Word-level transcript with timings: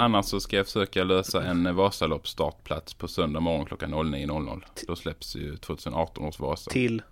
annars 0.00 0.26
så 0.26 0.40
ska 0.40 0.56
jag 0.56 0.66
försöka 0.66 1.04
lösa 1.04 1.42
en 1.44 1.74
Vasalopp 1.76 2.28
startplats 2.28 2.94
på 2.94 3.08
söndag 3.08 3.40
morgon 3.40 3.66
klockan 3.66 3.94
09.00. 3.94 4.62
Då 4.86 4.96
släpps 4.96 5.36
ju 5.36 5.56
2018 5.56 6.24
års 6.24 6.38
Vasa. 6.40 6.70
Till, 6.70 7.02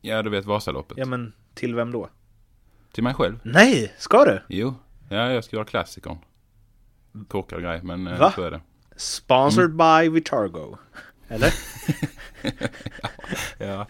Ja, 0.00 0.22
du 0.22 0.30
vet 0.30 0.44
Vasaloppet. 0.44 0.98
ja 0.98 1.06
men 1.06 1.32
till 1.54 1.74
vem 1.74 1.92
då? 1.92 2.08
Till 2.92 3.02
mig 3.02 3.14
själv. 3.14 3.38
Nej, 3.42 3.92
ska 3.98 4.24
du? 4.24 4.42
Jo, 4.48 4.74
ja, 5.08 5.32
jag 5.32 5.44
ska 5.44 5.56
göra 5.56 5.66
klassikern. 5.66 6.18
Korkad 7.28 7.62
grej, 7.62 7.80
men 7.82 8.06
eh, 8.06 8.18
Va? 8.18 8.32
så 8.34 8.42
är 8.42 8.50
det. 8.50 8.60
Sponsored 8.96 9.76
by 9.76 10.08
Vitargo. 10.08 10.76
Eller? 11.28 11.54
Ja, 13.58 13.86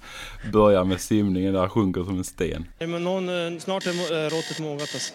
börjar 0.53 0.85
med 0.85 1.01
simningen 1.01 1.55
där, 1.55 1.69
sjunker 1.69 2.05
som 2.05 2.19
en 2.19 2.25
sten. 2.25 2.65
Men 2.79 3.05
någon, 3.05 3.29
eh, 3.55 3.59
snart 3.59 3.87
är 3.87 3.91
eh, 4.25 4.31
råttet 4.31 4.61
mogat 4.61 4.81
alltså. 4.81 5.15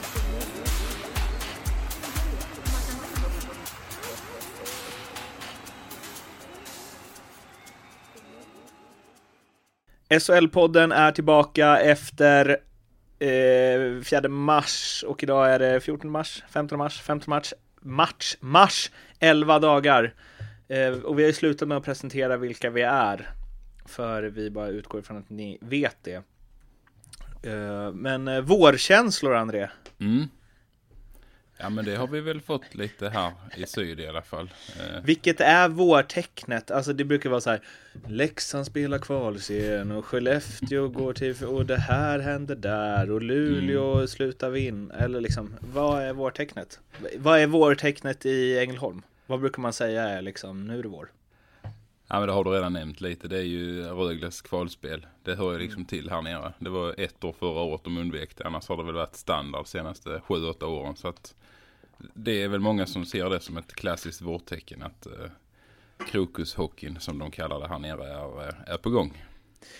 SHL-podden 10.19 10.93
är 10.93 11.11
tillbaka 11.11 11.79
efter 11.79 12.49
eh, 13.19 14.03
4 14.03 14.29
mars 14.29 15.03
och 15.07 15.23
idag 15.23 15.53
är 15.53 15.59
det 15.59 15.79
14 15.79 16.11
mars, 16.11 16.43
15 16.49 16.77
mars, 16.77 17.01
15 17.01 17.29
mars, 17.29 17.53
match, 17.81 18.35
mars, 18.39 18.91
11 19.19 19.59
dagar. 19.59 20.13
Eh, 20.67 20.91
och 20.91 21.19
vi 21.19 21.23
har 21.23 21.27
ju 21.27 21.33
slutat 21.33 21.67
med 21.67 21.77
att 21.77 21.83
presentera 21.83 22.37
vilka 22.37 22.69
vi 22.69 22.81
är. 22.81 23.29
För 23.85 24.23
vi 24.23 24.49
bara 24.49 24.67
utgår 24.67 25.01
ifrån 25.01 25.17
att 25.17 25.29
ni 25.29 25.57
vet 25.61 25.97
det. 26.01 26.23
Eh, 27.43 27.91
men 27.93 28.27
eh, 28.27 28.41
vårkänslor, 28.41 29.35
André. 29.35 29.67
Mm. 29.99 30.27
Ja, 31.61 31.69
men 31.69 31.85
det 31.85 31.95
har 31.95 32.07
vi 32.07 32.21
väl 32.21 32.41
fått 32.41 32.75
lite 32.75 33.09
här 33.09 33.31
i 33.57 33.65
syd 33.65 33.99
i 33.99 34.07
alla 34.07 34.21
fall. 34.21 34.49
Eh, 34.79 35.03
Vilket 35.03 35.41
är 35.41 35.67
vårtecknet? 35.69 36.71
Alltså 36.71 36.93
det 36.93 37.03
brukar 37.03 37.29
vara 37.29 37.41
så 37.41 37.49
här 37.49 37.61
Leksand 38.07 38.65
spelar 38.65 38.97
kvalserien 38.99 39.91
och 39.91 40.05
Skellefteå 40.05 40.87
går 40.87 41.13
till 41.13 41.45
och 41.45 41.65
det 41.65 41.77
här 41.77 42.19
händer 42.19 42.55
där 42.55 43.11
och 43.11 43.21
Luleå 43.21 44.07
slutar 44.07 44.49
vinna. 44.49 44.95
Eller 44.95 45.21
liksom, 45.21 45.55
vad 45.59 46.01
är 46.03 46.13
vårtecknet? 46.13 46.79
Vad 47.17 47.39
är 47.39 47.47
vårtecknet 47.47 48.25
i 48.25 48.59
Ängelholm? 48.59 49.01
Vad 49.27 49.39
brukar 49.39 49.61
man 49.61 49.73
säga 49.73 50.03
är 50.03 50.21
liksom, 50.21 50.67
nu 50.67 50.79
är 50.79 50.83
det 50.83 50.89
vår? 50.89 51.09
Ja 52.13 52.19
men 52.19 52.27
det 52.27 52.33
har 52.33 52.43
du 52.43 52.51
redan 52.51 52.73
nämnt 52.73 53.01
lite. 53.01 53.27
Det 53.27 53.37
är 53.37 53.43
ju 53.43 53.83
Rögles 53.83 54.41
kvalspel. 54.41 55.05
Det 55.23 55.35
hör 55.35 55.51
ju 55.53 55.59
liksom 55.59 55.85
till 55.85 56.09
här 56.09 56.21
nere. 56.21 56.53
Det 56.59 56.69
var 56.69 56.95
ett 56.97 57.23
år 57.23 57.33
förra 57.39 57.61
året 57.61 57.83
de 57.83 57.97
undvek 57.97 58.37
det. 58.37 58.45
Annars 58.45 58.69
har 58.69 58.77
det 58.77 58.83
väl 58.83 58.95
varit 58.95 59.15
standard 59.15 59.67
senaste 59.67 60.09
7-8 60.09 60.63
åren. 60.63 60.95
Så 60.95 61.07
att 61.07 61.35
det 62.13 62.43
är 62.43 62.47
väl 62.47 62.59
många 62.59 62.85
som 62.85 63.05
ser 63.05 63.29
det 63.29 63.39
som 63.39 63.57
ett 63.57 63.73
klassiskt 63.73 64.21
vårtecken. 64.21 64.83
Att 64.83 65.05
eh, 65.05 65.31
krokushockeyn 66.07 66.99
som 66.99 67.19
de 67.19 67.31
kallar 67.31 67.59
det 67.59 67.67
här 67.67 67.79
nere 67.79 68.07
är, 68.07 68.47
eh, 68.47 68.73
är 68.73 68.77
på 68.77 68.89
gång. 68.89 69.23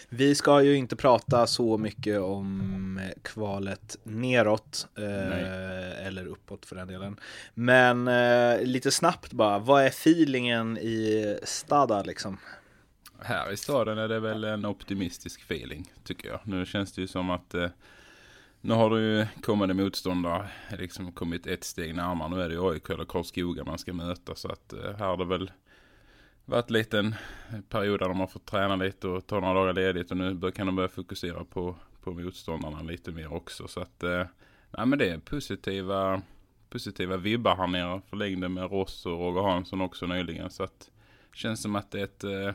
Vi 0.09 0.35
ska 0.35 0.61
ju 0.61 0.75
inte 0.75 0.95
prata 0.95 1.47
så 1.47 1.77
mycket 1.77 2.19
om 2.19 2.99
eh, 3.03 3.21
kvalet 3.21 3.97
neråt 4.03 4.87
eh, 4.97 6.07
eller 6.07 6.25
uppåt 6.25 6.65
för 6.65 6.75
den 6.75 6.87
delen. 6.87 7.19
Men 7.53 8.07
eh, 8.07 8.63
lite 8.63 8.91
snabbt 8.91 9.33
bara, 9.33 9.59
vad 9.59 9.83
är 9.83 9.87
feelingen 9.87 10.77
i 10.77 11.37
Stada 11.43 12.03
liksom? 12.03 12.37
Här 13.23 13.51
i 13.51 13.57
staden 13.57 13.97
är 13.97 14.07
det 14.07 14.19
väl 14.19 14.43
en 14.43 14.65
optimistisk 14.65 15.41
feeling 15.41 15.91
tycker 16.03 16.29
jag. 16.29 16.39
Nu 16.43 16.65
känns 16.65 16.91
det 16.91 17.01
ju 17.01 17.07
som 17.07 17.29
att 17.29 17.53
eh, 17.53 17.69
nu 18.61 18.73
har 18.73 18.89
det 18.89 19.01
ju 19.01 19.27
kommande 19.41 19.73
motståndare 19.73 20.49
liksom 20.79 21.11
kommit 21.11 21.47
ett 21.47 21.63
steg 21.63 21.95
närmare. 21.95 22.29
Nu 22.29 22.41
är 22.41 22.49
det 22.49 22.55
ju 22.55 22.71
AIK 22.71 22.89
eller 22.89 23.05
Karlskoga 23.05 23.63
man 23.63 23.77
ska 23.77 23.93
möta 23.93 24.35
så 24.35 24.47
att 24.47 24.73
eh, 24.73 24.79
här 24.79 25.05
har 25.05 25.17
det 25.17 25.25
väl 25.25 25.51
varit 26.45 26.69
en 26.69 26.73
liten 26.73 27.15
period 27.69 27.99
där 27.99 28.07
de 28.07 28.19
har 28.19 28.27
fått 28.27 28.45
träna 28.45 28.75
lite 28.75 29.07
och 29.07 29.27
ta 29.27 29.39
några 29.39 29.53
dagar 29.53 29.73
ledigt 29.73 30.11
och 30.11 30.17
nu 30.17 30.51
kan 30.51 30.65
de 30.65 30.75
börja 30.75 30.89
fokusera 30.89 31.43
på, 31.43 31.75
på 32.03 32.11
motståndarna 32.11 32.81
lite 32.81 33.11
mer 33.11 33.33
också. 33.33 33.67
Så 33.67 33.79
att, 33.81 34.03
eh, 34.03 34.25
nej 34.71 34.85
men 34.85 34.99
det 34.99 35.09
är 35.09 35.17
positiva, 35.17 36.21
positiva 36.69 37.17
vibbar 37.17 37.55
här 37.55 37.67
nere. 37.67 38.01
Förlängde 38.09 38.49
med 38.49 38.71
Ross 38.71 39.05
och 39.05 39.11
Roger 39.11 39.41
Hansson 39.41 39.81
också 39.81 40.05
nyligen. 40.05 40.49
Så 40.49 40.63
att 40.63 40.91
känns 41.33 41.61
som 41.61 41.75
att 41.75 41.91
det 41.91 41.99
är 41.99 42.03
ett, 42.03 42.23
eh, 42.23 42.53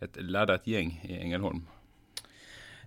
ett 0.00 0.16
laddat 0.22 0.66
gäng 0.66 1.00
i 1.04 1.18
Ängelholm. 1.18 1.66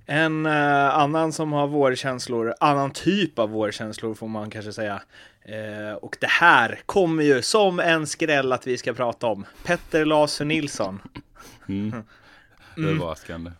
En 0.06 0.46
eh, 0.46 0.97
annan 0.97 1.34
som 1.34 1.53
har 1.53 1.68
vårkänslor, 1.68 2.53
annan 2.59 2.91
typ 2.91 3.40
av 3.40 3.50
vårkänslor 3.50 4.14
får 4.14 4.28
man 4.28 4.50
kanske 4.50 4.74
säga. 4.74 5.02
Eh, 5.41 5.94
och 5.94 6.18
det 6.19 6.30
här 6.30 6.80
kommer 6.86 7.24
ju 7.24 7.41
som 7.41 7.80
en 7.80 8.08
skräll 8.08 8.52
att 8.52 8.68
vi 8.68 8.78
ska 8.78 8.94
prata 8.94 9.28
om. 9.28 9.46
Petter 9.63 10.06
Laser 10.06 10.46
Nilsson. 10.46 11.00
Mm. 11.69 12.03
Överraskande. 12.78 13.52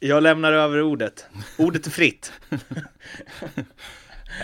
Jag 0.00 0.22
lämnar 0.22 0.52
över 0.52 0.82
ordet. 0.82 1.26
Ordet 1.58 1.86
är 1.86 1.90
fritt. 1.90 2.32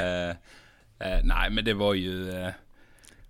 Eh, 0.01 0.29
eh, 0.29 1.21
nej, 1.25 1.51
men 1.51 1.65
det 1.65 1.75
var 1.75 1.95
ju... 1.95 2.31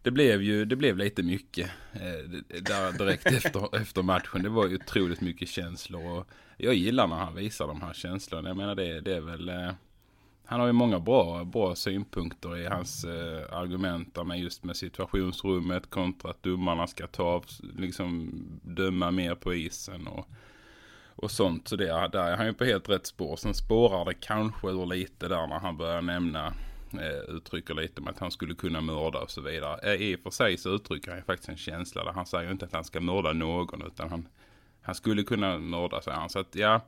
Det 0.07 0.11
blev 0.13 0.43
ju 0.43 0.65
det 0.65 0.77
blev 0.77 0.97
lite 0.97 1.23
mycket 1.23 1.71
eh, 1.93 2.31
där 2.63 2.99
direkt 2.99 3.27
efter, 3.27 3.77
efter 3.81 4.03
matchen. 4.03 4.43
Det 4.43 4.49
var 4.49 4.67
ju 4.67 4.75
otroligt 4.77 5.21
mycket 5.21 5.49
känslor. 5.49 6.19
Och 6.19 6.29
jag 6.57 6.75
gillar 6.75 7.07
när 7.07 7.17
han 7.17 7.35
visar 7.35 7.67
de 7.67 7.83
här 7.83 7.93
känslorna. 7.93 8.49
Jag 8.49 8.57
menar 8.57 8.75
det, 8.75 9.01
det 9.01 9.17
är 9.17 9.21
väl... 9.21 9.49
Eh, 9.49 9.71
han 10.45 10.61
har 10.61 10.67
ju 10.67 10.73
många 10.73 11.01
bra, 11.01 11.45
bra 11.45 11.75
synpunkter 11.75 12.57
i 12.57 12.67
hans 12.67 13.05
eh, 13.05 13.57
argument 13.57 14.15
där 14.15 14.25
med 14.25 14.41
just 14.41 14.65
med 14.65 14.77
situationsrummet 14.77 15.91
kontra 15.91 16.31
att 16.31 16.43
domarna 16.43 16.87
ska 16.87 17.07
ta 17.07 17.23
av, 17.23 17.45
liksom 17.79 18.33
döma 18.63 19.11
mer 19.11 19.35
på 19.35 19.55
isen 19.55 20.07
och, 20.07 20.29
och 21.17 21.31
sånt. 21.31 21.69
Så 21.69 21.77
det, 21.77 22.09
där 22.13 22.31
är 22.31 22.37
han 22.37 22.47
ju 22.47 22.53
på 22.53 22.65
helt 22.65 22.89
rätt 22.89 23.07
spår. 23.07 23.37
Sen 23.37 23.55
spårar 23.55 24.05
det 24.05 24.15
kanske 24.15 24.69
ur 24.69 24.87
lite 24.87 25.29
där 25.29 25.47
när 25.47 25.59
han 25.59 25.77
börjar 25.77 26.03
nämna 26.03 26.55
uttrycker 27.29 27.75
lite 27.75 28.01
om 28.01 28.09
att 28.09 28.19
han 28.19 28.31
skulle 28.31 28.55
kunna 28.55 28.81
mörda 28.81 29.19
och 29.19 29.31
så 29.31 29.41
vidare. 29.41 29.93
Eh, 29.93 30.03
I 30.03 30.17
och 30.17 30.21
för 30.21 30.31
sig 30.31 30.57
så 30.57 30.75
uttrycker 30.75 31.11
han 31.11 31.19
ju 31.19 31.25
faktiskt 31.25 31.49
en 31.49 31.57
känsla 31.57 32.05
där 32.05 32.13
han 32.13 32.27
säger 32.27 32.45
ju 32.45 32.53
inte 32.53 32.65
att 32.65 32.73
han 32.73 32.85
ska 32.85 33.01
mörda 33.01 33.33
någon 33.33 33.83
utan 33.87 34.11
han, 34.11 34.29
han 34.83 34.95
skulle 34.95 35.23
kunna 35.23 35.59
mörda 35.59 36.01
säger 36.01 36.19
han. 36.19 36.29
Så 36.29 36.39
att 36.39 36.55
ja, 36.55 36.81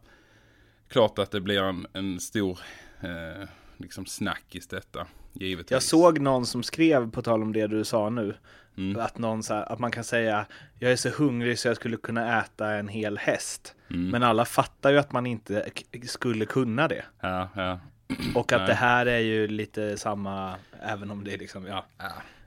klart 0.88 1.18
att 1.18 1.30
det 1.30 1.40
blir 1.40 1.62
en, 1.62 1.86
en 1.92 2.20
stor 2.20 2.58
eh, 3.00 3.48
liksom 3.76 4.06
snackis 4.06 4.68
detta. 4.68 5.06
Givetvis. 5.32 5.70
Jag 5.70 5.82
såg 5.82 6.20
någon 6.20 6.46
som 6.46 6.62
skrev, 6.62 7.10
på 7.10 7.22
tal 7.22 7.42
om 7.42 7.52
det 7.52 7.66
du 7.66 7.84
sa 7.84 8.10
nu, 8.10 8.34
Mm. 8.78 9.00
att, 9.00 9.18
någon 9.18 9.42
så 9.42 9.54
här, 9.54 9.72
att 9.72 9.78
man 9.78 9.90
kan 9.90 10.04
säga 10.04 10.46
jag 10.78 10.92
är 10.92 10.96
så 10.96 11.08
hungrig 11.08 11.58
så 11.58 11.68
jag 11.68 11.76
skulle 11.76 11.96
kunna 11.96 12.40
äta 12.40 12.70
en 12.74 12.88
hel 12.88 13.18
häst. 13.18 13.74
Mm. 13.90 14.10
Men 14.10 14.22
alla 14.22 14.44
fattar 14.44 14.90
ju 14.90 14.98
att 14.98 15.12
man 15.12 15.26
inte 15.26 15.70
skulle 16.06 16.46
kunna 16.46 16.88
det. 16.88 17.04
Ja, 17.20 17.48
ja. 17.54 17.80
Och 18.34 18.52
att 18.52 18.60
Nej. 18.60 18.68
det 18.68 18.74
här 18.74 19.06
är 19.06 19.18
ju 19.18 19.48
lite 19.48 19.96
samma, 19.96 20.54
även 20.82 21.10
om 21.10 21.24
det 21.24 21.34
är 21.34 21.38
liksom, 21.38 21.66
ja. 21.66 21.84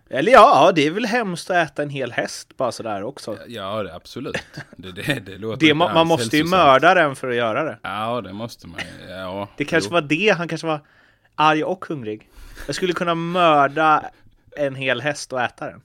Eller 0.10 0.32
ja, 0.32 0.66
ja, 0.66 0.72
det 0.72 0.88
är 0.88 0.92
väl 0.92 1.06
hemskt 1.06 1.50
att 1.50 1.72
äta 1.72 1.84
en 1.84 1.90
hel 1.90 2.12
häst 2.12 2.58
bara 2.58 2.72
sådär 2.72 3.04
också. 3.04 3.38
Ja, 3.48 3.84
det, 3.84 3.96
absolut. 3.96 4.38
Det, 4.78 4.92
det, 4.92 5.20
det 5.26 5.38
låter 5.38 5.68
Det, 5.68 5.74
man 5.74 6.08
måste 6.08 6.38
ju 6.38 6.44
mörda 6.44 6.94
den 6.94 7.16
för 7.16 7.30
att 7.30 7.36
göra 7.36 7.64
det. 7.64 7.78
Ja, 7.82 8.22
det 8.22 8.34
måste 8.34 8.68
man. 8.68 8.80
Ja, 9.10 9.48
Det 9.58 9.66
kanske 9.66 9.88
jo. 9.90 9.94
var 9.94 10.02
det, 10.02 10.30
han 10.38 10.48
kanske 10.48 10.68
var 10.68 10.80
arg 11.36 11.64
och 11.64 11.86
hungrig. 11.86 12.30
Jag 12.66 12.76
skulle 12.76 12.94
kunna 12.94 13.16
mörda 13.16 14.06
en 14.58 14.76
hel 14.76 15.02
häst 15.02 15.34
och 15.34 15.42
äta 15.42 15.66
den. 15.66 15.82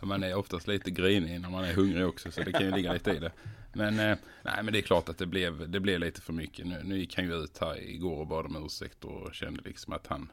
Man 0.00 0.22
är 0.22 0.34
oftast 0.34 0.66
lite 0.66 0.90
grinig 0.90 1.40
när 1.40 1.50
man 1.50 1.64
är 1.64 1.72
hungrig 1.72 2.06
också 2.06 2.30
så 2.30 2.42
det 2.42 2.52
kan 2.52 2.62
ju 2.62 2.70
ligga 2.70 2.92
lite 2.92 3.10
i 3.10 3.18
det. 3.18 3.30
Men, 3.72 3.98
eh, 3.98 4.18
nej, 4.42 4.62
men 4.62 4.72
det 4.72 4.78
är 4.78 4.82
klart 4.82 5.08
att 5.08 5.18
det 5.18 5.26
blev, 5.26 5.70
det 5.70 5.80
blev 5.80 6.00
lite 6.00 6.20
för 6.20 6.32
mycket. 6.32 6.66
Nu, 6.66 6.80
nu 6.84 6.98
gick 6.98 7.16
han 7.16 7.24
ju 7.24 7.34
ut 7.34 7.58
här 7.58 7.80
igår 7.80 8.20
och 8.20 8.26
bad 8.26 8.46
om 8.46 8.64
ursäkt 8.66 9.04
och 9.04 9.34
kände 9.34 9.62
liksom 9.64 9.92
att 9.92 10.06
han, 10.06 10.32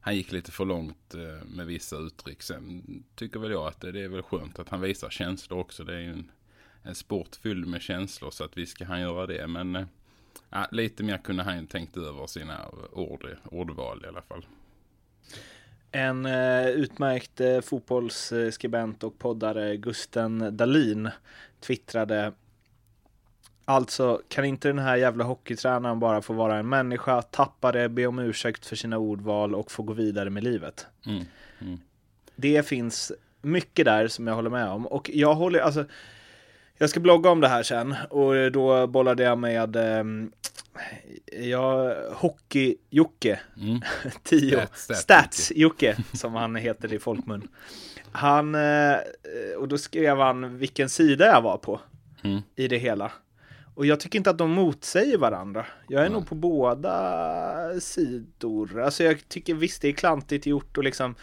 han 0.00 0.16
gick 0.16 0.32
lite 0.32 0.50
för 0.50 0.64
långt 0.64 1.14
eh, 1.14 1.46
med 1.46 1.66
vissa 1.66 1.96
uttryck. 1.96 2.42
Sen 2.42 2.84
tycker 3.14 3.40
väl 3.40 3.50
jag 3.50 3.66
att 3.66 3.80
det, 3.80 3.92
det 3.92 4.00
är 4.04 4.08
väl 4.08 4.22
skönt 4.22 4.58
att 4.58 4.68
han 4.68 4.80
visar 4.80 5.10
känslor 5.10 5.58
också. 5.58 5.84
Det 5.84 5.94
är 5.94 6.00
ju 6.00 6.12
en, 6.12 6.30
en 6.82 6.94
sport 6.94 7.36
fylld 7.36 7.66
med 7.66 7.82
känslor 7.82 8.30
så 8.30 8.44
att 8.44 8.56
visst 8.56 8.72
ska 8.72 8.84
han 8.84 9.00
göra 9.00 9.26
det. 9.26 9.46
Men 9.46 9.76
eh, 9.76 9.86
lite 10.70 11.02
mer 11.02 11.18
kunde 11.18 11.42
han 11.42 11.66
tänkt 11.66 11.96
över 11.96 12.26
sina 12.26 12.68
ord, 12.92 13.36
ordval 13.44 14.02
i 14.04 14.08
alla 14.08 14.22
fall. 14.22 14.46
En 15.92 16.26
eh, 16.26 16.66
utmärkt 16.68 17.40
eh, 17.40 17.60
fotbollsskribent 17.60 19.04
och 19.04 19.18
poddare, 19.18 19.76
Gusten 19.76 20.56
Dalin, 20.56 21.08
twittrade 21.60 22.32
Alltså, 23.64 24.22
kan 24.28 24.44
inte 24.44 24.68
den 24.68 24.78
här 24.78 24.96
jävla 24.96 25.24
hockeytränaren 25.24 26.00
bara 26.00 26.22
få 26.22 26.32
vara 26.32 26.56
en 26.58 26.68
människa, 26.68 27.22
tappa 27.22 27.72
det, 27.72 27.88
be 27.88 28.06
om 28.06 28.18
ursäkt 28.18 28.66
för 28.66 28.76
sina 28.76 28.98
ordval 28.98 29.54
och 29.54 29.72
få 29.72 29.82
gå 29.82 29.92
vidare 29.92 30.30
med 30.30 30.44
livet? 30.44 30.86
Mm. 31.06 31.24
Mm. 31.60 31.78
Det 32.36 32.66
finns 32.66 33.12
mycket 33.42 33.84
där 33.84 34.08
som 34.08 34.26
jag 34.26 34.34
håller 34.34 34.50
med 34.50 34.68
om. 34.68 34.86
Och 34.86 35.10
jag 35.14 35.34
håller, 35.34 35.60
alltså, 35.60 35.84
jag 36.78 36.90
ska 36.90 37.00
blogga 37.00 37.30
om 37.30 37.40
det 37.40 37.48
här 37.48 37.62
sen 37.62 37.94
och 38.10 38.52
då 38.52 38.86
bollade 38.86 39.22
jag 39.22 39.38
med 39.38 39.76
eh, 39.76 40.04
ja, 41.50 41.94
Hockey-Jocke, 42.14 43.38
Mm. 43.60 43.80
Tio, 44.22 44.56
Stats- 44.74 44.92
Stats-Jocke 44.94 45.96
som 46.16 46.34
han 46.34 46.56
heter 46.56 46.92
i 46.92 46.98
folkmun. 46.98 47.48
Han, 48.12 48.54
eh, 48.54 48.96
och 49.58 49.68
då 49.68 49.78
skrev 49.78 50.18
han 50.18 50.58
vilken 50.58 50.88
sida 50.88 51.26
jag 51.26 51.42
var 51.42 51.56
på 51.56 51.80
Mm. 52.24 52.40
i 52.56 52.68
det 52.68 52.78
hela. 52.78 53.12
Och 53.80 53.86
jag 53.86 54.00
tycker 54.00 54.18
inte 54.18 54.30
att 54.30 54.38
de 54.38 54.50
motsäger 54.50 55.18
varandra. 55.18 55.66
Jag 55.88 56.00
är 56.00 56.08
Nej. 56.08 56.12
nog 56.12 56.28
på 56.28 56.34
båda 56.34 57.80
sidor. 57.80 58.80
Alltså 58.80 59.04
jag 59.04 59.28
tycker 59.28 59.54
visst 59.54 59.82
det 59.82 59.88
är 59.88 59.92
klantigt 59.92 60.46
gjort 60.46 60.78
och 60.78 60.84
liksom 60.84 61.14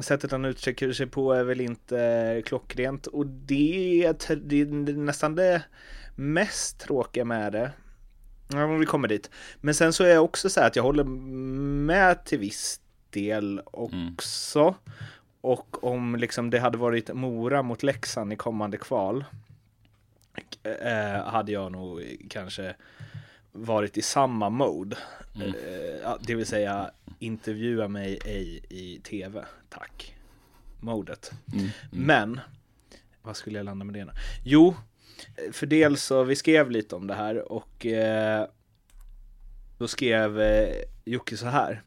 sättet 0.00 0.30
han 0.30 0.44
uttrycker 0.44 0.92
sig 0.92 1.06
på 1.06 1.32
är 1.32 1.44
väl 1.44 1.60
inte 1.60 2.42
klockrent. 2.46 3.06
Och 3.06 3.26
det 3.26 4.04
är, 4.04 4.36
det 4.36 4.60
är 4.60 4.66
nästan 4.92 5.34
det 5.34 5.62
mest 6.16 6.80
tråkiga 6.80 7.24
med 7.24 7.52
det. 7.52 7.70
Ja, 8.48 8.66
men 8.66 8.80
vi 8.80 8.86
kommer 8.86 9.08
dit. 9.08 9.30
Men 9.60 9.74
sen 9.74 9.92
så 9.92 10.04
är 10.04 10.08
jag 10.08 10.24
också 10.24 10.50
så 10.50 10.60
här 10.60 10.66
att 10.66 10.76
jag 10.76 10.82
håller 10.82 11.04
med 11.04 12.24
till 12.24 12.38
viss 12.38 12.80
del 13.10 13.60
också. 13.64 14.74
Och 15.40 15.84
om 15.84 16.16
liksom 16.16 16.50
det 16.50 16.58
hade 16.58 16.78
varit 16.78 17.14
Mora 17.14 17.62
mot 17.62 17.82
Leksand 17.82 18.32
i 18.32 18.36
kommande 18.36 18.76
kval 18.76 19.24
eh, 20.62 21.24
hade 21.24 21.52
jag 21.52 21.72
nog 21.72 22.16
kanske 22.30 22.74
varit 23.52 23.96
i 23.96 24.02
samma 24.02 24.50
mode. 24.50 24.96
Mm. 25.34 25.48
Eh, 25.48 26.16
det 26.20 26.34
vill 26.34 26.46
säga 26.46 26.90
intervjua 27.18 27.88
mig 27.88 28.18
ej 28.24 28.60
i 28.68 29.00
tv, 29.04 29.44
tack. 29.68 30.16
Modet. 30.80 31.32
Mm. 31.52 31.68
Men, 31.90 32.40
vad 33.22 33.36
skulle 33.36 33.58
jag 33.58 33.64
landa 33.64 33.84
med 33.84 33.94
det 33.94 34.04
nu? 34.04 34.12
Jo, 34.44 34.74
eh, 35.36 35.52
för 35.52 35.66
dels 35.66 36.02
så, 36.02 36.24
vi 36.24 36.36
skrev 36.36 36.70
lite 36.70 36.96
om 36.96 37.06
det 37.06 37.14
här 37.14 37.52
och 37.52 37.86
eh, 37.86 38.46
då 39.78 39.88
skrev 39.88 40.40
eh, 40.40 40.74
Jocke 41.04 41.36
så 41.36 41.46
här. 41.46 41.82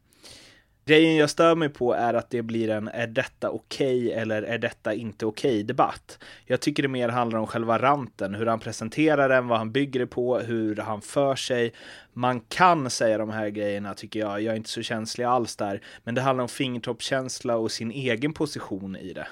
Grejen 0.84 1.16
jag 1.16 1.30
stör 1.30 1.54
mig 1.54 1.68
på 1.68 1.92
är 1.92 2.14
att 2.14 2.30
det 2.30 2.42
blir 2.42 2.70
en 2.70 2.88
är 2.88 3.06
detta 3.06 3.50
okej 3.50 4.12
eller 4.12 4.42
är 4.42 4.58
detta 4.58 4.94
inte 4.94 5.26
okej 5.26 5.62
debatt. 5.62 6.18
Jag 6.44 6.60
tycker 6.60 6.82
det 6.82 6.88
mer 6.88 7.08
handlar 7.08 7.38
om 7.38 7.46
själva 7.46 7.78
ranten, 7.78 8.34
hur 8.34 8.46
han 8.46 8.60
presenterar 8.60 9.28
den, 9.28 9.48
vad 9.48 9.58
han 9.58 9.72
bygger 9.72 10.00
det 10.00 10.06
på, 10.06 10.38
hur 10.38 10.76
han 10.76 11.00
för 11.00 11.36
sig. 11.36 11.72
Man 12.12 12.40
kan 12.40 12.90
säga 12.90 13.18
de 13.18 13.30
här 13.30 13.48
grejerna 13.48 13.94
tycker 13.94 14.20
jag, 14.20 14.42
jag 14.42 14.52
är 14.52 14.56
inte 14.56 14.70
så 14.70 14.82
känslig 14.82 15.24
alls 15.24 15.56
där, 15.56 15.82
men 16.04 16.14
det 16.14 16.20
handlar 16.20 16.42
om 16.42 16.48
fingertoppskänsla 16.48 17.56
och 17.56 17.72
sin 17.72 17.90
egen 17.90 18.32
position 18.32 18.96
i 18.96 19.12
det. 19.12 19.26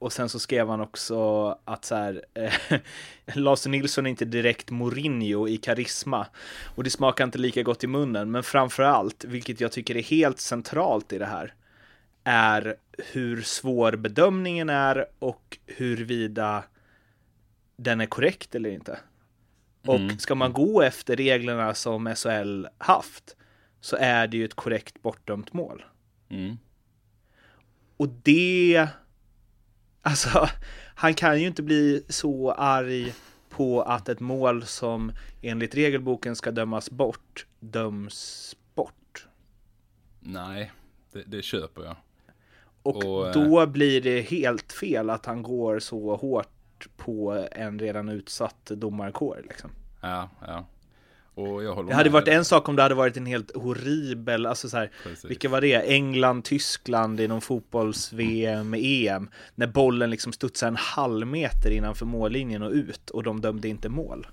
Och 0.00 0.12
sen 0.12 0.28
så 0.28 0.38
skrev 0.38 0.68
han 0.68 0.80
också 0.80 1.48
att 1.64 1.84
så 1.84 1.94
här, 1.94 2.24
eh, 2.34 2.78
Lars 3.34 3.66
Nilsson 3.66 4.06
är 4.06 4.10
inte 4.10 4.24
direkt 4.24 4.70
Mourinho 4.70 5.48
i 5.48 5.56
karisma. 5.56 6.26
Och 6.74 6.84
det 6.84 6.90
smakar 6.90 7.24
inte 7.24 7.38
lika 7.38 7.62
gott 7.62 7.84
i 7.84 7.86
munnen, 7.86 8.30
men 8.30 8.42
framför 8.42 8.82
allt, 8.82 9.24
vilket 9.24 9.60
jag 9.60 9.72
tycker 9.72 9.96
är 9.96 10.02
helt 10.02 10.40
centralt 10.40 11.12
i 11.12 11.18
det 11.18 11.26
här, 11.26 11.54
är 12.24 12.76
hur 13.12 13.42
svår 13.42 13.92
bedömningen 13.96 14.68
är 14.68 15.06
och 15.18 15.58
huruvida 15.66 16.64
den 17.76 18.00
är 18.00 18.06
korrekt 18.06 18.54
eller 18.54 18.70
inte. 18.70 18.98
Och 19.86 20.00
ska 20.18 20.34
man 20.34 20.52
gå 20.52 20.82
efter 20.82 21.16
reglerna 21.16 21.74
som 21.74 22.14
SHL 22.14 22.66
haft, 22.78 23.36
så 23.80 23.96
är 23.96 24.26
det 24.26 24.36
ju 24.36 24.44
ett 24.44 24.54
korrekt 24.54 25.02
bortdömt 25.02 25.52
mål. 25.52 25.84
Mm. 26.28 26.58
Och 27.96 28.08
det... 28.08 28.88
Alltså, 30.02 30.48
han 30.94 31.14
kan 31.14 31.40
ju 31.40 31.46
inte 31.46 31.62
bli 31.62 32.04
så 32.08 32.52
arg 32.52 33.14
på 33.48 33.82
att 33.82 34.08
ett 34.08 34.20
mål 34.20 34.66
som 34.66 35.12
enligt 35.42 35.74
regelboken 35.74 36.36
ska 36.36 36.50
dömas 36.50 36.90
bort, 36.90 37.46
döms 37.60 38.56
bort. 38.74 39.26
Nej, 40.20 40.72
det, 41.12 41.22
det 41.26 41.42
köper 41.42 41.82
jag. 41.82 41.96
Och, 42.82 43.04
Och, 43.04 43.26
eh, 43.26 43.32
då 43.32 43.66
blir 43.66 44.00
det 44.00 44.20
helt 44.20 44.72
fel 44.72 45.10
att 45.10 45.26
han 45.26 45.42
går 45.42 45.78
så 45.78 46.16
hårt 46.16 46.88
på 46.96 47.46
en 47.52 47.78
redan 47.78 48.08
utsatt 48.08 48.64
domarkår. 48.64 49.44
Liksom. 49.48 49.70
Ja, 50.00 50.30
ja. 50.46 50.66
Och 51.40 51.64
jag 51.64 51.74
håller 51.74 51.88
Det 51.88 51.94
hade 51.94 52.10
med 52.10 52.12
varit 52.12 52.28
en 52.28 52.44
sak 52.44 52.68
om 52.68 52.76
det 52.76 52.82
hade 52.82 52.94
varit 52.94 53.16
en 53.16 53.26
helt 53.26 53.56
horribel, 53.56 54.46
alltså 54.46 54.68
så 54.68 54.76
här, 54.76 54.90
Precis. 55.02 55.30
vilka 55.30 55.48
var 55.48 55.60
det? 55.60 55.74
England, 55.74 56.44
Tyskland 56.44 57.20
i 57.20 57.28
någon 57.28 57.40
fotbolls-VM, 57.40 58.74
EM, 58.74 59.28
när 59.54 59.66
bollen 59.66 60.10
liksom 60.10 60.32
studsade 60.32 60.68
en 60.68 60.76
halv 60.76 61.26
meter 61.26 61.70
innanför 61.70 62.06
mållinjen 62.06 62.62
och 62.62 62.72
ut 62.72 63.10
och 63.10 63.22
de 63.22 63.40
dömde 63.40 63.68
inte 63.68 63.88
mål. 63.88 64.26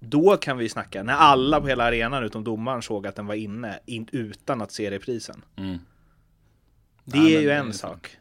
Då 0.00 0.36
kan 0.36 0.58
vi 0.58 0.68
snacka, 0.68 1.02
när 1.02 1.12
alla 1.14 1.60
på 1.60 1.66
hela 1.66 1.84
arenan 1.84 2.24
utom 2.24 2.44
domaren 2.44 2.82
såg 2.82 3.06
att 3.06 3.16
den 3.16 3.26
var 3.26 3.34
inne, 3.34 3.78
in, 3.86 4.08
utan 4.12 4.62
att 4.62 4.72
se 4.72 4.90
reprisen. 4.90 5.44
Mm. 5.56 5.78
Det 7.04 7.18
Ja, 7.18 7.38
är 7.38 7.40
ju 7.40 7.50
en 7.50 7.72
sak. 7.72 8.16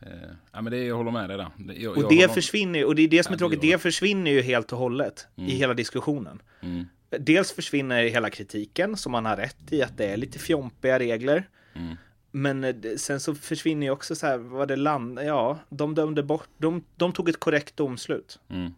Eh, 0.00 0.10
ja 0.52 0.60
men 0.62 0.70
det, 0.72 0.84
jag 0.84 0.96
håller 0.96 1.10
med 1.10 1.30
dig 1.30 1.36
där. 1.36 1.50
Det- 1.56 1.74
Jag, 1.74 1.96
Och 1.96 2.02
jag 2.02 2.10
det 2.10 2.34
försvinner 2.34 2.84
och 2.84 2.94
det 2.94 3.02
är 3.02 3.08
det 3.08 3.22
som 3.22 3.34
är 3.34 3.38
tråkigt, 3.38 3.60
det 3.60 3.78
försvinner 3.82 4.30
ju 4.30 4.42
helt 4.42 4.72
och 4.72 4.78
hållet 4.78 5.26
i 5.36 5.50
hela 5.50 5.74
diskussionen. 5.74 6.42
Mm. 6.60 6.84
Dels 7.10 7.52
försvinner 7.52 8.02
hela 8.04 8.30
kritiken 8.30 8.96
som 8.96 9.12
man 9.12 9.24
har 9.24 9.36
rätt 9.36 9.72
i 9.72 9.82
att 9.82 9.96
det 9.96 10.06
är 10.06 10.16
lite 10.16 10.38
fjompiga 10.38 10.98
regler. 10.98 11.48
Mm. 11.74 11.96
Men 12.30 12.64
eh, 12.64 12.74
sen 12.96 13.20
så 13.20 13.34
försvinner 13.34 13.86
ju 13.86 13.90
också 13.90 14.14
så 14.14 14.26
här, 14.26 14.38
vad 14.38 14.68
det 14.68 14.76
land, 14.76 15.18
ja, 15.22 15.58
de 15.68 15.94
dömde 15.94 16.22
bort, 16.22 16.48
de, 16.58 16.84
de 16.96 17.12
tog 17.12 17.28
ett 17.28 17.40
korrekt 17.40 17.76
domslut. 17.76 18.38
Mm. 18.48 18.72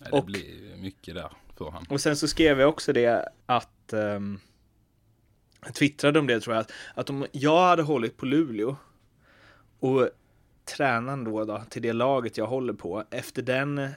Ja, 0.00 0.06
det 0.10 0.10
Och- 0.18 0.24
blir 0.24 0.76
mycket 0.76 1.14
där 1.14 1.32
för 1.58 1.70
han. 1.70 1.86
Och 1.88 2.00
sen 2.00 2.16
så 2.16 2.28
skrev 2.28 2.60
jag 2.60 2.68
också 2.68 2.92
det 2.92 3.28
att, 3.46 3.92
um, 3.92 4.40
jag 5.64 5.74
twittrade 5.74 6.18
om 6.18 6.26
det 6.26 6.40
tror 6.40 6.54
jag, 6.56 6.60
att, 6.60 6.72
att 6.94 7.10
om 7.10 7.26
jag 7.32 7.66
hade 7.68 7.82
hållit 7.82 8.16
på 8.16 8.26
Luleå 8.26 8.76
och 9.80 10.08
tränaren 10.64 11.24
då, 11.24 11.44
då 11.44 11.62
till 11.70 11.82
det 11.82 11.92
laget 11.92 12.36
jag 12.36 12.46
håller 12.46 12.72
på, 12.72 13.04
efter 13.10 13.42
den, 13.42 13.88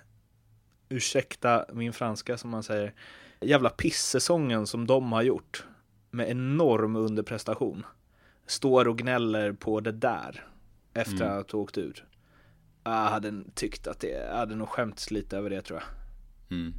ursäkta 0.90 1.66
min 1.74 1.94
franska 1.94 2.38
som 2.38 2.50
man 2.50 2.64
säger, 2.64 2.94
jävla 3.42 3.70
pissäsongen 3.70 4.68
som 4.68 4.88
de 4.88 5.12
har 5.12 5.22
gjort 5.22 5.66
med 6.12 6.30
enorm 6.30 6.96
underprestation, 6.96 7.86
står 8.46 8.88
och 8.88 8.98
gnäller 8.98 9.52
på 9.54 9.80
det 9.80 9.92
där 9.92 10.48
efter 10.94 11.26
att 11.26 11.52
ha 11.52 11.60
åkt 11.60 11.78
ut. 11.78 12.04
Jag 12.84 12.92
hade 12.92 13.44
tyckt 13.56 13.88
att 13.88 14.00
det, 14.00 14.08
jag 14.08 14.38
hade 14.38 14.56
nog 14.56 14.70
skämts 14.70 15.12
lite 15.12 15.38
över 15.38 15.50
det 15.50 15.62
tror 15.62 15.80
jag 15.80 15.88
Mm. 16.58 16.74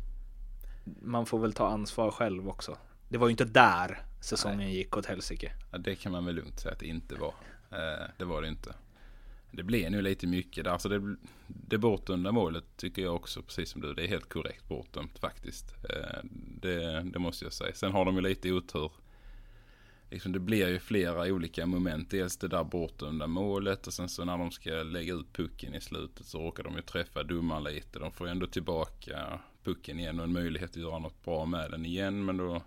man 1.03 1.27
får 1.27 1.39
väl 1.39 1.53
ta 1.53 1.69
ansvar 1.69 2.11
själv 2.11 2.49
också. 2.49 2.79
Det 3.09 3.19
var 3.19 3.27
ju 3.27 3.31
inte 3.31 3.45
där 3.45 4.03
säsongen 4.21 4.73
gick 4.73 4.97
åt 4.97 5.07
helsike. 5.07 5.53
Ja, 5.73 5.79
det 5.79 5.95
kan 5.95 6.13
man 6.13 6.25
väl 6.25 6.35
lugnt 6.35 6.61
säga 6.61 6.73
att 6.73 6.79
det 6.79 6.87
inte 6.87 7.15
var. 7.15 7.35
Eh, 7.71 8.07
det 8.17 8.25
var 8.25 8.43
det 8.43 8.49
inte. 8.49 8.75
Det 9.57 9.63
blev 9.63 9.91
nu 9.91 10.03
lite 10.03 10.27
mycket 10.27 10.65
där. 10.65 10.71
Alltså 10.71 10.89
det, 10.89 11.17
det 11.47 11.79
bortdömda 11.79 12.33
målet 12.33 12.65
tycker 12.77 13.03
jag 13.03 13.15
också, 13.15 13.43
precis 13.43 13.71
som 13.71 13.81
du, 13.81 13.95
det 13.95 14.05
är 14.05 14.09
helt 14.09 14.29
korrekt 14.29 14.69
bortdömt 14.69 15.19
faktiskt. 15.19 15.75
Eh, 15.91 16.21
det, 16.61 17.03
det 17.03 17.19
måste 17.19 17.45
jag 17.45 17.53
säga. 17.53 17.75
Sen 17.75 17.93
har 17.93 18.05
de 18.05 18.15
ju 18.15 18.21
lite 18.21 18.53
otur. 18.53 18.93
Liksom 20.11 20.33
det 20.33 20.39
blir 20.39 20.69
ju 20.69 20.79
flera 20.79 21.33
olika 21.33 21.67
moment. 21.67 22.11
Dels 22.11 22.37
det 22.37 22.49
där 22.49 22.65
bortdömda 22.65 23.27
målet 23.27 23.87
och 23.87 23.93
sen 23.93 24.09
så 24.09 24.25
när 24.25 24.39
de 24.39 24.51
ska 24.51 24.71
lägga 24.71 25.15
ut 25.15 25.33
pucken 25.33 25.75
i 25.75 25.81
slutet 25.81 26.27
så 26.27 26.39
råkar 26.39 26.63
de 26.63 26.77
ju 26.77 26.83
träffa 26.83 27.23
domaren 27.23 27.65
lite. 27.65 27.99
De 27.99 28.13
får 28.13 28.27
ju 28.27 28.31
ändå 28.31 28.47
tillbaka 28.47 29.41
pucken 29.65 30.01
igen 30.01 30.19
och 30.19 30.25
en 30.25 30.33
möjlighet 30.33 30.71
att 30.71 30.77
göra 30.77 30.99
något 30.99 31.25
bra 31.25 31.47
med 31.47 31.71
den 31.71 31.87
igen. 31.87 32.25
Men 32.25 32.37
då 32.37 32.63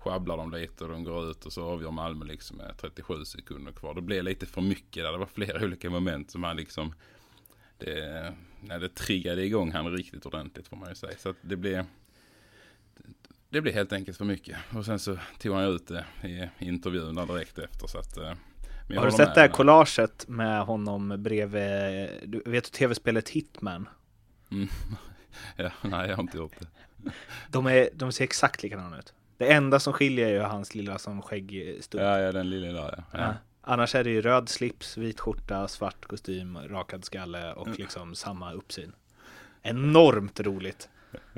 sjabblar 0.00 0.36
de 0.36 0.52
lite 0.52 0.84
och 0.84 0.90
de 0.90 1.04
går 1.04 1.30
ut 1.30 1.46
och 1.46 1.52
så 1.52 1.64
avgör 1.64 1.90
Malmö 1.90 2.24
liksom 2.24 2.56
med 2.56 2.74
37 2.80 3.24
sekunder 3.24 3.72
kvar. 3.72 3.94
Det 3.94 4.00
blev 4.02 4.24
lite 4.24 4.46
för 4.46 4.60
mycket 4.60 5.04
där. 5.04 5.12
Det 5.12 5.18
var 5.18 5.26
flera 5.26 5.64
olika 5.64 5.90
moment 5.90 6.30
som 6.30 6.44
han 6.44 6.56
liksom 6.56 6.94
det, 7.78 8.34
när 8.60 8.78
det 8.78 8.88
triggade 8.88 9.44
igång 9.44 9.72
han 9.72 9.92
riktigt 9.96 10.26
ordentligt 10.26 10.68
får 10.68 10.76
man 10.76 10.88
ju 10.88 10.94
säga. 10.94 11.18
Så 11.18 11.28
att 11.28 11.36
det 11.42 11.56
blev 11.56 11.86
det 13.48 13.60
blev 13.60 13.74
helt 13.74 13.92
enkelt 13.92 14.16
för 14.18 14.24
mycket. 14.24 14.56
Och 14.74 14.84
sen 14.84 14.98
så 14.98 15.18
tog 15.38 15.54
han 15.54 15.64
ut 15.64 15.88
det 15.88 16.04
i 16.24 16.48
intervjun 16.58 17.14
direkt 17.14 17.58
efter. 17.58 17.86
Så 17.86 17.98
att, 17.98 18.16
eh, 18.16 18.32
Har 18.96 19.06
du 19.06 19.12
sett 19.12 19.34
det 19.34 19.40
här 19.40 19.48
collaget 19.48 20.28
med 20.28 20.62
honom 20.62 21.14
bredvid, 21.18 22.08
du 22.26 22.42
vet 22.46 22.72
tv-spelet 22.72 23.28
Hitman? 23.28 23.88
Mm. 24.50 24.68
Ja, 25.56 25.70
nej, 25.82 26.08
jag 26.08 26.16
har 26.16 26.22
inte 26.22 26.38
gjort 26.38 26.52
det. 26.58 26.66
De, 27.48 27.66
är, 27.66 27.88
de 27.94 28.12
ser 28.12 28.24
exakt 28.24 28.62
likadana 28.62 28.98
ut. 28.98 29.14
Det 29.40 29.52
enda 29.52 29.80
som 29.80 29.92
skiljer 29.92 30.26
är 30.26 30.32
ju 30.32 30.38
hans 30.40 30.74
lilla 30.74 30.98
som 30.98 31.22
skäggstubb. 31.22 32.00
Ja, 32.00 32.18
ja, 32.18 32.32
den 32.32 32.50
lilla 32.50 32.82
där 32.82 33.04
ja. 33.12 33.18
Ja. 33.18 33.34
Annars 33.60 33.94
är 33.94 34.04
det 34.04 34.10
ju 34.10 34.22
röd 34.22 34.48
slips, 34.48 34.96
vit 34.96 35.20
skjorta, 35.20 35.68
svart 35.68 36.06
kostym, 36.06 36.58
rakad 36.68 37.04
skalle 37.04 37.52
och 37.52 37.66
Mm. 37.66 37.78
liksom 37.78 38.14
samma 38.14 38.52
uppsyn. 38.52 38.92
Enormt 39.62 40.40
roligt. 40.40 40.88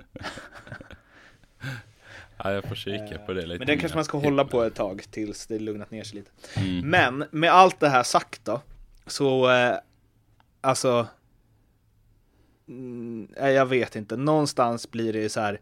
Ja, 2.36 2.52
jag 2.52 2.64
får 2.68 2.74
kika 2.74 3.18
på 3.26 3.32
det 3.32 3.46
lite 3.46 3.58
Men 3.58 3.66
den 3.66 3.78
kanske 3.78 3.96
man 3.98 4.04
ska 4.04 4.18
hålla 4.18 4.44
på 4.44 4.62
ett 4.62 4.74
tag 4.74 5.02
tills 5.10 5.46
det 5.46 5.58
lugnat 5.58 5.90
ner 5.90 6.04
sig 6.04 6.18
lite. 6.18 6.30
Mm. 6.60 6.90
Men 6.90 7.24
med 7.30 7.50
allt 7.50 7.80
det 7.80 7.88
här 7.88 8.02
sagt 8.02 8.44
då, 8.44 8.60
så 9.06 9.50
eh, 9.50 9.76
alltså, 10.60 11.06
mm, 12.68 13.28
nej, 13.40 13.54
jag 13.54 13.66
vet 13.66 13.96
inte, 13.96 14.16
någonstans 14.16 14.90
blir 14.90 15.12
det 15.12 15.28
så 15.28 15.40
här 15.40 15.60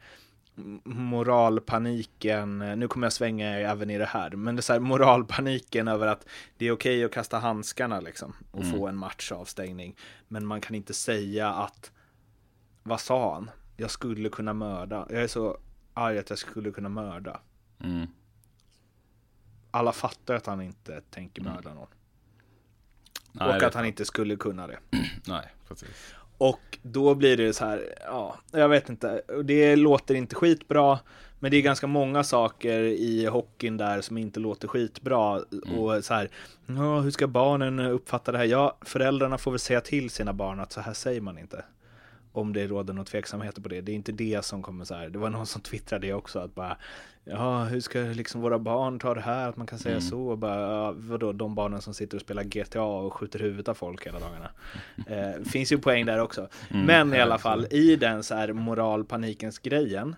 moralpaniken, 0.85 2.59
nu 2.59 2.89
kommer 2.89 3.07
jag 3.07 3.13
svänga 3.13 3.49
även 3.49 3.91
i 3.91 3.99
det 3.99 4.07
här, 4.07 4.31
men 4.31 4.57
det 4.57 4.61
är 4.61 4.63
så 4.63 4.73
här 4.73 4.81
moralpaniken 4.81 5.89
över 5.89 6.07
att 6.07 6.27
det 6.57 6.67
är 6.67 6.73
okej 6.73 7.05
att 7.05 7.13
kasta 7.13 7.39
handskarna 7.39 8.01
liksom 8.01 8.35
och 8.51 8.67
få 8.67 8.89
en 8.89 8.97
matchavstängning, 8.97 9.97
men 10.29 10.47
man 10.47 10.61
kan 10.61 10.75
inte 10.75 10.95
säga 10.95 11.53
att, 11.53 11.93
vad 12.83 13.01
sa 13.01 13.35
han? 13.35 13.51
Jag 13.77 13.91
skulle 13.91 14.29
kunna 14.29 14.53
mörda, 14.53 15.07
jag 15.11 15.23
är 15.23 15.29
så 15.29 15.59
arg 15.95 16.19
att 16.19 16.31
jag 16.31 16.39
skulle 16.39 16.71
kunna 16.71 16.89
mörda. 16.89 17.41
Mm. 17.85 18.07
Alla 19.71 19.93
fattar 19.93 20.35
att 20.35 20.47
han 20.47 20.63
inte 20.63 21.01
tänker 21.01 21.43
mörda 21.43 21.75
någon. 21.75 21.89
Nej, 23.33 23.57
och 23.57 23.63
att 23.63 23.75
han 23.75 23.87
inte 23.87 24.05
skulle 24.05 24.37
kunna 24.37 24.67
det. 24.67 24.79
Nej, 25.27 25.55
precis. 25.69 26.15
Och 26.41 26.79
då 26.83 27.15
blir 27.15 27.37
det 27.37 27.53
så 27.53 27.65
här, 27.65 27.95
ja, 28.07 28.37
jag 28.53 28.69
vet 28.69 28.89
inte. 28.89 29.23
Det 29.45 29.77
låter 29.77 30.15
inte 30.15 30.35
skitbra, 30.35 30.99
men 31.39 31.51
det 31.51 31.57
är 31.57 31.63
ganska 31.63 31.87
många 31.87 32.25
saker 32.25 32.79
i 32.81 33.27
hockeyn 33.27 33.77
där 33.77 34.01
som 34.01 34.19
inte 34.19 34.41
låter 34.41 34.69
skitbra. 34.69 35.33
Och 35.77 36.05
så 36.05 36.15
här, 36.15 36.31
hur 37.03 37.11
ska 37.11 37.27
barnen 37.27 37.81
uppfatta 37.81 38.33
det 38.33 38.39
här? 38.39 38.45
Ja, 38.45 38.79
föräldrarna 38.81 39.39
får 39.39 39.51
väl 39.51 39.61
säga 39.61 39.81
till 39.81 40.11
sina 40.11 40.33
barn 40.33 40.61
att 40.61 40.73
så 40.73 40.81
här 40.81 40.93
säger 40.93 41.21
man 41.21 41.39
inte. 41.39 41.65
Om 42.33 42.53
det 42.53 42.67
råder 42.67 42.95
någon 42.95 43.05
tveksamheter 43.05 43.63
på 43.63 43.69
det. 43.69 43.81
Det 43.81 43.93
är 43.93 43.97
inte 43.97 44.13
det 44.13 44.45
som 44.45 44.63
kommer 44.63 44.85
så 44.85 44.95
här. 44.95 45.09
Det 45.09 45.19
var 45.19 45.31
någon 45.31 45.47
som 45.47 45.61
twittrade 45.63 46.07
det 46.07 46.13
också. 46.13 46.39
Att 46.39 46.55
bara, 46.55 46.77
ja, 47.25 47.65
hur 47.65 47.81
ska 47.81 47.99
liksom 47.99 48.41
våra 48.41 48.59
barn 48.59 48.99
ta 48.99 49.15
det 49.15 49.21
här? 49.21 49.49
Att 49.49 49.57
man 49.57 49.67
kan 49.67 49.79
säga 49.79 50.01
så. 50.01 50.21
Och 50.21 50.39
bara, 50.39 50.61
ja, 50.61 50.95
vadå, 50.97 51.33
de 51.33 51.55
barnen 51.55 51.83
som 51.83 51.95
sitter 51.95 52.17
och 52.17 52.21
spelar 52.21 52.45
GTA 52.45 52.83
och 52.83 53.15
skjuter 53.15 53.39
huvudet 53.39 53.69
av 53.69 53.75
folk 53.75 54.07
hela 54.07 54.19
dagarna. 54.19 54.51
Eh, 55.07 55.43
finns 55.45 55.73
ju 55.73 55.79
poäng 55.79 56.07
där 56.07 56.19
också. 56.21 56.49
Men 56.69 57.15
i 57.15 57.21
alla 57.21 57.39
fall, 57.39 57.67
i 57.71 57.97
den 57.97 58.23
så 58.23 58.35
här 58.35 58.53
moralpanikens 58.53 59.59
grejen. 59.59 60.17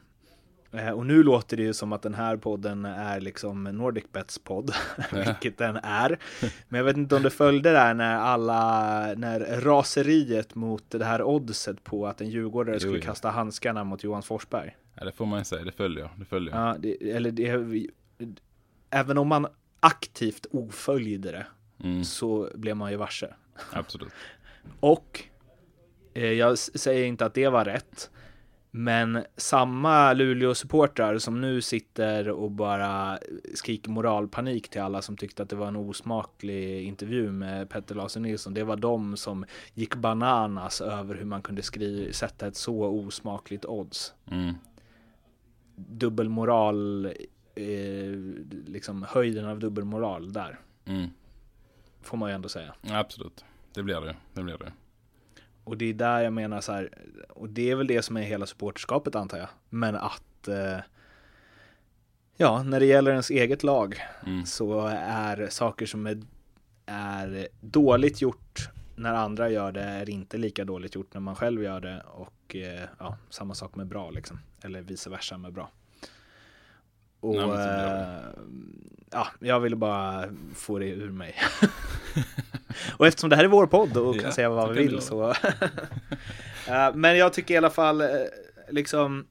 Eh, 0.72 0.90
och 0.90 1.06
nu 1.06 1.22
låter 1.22 1.56
det 1.56 1.62
ju 1.62 1.72
som 1.72 1.92
att 1.92 2.02
den 2.02 2.14
här 2.14 2.36
podden 2.36 2.84
är 2.84 3.20
liksom 3.20 3.64
Nordic 3.64 4.04
Bets 4.12 4.38
podd, 4.38 4.74
vilket 5.12 5.58
den 5.58 5.76
är. 5.76 6.18
Men 6.68 6.78
jag 6.78 6.84
vet 6.84 6.96
inte 6.96 7.16
om 7.16 7.22
det 7.22 7.30
följde 7.30 7.72
där 7.72 7.94
när 7.94 8.16
alla, 8.16 8.60
när 9.16 9.60
raseriet 9.60 10.54
mot 10.54 10.90
det 10.90 11.04
här 11.04 11.22
oddset 11.22 11.84
på 11.84 12.06
att 12.06 12.20
en 12.20 12.28
djurgårdare 12.30 12.80
skulle 12.80 13.00
kasta 13.00 13.30
handskarna 13.30 13.84
mot 13.84 14.04
Johan 14.04 14.22
Forsberg. 14.22 14.76
Ja, 14.94 15.04
det 15.04 15.12
får 15.12 15.26
man 15.26 15.38
ju 15.38 15.44
säga. 15.44 15.64
Det 15.64 15.72
följer. 15.72 16.10
Det 16.18 16.24
följer. 16.24 16.54
Ja, 16.54 16.76
det, 16.78 17.10
eller 17.10 17.30
det, 17.30 17.86
även 18.90 19.18
om 19.18 19.28
man 19.28 19.46
aktivt 19.80 20.46
oföljde 20.50 21.32
det 21.32 21.46
Mm, 21.84 22.04
så 22.04 22.50
blev 22.54 22.76
man 22.76 22.90
ju 22.90 22.96
varse. 22.96 23.34
absolut. 23.72 24.12
Och 24.80 25.22
eh, 26.14 26.32
jag 26.32 26.58
säger 26.58 27.06
inte 27.06 27.26
att 27.26 27.34
det 27.34 27.48
var 27.48 27.64
rätt. 27.64 28.10
Men 28.74 29.24
samma 29.36 30.12
Luleå-supportrar 30.12 31.18
som 31.18 31.40
nu 31.40 31.60
sitter 31.62 32.28
och 32.30 32.50
bara 32.50 33.18
skriker 33.54 33.90
moralpanik 33.90 34.68
till 34.68 34.80
alla 34.80 35.02
som 35.02 35.16
tyckte 35.16 35.42
att 35.42 35.48
det 35.48 35.56
var 35.56 35.68
en 35.68 35.76
osmaklig 35.76 36.82
intervju 36.84 37.32
med 37.32 37.68
Petter 37.70 37.94
Larsson 37.94 38.22
Nilsson. 38.22 38.54
Det 38.54 38.64
var 38.64 38.76
de 38.76 39.16
som 39.16 39.44
gick 39.74 39.94
bananas 39.94 40.80
över 40.80 41.14
hur 41.14 41.24
man 41.24 41.42
kunde 41.42 41.62
skri- 41.62 42.12
sätta 42.12 42.46
ett 42.46 42.56
så 42.56 42.84
osmakligt 42.84 43.64
odds. 43.64 44.14
Mm. 44.30 44.54
Dubbelmoral, 45.76 47.06
eh, 47.54 48.12
liksom 48.66 49.06
höjden 49.08 49.46
av 49.46 49.58
dubbelmoral 49.58 50.32
där. 50.32 50.60
Mm. 50.84 51.08
Får 52.02 52.16
man 52.16 52.30
ju 52.30 52.34
ändå 52.34 52.48
säga. 52.48 52.74
Ja, 52.82 52.98
absolut. 52.98 53.44
Det 53.74 53.82
blir 53.82 54.00
det. 54.00 54.16
Det 54.34 54.42
blir 54.42 54.58
det. 54.58 54.72
Och 55.64 55.76
det 55.76 55.84
är 55.84 55.94
där 55.94 56.20
jag 56.20 56.32
menar 56.32 56.60
så 56.60 56.72
här, 56.72 56.90
och 57.28 57.48
det 57.48 57.70
är 57.70 57.74
väl 57.76 57.86
det 57.86 58.02
som 58.02 58.16
är 58.16 58.22
hela 58.22 58.46
supporterskapet 58.46 59.14
antar 59.14 59.38
jag. 59.38 59.48
Men 59.68 59.96
att, 59.96 60.48
eh, 60.48 60.78
ja, 62.36 62.62
när 62.62 62.80
det 62.80 62.86
gäller 62.86 63.10
ens 63.10 63.30
eget 63.30 63.62
lag 63.62 63.96
Mm. 64.26 64.46
så 64.46 64.86
är 65.06 65.48
saker 65.50 65.86
som 65.86 66.06
är, 66.06 66.22
är 66.86 67.48
dåligt 67.60 68.22
gjort 68.22 68.68
när 68.96 69.14
andra 69.14 69.50
gör 69.50 69.72
det 69.72 69.82
är 69.82 70.10
inte 70.10 70.38
lika 70.38 70.64
dåligt 70.64 70.94
gjort 70.94 71.14
när 71.14 71.20
man 71.20 71.36
själv 71.36 71.62
gör 71.62 71.80
det. 71.80 72.02
Och 72.06 72.56
eh, 72.56 72.88
ja, 72.98 73.16
samma 73.30 73.54
sak 73.54 73.74
med 73.74 73.86
bra 73.86 74.10
liksom. 74.10 74.38
Eller 74.62 74.82
vice 74.82 75.10
versa 75.10 75.38
med 75.38 75.52
bra. 75.52 75.70
Och 77.22 77.34
Nej, 77.34 77.46
det. 77.46 78.24
eh, 78.36 78.42
ja, 79.10 79.26
jag 79.40 79.60
ville 79.60 79.76
bara 79.76 80.24
få 80.54 80.78
det 80.78 80.86
ur 80.88 81.10
mig. 81.10 81.34
och 82.96 83.06
eftersom 83.06 83.30
det 83.30 83.36
här 83.36 83.44
är 83.44 83.48
vår 83.48 83.66
podd 83.66 83.96
och 83.96 84.14
kan 84.14 84.24
Ja, 84.24 84.32
säga 84.32 84.50
vad 84.50 84.72
vi 84.72 84.82
vill 84.82 85.00
så. 85.00 85.34
Eh, 86.68 86.94
Men 86.94 87.16
jag 87.18 87.32
tycker 87.32 87.54
i 87.54 87.56
alla 87.56 87.70
fall 87.70 88.00
eh, 88.00 88.06
liksom 88.70 89.26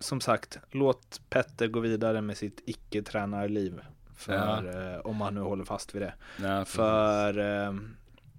som 0.00 0.20
sagt, 0.20 0.58
låt 0.70 1.20
Petter 1.30 1.66
gå 1.68 1.80
vidare 1.80 2.20
med 2.20 2.36
sitt 2.36 2.62
icke-tränarliv. 2.66 3.80
För, 4.16 4.94
eh, 4.94 5.00
om 5.00 5.20
han 5.20 5.34
nu 5.34 5.40
håller 5.40 5.64
fast 5.64 5.94
vid 5.94 6.02
det. 6.02 6.14
Ja. 6.42 6.64
För 6.64 7.38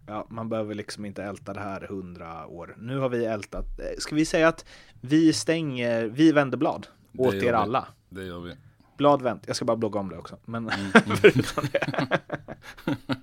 ja, 0.07 0.27
man 0.29 0.49
behöver 0.49 0.75
liksom 0.75 1.05
inte 1.05 1.23
älta 1.23 1.53
det 1.53 1.59
här 1.59 1.81
hundra 1.81 2.47
år. 2.47 2.75
Nu 2.77 2.97
har 2.99 3.09
vi 3.09 3.25
ältat. 3.25 3.65
Ska 3.97 4.15
vi 4.15 4.25
säga 4.25 4.47
att 4.47 4.65
vi 5.01 5.33
stänger, 5.33 6.05
vi 6.05 6.31
vänder 6.31 6.57
blad 6.57 6.87
Det 7.11 7.23
åt 7.23 7.33
er 7.33 7.53
alla. 7.53 7.87
Det 8.09 8.23
gör 8.23 8.39
vi. 8.39 8.53
Blad 8.97 9.21
vänt. 9.21 9.43
Jag 9.47 9.55
ska 9.55 9.65
bara 9.65 9.77
blogga 9.77 9.99
om 9.99 10.09
det 10.09 10.17
också. 10.17 10.37
Men 10.45 10.69
Mm. 10.69 10.91
det. 11.71 12.19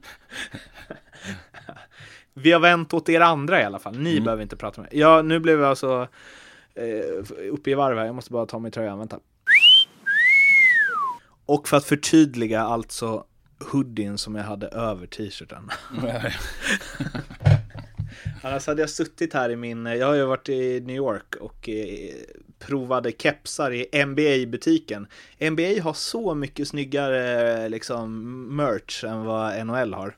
vi 2.35 2.53
har 2.53 2.61
vänt 2.61 2.95
åt 2.95 3.09
er 3.09 3.21
andra 3.21 3.61
i 3.61 3.65
alla 3.65 3.79
fall. 3.79 3.99
Ni 3.99 4.13
Mm. 4.13 4.25
behöver 4.25 4.43
inte 4.43 4.57
prata 4.57 4.81
med 4.81 4.91
Ja, 4.93 5.23
nu 5.23 5.39
blev 5.41 5.61
jag 5.61 5.69
alltså 5.71 6.09
eh, 6.75 7.51
uppe 7.53 7.71
i 7.71 7.75
varv 7.75 7.99
här. 7.99 8.05
Jag 8.07 8.15
måste 8.15 8.33
bara 8.33 8.47
ta 8.47 8.59
mig 8.59 8.71
tröjan. 8.71 8.99
Vänta. 8.99 9.19
Och 11.47 11.69
för 11.69 11.77
att 11.77 11.85
förtydliga 11.85 12.63
alltså 12.63 13.25
hoodien 13.73 14.19
som 14.19 14.35
jag 14.35 14.45
hade 14.45 14.67
över 14.69 15.07
t-shirten. 15.07 15.71
Annars 18.45 18.67
hade 18.67 18.83
jag 18.83 18.91
suttit 18.91 19.35
här 19.35 19.51
i 19.51 19.57
min, 19.57 19.87
jag 19.87 20.07
har 20.07 20.15
ju 20.15 20.25
varit 20.25 20.49
i 20.49 20.81
New 20.81 20.97
York 20.97 21.35
och 21.41 21.69
eh, 21.69 22.15
provade 22.59 23.13
kepsar 23.13 23.71
i 23.73 24.05
NBA-butiken. 24.05 25.07
NBA 25.51 25.83
har 25.83 25.93
så 25.93 26.35
mycket 26.35 26.69
snyggare 26.69 27.69
liksom 27.69 28.57
merch 28.57 29.05
än 29.05 29.25
vad 29.25 29.67
NHL 29.67 29.95
har. 29.95 30.17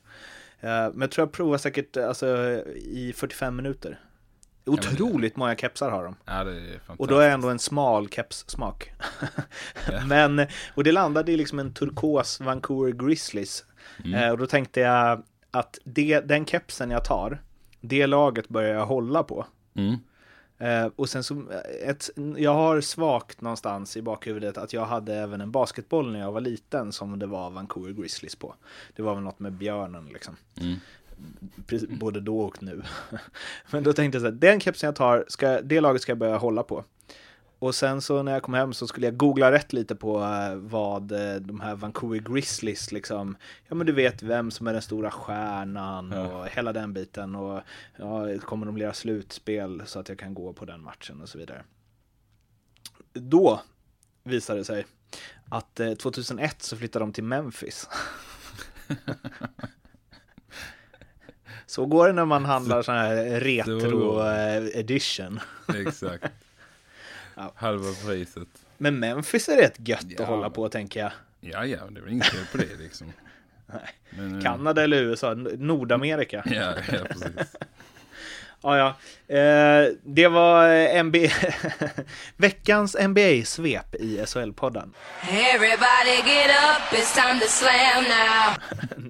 Eh, 0.59 0.69
Men 0.69 1.01
jag 1.01 1.11
tror 1.11 1.27
jag 1.27 1.31
provar 1.31 1.57
säkert 1.57 1.97
alltså, 1.97 2.27
i 2.75 3.13
45 3.15 3.55
minuter. 3.55 3.99
Otroligt 4.65 5.35
många 5.35 5.55
kepsar 5.55 5.89
har 5.91 6.03
de. 6.03 6.15
Ja. 6.25 6.93
Och 6.97 7.07
då 7.07 7.19
är 7.19 7.29
ändå 7.29 7.49
en 7.49 7.59
smal 7.59 8.07
keps-smak. 8.09 8.91
Men, 10.07 10.45
och 10.75 10.83
det 10.83 10.91
landade 10.91 11.31
i 11.31 11.37
liksom 11.37 11.59
en 11.59 11.73
turkos 11.73 12.39
Vancouver 12.39 12.91
Grizzlies. 12.91 13.65
Eh, 14.15 14.29
och 14.31 14.37
då 14.37 14.47
tänkte 14.47 14.79
jag 14.79 15.23
att 15.51 15.79
det, 15.83 16.19
den 16.19 16.45
kepsen 16.45 16.91
jag 16.91 17.05
tar, 17.05 17.41
det 17.87 18.07
laget 18.07 18.49
börjar 18.49 18.75
jag 18.75 18.85
hålla 18.85 19.23
på. 19.23 19.45
Mm. 19.73 19.95
Eh, 20.59 20.91
och 20.95 21.09
sen 21.09 21.23
så, 21.23 21.33
eh, 21.33 21.89
ett, 21.89 22.09
jag 22.37 22.53
har 22.53 22.81
svagt 22.81 23.41
någonstans 23.41 23.97
i 23.97 24.01
bakhuvudet 24.01 24.57
att 24.57 24.73
jag 24.73 24.85
hade 24.85 25.15
även 25.15 25.41
en 25.41 25.51
basketboll 25.51 26.11
när 26.11 26.19
jag 26.19 26.31
var 26.31 26.41
liten 26.41 26.91
som 26.91 27.19
det 27.19 27.27
var 27.27 27.49
Vancouver 27.49 27.91
Grizzlies 27.91 28.35
på. 28.35 28.55
Det 28.95 29.01
var 29.01 29.15
väl 29.15 29.23
något 29.23 29.39
med 29.39 29.53
björnen 29.53 30.09
liksom. 30.13 30.35
Mm. 30.61 30.75
Precis, 31.67 31.89
både 31.89 32.19
då 32.19 32.39
och 32.39 32.63
nu. 32.63 32.81
Men 33.71 33.83
då 33.83 33.93
tänkte 33.93 34.15
jag 34.15 34.21
så 34.21 34.27
här, 34.27 34.35
den 34.35 34.59
kepsen 34.59 34.87
jag 34.87 34.95
tar, 34.95 35.25
ska, 35.27 35.61
det 35.61 35.81
laget 35.81 36.01
ska 36.01 36.11
jag 36.11 36.17
börja 36.17 36.37
hålla 36.37 36.63
på. 36.63 36.83
Och 37.59 37.75
sen 37.75 38.01
så 38.01 38.23
när 38.23 38.31
jag 38.31 38.43
kom 38.43 38.53
hem 38.53 38.73
så 38.73 38.87
skulle 38.87 39.07
jag 39.07 39.17
googla 39.17 39.51
rätt 39.51 39.73
lite 39.73 39.95
på 39.95 40.21
eh, 40.23 40.55
vad 40.55 41.11
eh, 41.11 41.35
de 41.35 41.59
här 41.59 41.75
Vancouver 41.75 42.19
Grizzlies 42.19 42.91
liksom, 42.91 43.37
ja 43.67 43.75
men 43.75 43.87
du 43.87 43.93
vet 43.93 44.23
vem 44.23 44.51
som 44.51 44.67
är 44.67 44.73
den 44.73 44.81
stora 44.81 45.11
stjärnan 45.11 46.11
Ja. 46.15 46.27
och 46.27 46.47
hela 46.47 46.73
den 46.73 46.93
biten 46.93 47.35
och 47.35 47.61
ja, 47.97 48.39
kommer 48.39 48.65
de 48.65 48.77
lira 48.77 48.93
slutspel 48.93 49.83
så 49.85 49.99
att 49.99 50.09
jag 50.09 50.19
kan 50.19 50.33
gå 50.33 50.53
på 50.53 50.65
den 50.65 50.81
matchen 50.81 51.21
och 51.21 51.29
så 51.29 51.37
vidare. 51.37 51.63
Då 53.13 53.61
visade 54.23 54.59
det 54.59 54.65
sig 54.65 54.85
att 55.49 55.79
eh, 55.79 55.93
2001 55.93 56.61
så 56.61 56.77
flyttade 56.77 57.03
de 57.05 57.13
till 57.13 57.23
Memphis. 57.23 57.89
Så 61.65 61.85
går 61.85 62.07
det 62.07 62.13
när 62.13 62.25
man 62.25 62.45
handlar 62.45 62.81
sån 62.81 62.95
här 62.95 63.39
retro 63.39 63.79
Så- 64.13 64.29
eh, 64.29 64.79
edition. 64.79 65.39
Exakt. 65.75 66.25
Ja. 67.37 67.51
Halva 67.55 67.91
priset. 68.05 68.47
Men 68.77 68.99
Memphis 68.99 69.49
är 69.49 69.57
rätt 69.57 69.87
gött 69.87 70.05
Ja, 70.07 70.23
att 70.23 70.29
hålla 70.29 70.49
på 70.49 70.69
tänker 70.69 70.99
jag. 70.99 71.11
Ja, 71.41 71.65
ja, 71.65 71.79
det 71.89 71.99
är 71.99 72.03
väl 72.03 72.13
inget 72.13 72.27
fel 72.27 72.45
på 72.51 72.57
det 72.57 72.75
liksom. 72.79 73.13
Nej. 73.65 73.89
Men, 74.09 74.35
eh, 74.35 74.43
Kanada 74.43 74.83
eller 74.83 74.97
USA, 74.97 75.33
Nordamerika. 75.57 76.43
Ja, 76.45 76.73
ja, 76.91 77.03
precis. 77.09 77.31
Ja, 78.61 78.77
ja. 78.77 78.87
Eh, 79.35 79.87
det 80.03 80.27
var 80.27 80.69
eh, 80.69 81.03
NBA 81.03 81.27
veckans 82.37 82.95
NBA-svep 82.95 83.95
i 83.95 84.17
SHL-podden. 84.25 84.93
Everybody 85.29 86.31
get 86.33 86.49
up, 86.49 86.99
it's 86.99 87.15
time 87.15 87.39
to 87.39 87.47
slam 87.47 88.03
now. 88.03 88.55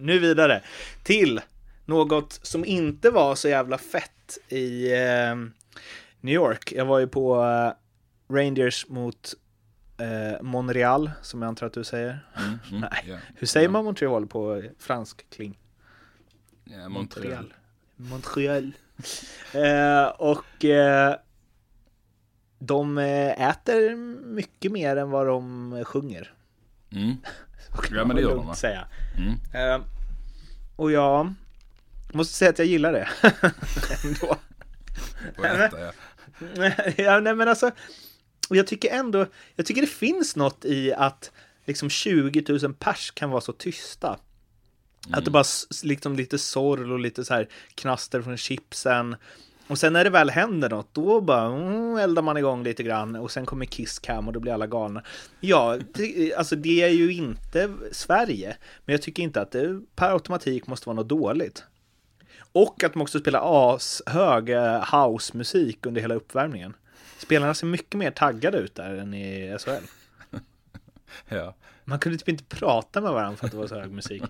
Nu 0.02 0.20
vidare 0.20 0.62
till 1.04 1.42
något 1.86 2.40
som 2.44 2.66
inte 2.66 3.10
var 3.10 3.36
så 3.36 3.50
jävla 3.50 3.78
fett 3.78 4.38
i 4.50 4.94
eh, 4.94 5.36
New 6.22 6.36
York. 6.36 6.74
Jag 6.76 6.86
var 6.86 7.00
ju 7.00 7.08
på 7.08 7.44
eh, 7.44 7.72
Rangers 8.30 8.88
mot 8.90 9.34
eh, 9.98 10.42
Montreal, 10.42 11.12
som 11.22 11.42
jag 11.42 11.50
antar 11.50 11.68
att 11.68 11.74
du 11.74 11.84
säger. 11.84 12.26
Mm, 12.38 12.60
mm, 12.70 12.82
Nej. 12.92 13.04
ja. 13.08 13.18
Hur 13.36 13.48
säger 13.48 13.68
Ja. 13.68 13.72
man 13.72 13.86
Montreal 13.86 14.28
på 14.28 14.64
fransk 14.80 15.30
kling? 15.30 15.60
Ja, 16.64 16.90
Montreal. 16.90 17.54
Montreal. 17.96 18.72
eh, 19.54 20.06
och 20.08 20.66
eh, 20.66 21.16
de 22.60 22.98
eh, 22.98 23.50
äter 23.50 23.96
mycket 24.26 24.72
mer 24.72 24.96
än 24.98 25.10
vad 25.10 25.28
de 25.28 25.84
sjunger. 25.86 26.34
Mm. 26.92 27.16
Ja, 27.92 28.06
men 28.06 28.16
det 28.16 28.22
gör 28.22 28.36
de, 28.36 28.48
va? 28.48 28.56
säga. 28.56 28.88
Mm. 29.18 29.34
Eh, 29.54 29.86
och 30.76 30.92
jag 30.92 31.34
måste 32.14 32.34
säga 32.34 32.50
att 32.50 32.60
jag 32.60 32.68
gillar 32.68 32.94
det. 32.94 33.08
Ändå. 34.06 34.38
Äta, 35.44 35.80
ja. 35.80 35.92
ja, 36.98 37.20
nej 37.20 37.36
men 37.36 37.48
alltså, 37.48 37.72
jag 38.56 38.68
tycker 38.68 38.90
ändå, 38.90 39.26
jag 39.56 39.66
tycker 39.66 39.82
det 39.82 39.88
finns 39.88 40.36
något 40.36 40.66
i 40.66 40.94
att 40.94 41.32
liksom 41.66 41.90
20 41.90 42.44
000 42.62 42.74
pers 42.74 43.12
kan 43.12 43.30
vara 43.30 43.42
så 43.42 43.52
tysta. 43.54 44.20
Att 45.12 45.26
det 45.26 45.32
bara 45.32 45.42
s- 45.42 45.84
liksom 45.84 46.16
lite 46.16 46.38
sorl 46.38 46.92
och 46.92 47.00
lite 47.00 47.26
så 47.26 47.34
här 47.34 47.48
knaster 47.76 48.22
från 48.22 48.38
chipsen. 48.38 49.16
Och 49.68 49.80
sen 49.80 49.94
när 49.94 50.04
det 50.04 50.10
väl 50.10 50.30
händer 50.30 50.70
något, 50.70 50.94
då 50.94 51.22
bara 51.22 51.46
mm, 51.46 51.98
eldar 51.98 52.22
man 52.22 52.38
igång 52.38 52.64
lite 52.64 52.84
grann 52.84 53.16
och 53.16 53.32
sen 53.32 53.46
kommer 53.46 53.66
Kiss 53.66 54.00
Cam 54.00 54.28
och 54.28 54.34
då 54.34 54.40
blir 54.40 54.54
alla 54.54 54.68
galna. 54.68 55.04
Ja, 55.40 55.78
det, 55.94 56.34
alltså 56.36 56.56
det 56.56 56.82
är 56.84 56.88
ju 56.90 57.14
inte 57.14 57.74
Sverige, 57.92 58.58
men 58.86 58.94
jag 58.94 59.02
tycker 59.02 59.24
inte 59.24 59.42
att 59.42 59.52
det 59.52 59.82
per 59.96 60.12
automatik 60.14 60.68
måste 60.68 60.90
vara 60.90 60.96
något 60.96 61.08
dåligt. 61.10 61.64
Och 62.52 62.84
att 62.84 62.94
de 62.94 63.02
också 63.02 63.20
spelar 63.20 63.42
ashög 63.76 64.50
eh, 64.50 64.84
housemusik 64.94 65.86
under 65.86 66.02
hela 66.02 66.16
uppvärmningen. 66.16 66.74
Spelarna 67.18 67.54
ser 67.54 67.68
mycket 67.68 67.94
mer 67.94 68.12
taggade 68.12 68.58
ut 68.58 68.76
där 68.76 68.96
än 68.96 69.14
i 69.14 69.58
SHL. 69.60 69.72
ja. 71.28 71.56
Man 71.86 72.00
kunde 72.00 72.18
typ 72.18 72.30
inte 72.30 72.44
prata 72.44 73.02
med 73.02 73.12
varandra 73.12 73.38
för 73.38 73.46
att 73.46 73.52
det 73.52 73.58
var 73.58 73.68
så 73.68 73.80
hög 73.80 73.92
musik. 73.92 74.24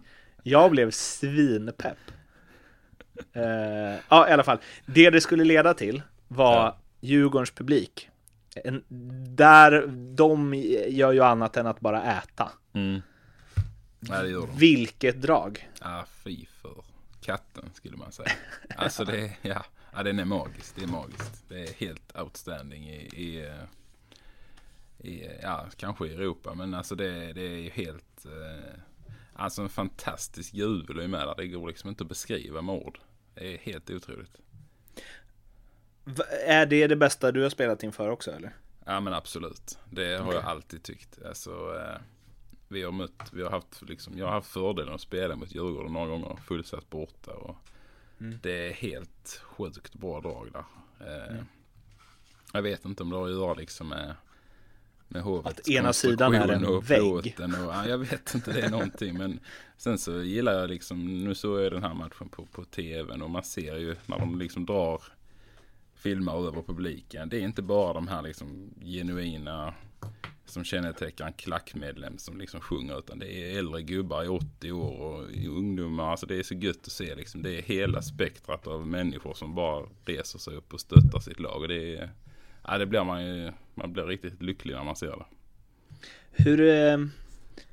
Jag 0.44 0.72
blev 0.72 0.92
svinpepp. 0.92 1.98
Uh, 3.36 3.44
ja, 4.10 4.30
i 4.30 4.32
alla 4.32 4.44
fall. 4.44 4.58
Det 4.86 5.10
det 5.10 5.22
skulle 5.22 5.44
leda 5.44 5.74
till 5.74 6.02
var 6.28 6.56
Ja. 6.56 6.78
Djurgårdens 7.00 7.52
publik. 7.52 8.10
En, 8.56 8.84
där 9.36 9.88
de 10.16 10.54
gör 10.88 11.12
ju 11.12 11.24
annat 11.24 11.58
än 11.58 11.68
att 11.68 11.80
bara 11.80 12.04
äta. 12.04 12.52
Mm. 12.74 13.02
De. 14.00 14.48
Vilket 14.58 15.22
drag. 15.22 15.70
Ja, 15.82 16.06
fy 16.24 16.46
för 16.62 16.84
katten 17.22 17.70
skulle 17.74 17.98
man 17.98 18.12
säga. 18.12 18.32
Alltså 18.76 19.06
det 19.06 19.32
ja, 19.42 19.66
ja 19.98 20.04
den 20.04 20.20
är 20.20 20.26
magisk. 20.26 20.76
Det 20.76 20.84
är 20.84 20.88
magiskt. 20.88 21.44
Det 21.50 21.64
är 21.64 21.74
helt 21.74 22.18
outstanding 22.20 22.90
i, 22.90 23.10
i, 23.14 23.46
eh, 23.46 23.64
i 25.08 25.30
ja, 25.42 25.66
kanske 25.78 26.08
i 26.08 26.14
Europa. 26.14 26.54
Men 26.54 26.74
alltså 26.74 26.96
det, 26.96 27.34
det 27.34 27.42
är 27.42 27.58
ju 27.58 27.70
helt, 27.70 28.26
eh, 28.26 28.80
alltså 29.34 29.62
en 29.62 29.70
fantastisk 29.70 30.54
jubel 30.54 31.00
är 31.00 31.08
med 31.08 31.28
där. 31.28 31.36
Det 31.38 31.48
går 31.48 31.68
liksom 31.68 31.90
inte 31.90 32.04
att 32.04 32.10
beskriva 32.10 32.62
med 32.62 32.76
ord. 32.76 33.00
Det 33.36 33.54
är 33.54 33.58
helt 33.58 33.90
otroligt. 33.90 34.38
V- 36.04 36.24
Är 36.48 36.66
det 36.66 36.88
det 36.88 36.96
bästa 36.96 37.32
du 37.32 37.44
har 37.44 37.50
spelat 37.50 37.84
inför 37.84 38.10
också 38.10 38.32
eller? 38.32 38.56
Ja 38.86 39.00
men 39.00 39.14
absolut. 39.14 39.78
Det 39.92 40.18
har 40.18 40.34
jag 40.34 40.44
alltid 40.44 40.84
tyckt. 40.84 41.20
Alltså, 41.26 41.52
eh, 41.52 42.02
vi 42.68 42.84
har 42.84 42.92
mött, 42.92 43.30
vi 43.34 43.44
har 43.44 43.50
haft 43.52 43.82
liksom, 43.82 44.18
jag 44.18 44.26
har 44.26 44.34
haft 44.34 44.52
fördelen 44.52 44.94
att 44.94 45.02
spela 45.02 45.36
mot 45.36 45.56
Djurgården 45.56 45.94
några 45.94 46.08
gånger 46.08 46.36
fullsatt 46.36 46.90
borta. 46.90 47.32
Och 47.32 47.56
Det 48.18 48.68
är 48.70 48.74
helt 48.74 49.42
sjukt 49.44 49.96
bra 49.96 50.22
drag 50.22 50.50
där. 50.54 50.64
Eh, 51.08 51.44
Jag 52.54 52.62
vet 52.62 52.86
inte 52.86 53.04
om 53.04 53.10
det 53.10 53.16
har 53.16 53.26
att 53.26 53.32
göra 53.32 53.54
liksom 53.54 53.88
med, 53.88 54.16
med 55.08 55.22
hovets 55.22 55.60
Att 55.60 55.70
ena 55.70 55.94
sidan 55.94 56.34
är 56.36 56.48
en 56.48 56.66
och 56.66 56.92
vägg. 56.92 57.04
Och, 57.04 57.28
ja, 57.40 57.88
jag 57.88 57.98
vet 57.98 58.36
inte, 58.36 58.54
det 58.54 58.62
är 58.62 58.70
någonting. 58.70 59.18
Men 59.18 59.40
sen 59.78 59.98
så 59.98 60.22
gillar 60.22 60.54
jag 60.54 60.70
liksom, 60.70 61.24
nu 61.24 61.36
såg 61.36 61.60
jag 61.62 61.72
den 61.72 61.84
här 61.84 61.94
matchen 61.94 62.30
på, 62.30 62.46
på 62.46 62.64
tvn 62.66 63.22
och 63.22 63.30
man 63.30 63.44
ser 63.44 63.76
ju 63.78 63.96
när 64.06 64.20
de 64.20 64.40
liksom 64.40 64.66
drar 64.66 65.02
filmar 65.96 66.48
över 66.48 66.62
publiken. 66.62 67.30
Det 67.30 67.38
är 67.38 67.42
inte 67.42 67.62
bara 67.62 67.94
de 67.94 68.08
här 68.08 68.22
liksom 68.22 68.74
genuina 68.82 69.74
som 70.46 70.64
kännetecknar 70.64 71.28
en 71.28 71.34
klackmedlem 71.34 72.18
som 72.18 72.38
liksom 72.38 72.62
sjunger 72.62 73.00
utan 73.00 73.20
det 73.20 73.34
är 73.34 73.60
äldre 73.60 73.82
gubbar 73.82 74.24
i 74.24 74.28
80 74.28 74.72
år 74.72 75.00
och 75.00 75.32
i 75.32 75.48
ungdomar. 75.48 76.12
Alltså 76.12 76.26
det 76.26 76.36
är 76.36 76.44
så 76.44 76.54
gött 76.54 76.86
att 76.86 76.92
se 76.92 77.16
liksom. 77.16 77.44
Det 77.44 77.58
är 77.58 77.62
hela 77.62 78.02
spektrat 78.02 78.68
av 78.68 78.88
människor 78.88 79.34
som 79.34 79.56
bara 79.56 79.86
reser 80.06 80.40
sig 80.40 80.56
upp 80.56 80.74
och 80.74 80.80
stöttar 80.80 81.20
sitt 81.20 81.40
lag. 81.40 81.62
Och 81.62 81.68
det 81.68 81.98
är, 81.98 82.10
ja 82.64 82.78
det 82.78 82.86
blir 82.86 83.04
man 83.04 83.26
ju, 83.26 83.52
man 83.76 83.94
blir 83.94 84.04
riktigt 84.04 84.42
lycklig 84.42 84.76
när 84.76 84.84
man 84.84 84.96
ser 84.96 85.08
det. 85.08 85.26
Hur, 86.32 86.62
eh, 86.62 86.98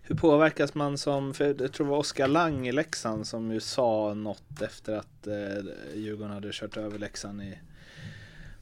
hur 0.03 0.15
påverkas 0.15 0.75
man 0.75 0.99
som, 0.99 1.35
för 1.35 1.45
jag 1.45 1.73
tror 1.73 1.87
det 1.87 1.91
var 1.91 1.99
Oskar 1.99 2.29
Lang 2.29 2.69
i 2.69 2.73
Leksand 2.73 3.27
som 3.27 3.53
ju 3.53 3.61
sa 3.61 4.15
något 4.15 4.63
efter 4.63 4.97
att 4.97 5.27
eh, 5.27 5.95
Djurgården 5.95 6.33
hade 6.33 6.53
kört 6.53 6.77
över 6.77 6.99
Leksand 6.99 7.43
i 7.43 7.59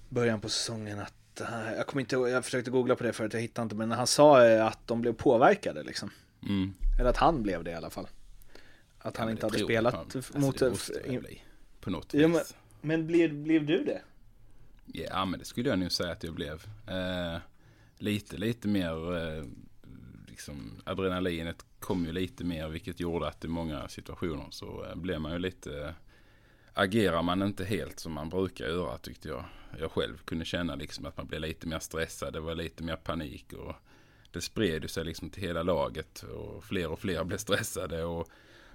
början 0.08 0.40
på 0.40 0.48
säsongen 0.48 1.00
att 1.00 1.14
jag 1.76 1.86
kommer 1.86 2.00
inte 2.00 2.16
jag 2.16 2.44
försökte 2.44 2.70
googla 2.70 2.96
på 2.96 3.04
det 3.04 3.12
förut, 3.12 3.32
jag 3.32 3.40
hittade 3.40 3.62
inte, 3.62 3.76
men 3.76 3.90
han 3.90 4.06
sa 4.06 4.46
eh, 4.46 4.66
att 4.66 4.88
de 4.88 5.00
blev 5.00 5.12
påverkade 5.12 5.82
liksom. 5.82 6.10
Mm. 6.42 6.74
Eller 6.98 7.10
att 7.10 7.16
han 7.16 7.42
blev 7.42 7.64
det 7.64 7.70
i 7.70 7.74
alla 7.74 7.90
fall. 7.90 8.08
Att 8.98 9.16
han 9.16 9.28
Ja, 9.28 9.32
inte 9.32 9.46
hade 9.46 9.58
spelat 9.58 9.94
jag 9.94 10.24
fan. 10.24 10.44
Alltså, 10.44 10.68
mot... 10.68 10.88
det 11.04 11.20
bli. 11.20 11.42
På 11.80 11.90
något 11.90 12.14
Ja, 12.14 12.28
men, 12.28 12.40
men 12.80 13.06
blev, 13.06 13.34
blev 13.34 13.66
du 13.66 13.84
det? 13.84 14.02
Ja, 14.86 15.24
men 15.24 15.38
det 15.38 15.44
skulle 15.44 15.68
jag 15.68 15.78
nog 15.78 15.92
säga 15.92 16.12
att 16.12 16.24
jag 16.24 16.34
blev. 16.34 16.66
Eh, 16.86 17.40
lite, 17.98 18.36
lite 18.36 18.68
mer, 18.68 19.16
eh, 19.16 19.44
liksom 20.28 20.82
adrenalinet 20.84 21.64
kom 21.78 22.06
ju 22.06 22.12
lite 22.12 22.44
mer, 22.44 22.68
vilket 22.68 23.00
gjorde 23.00 23.28
att 23.28 23.44
i 23.44 23.48
många 23.48 23.88
situationer 23.88 24.46
så 24.50 24.84
eh, 24.84 24.94
blev 24.94 25.20
man 25.20 25.32
ju 25.32 25.38
lite, 25.38 25.94
agerar 26.74 27.22
man 27.22 27.42
inte 27.42 27.64
helt 27.64 28.00
som 28.00 28.12
man 28.12 28.28
brukar 28.28 28.66
göra 28.66 28.98
tyckte 28.98 29.28
jag. 29.28 29.44
Jag 29.78 29.90
själv 29.90 30.16
kunde 30.24 30.44
känna 30.44 30.74
liksom 30.74 31.06
att 31.06 31.16
man 31.16 31.26
blev 31.26 31.40
lite 31.40 31.66
mer 31.66 31.78
stressad, 31.78 32.32
det 32.32 32.40
var 32.40 32.54
lite 32.54 32.82
mer 32.82 32.96
panik 32.96 33.52
och 33.52 33.74
det 34.30 34.40
spred 34.40 34.82
ju 34.82 34.88
sig 34.88 35.04
liksom 35.04 35.30
till 35.30 35.42
hela 35.42 35.62
laget 35.62 36.22
och 36.22 36.64
fler 36.64 36.90
och 36.90 36.98
fler 36.98 37.24
blev 37.24 37.38
stressade 37.38 38.04
och 38.04 38.28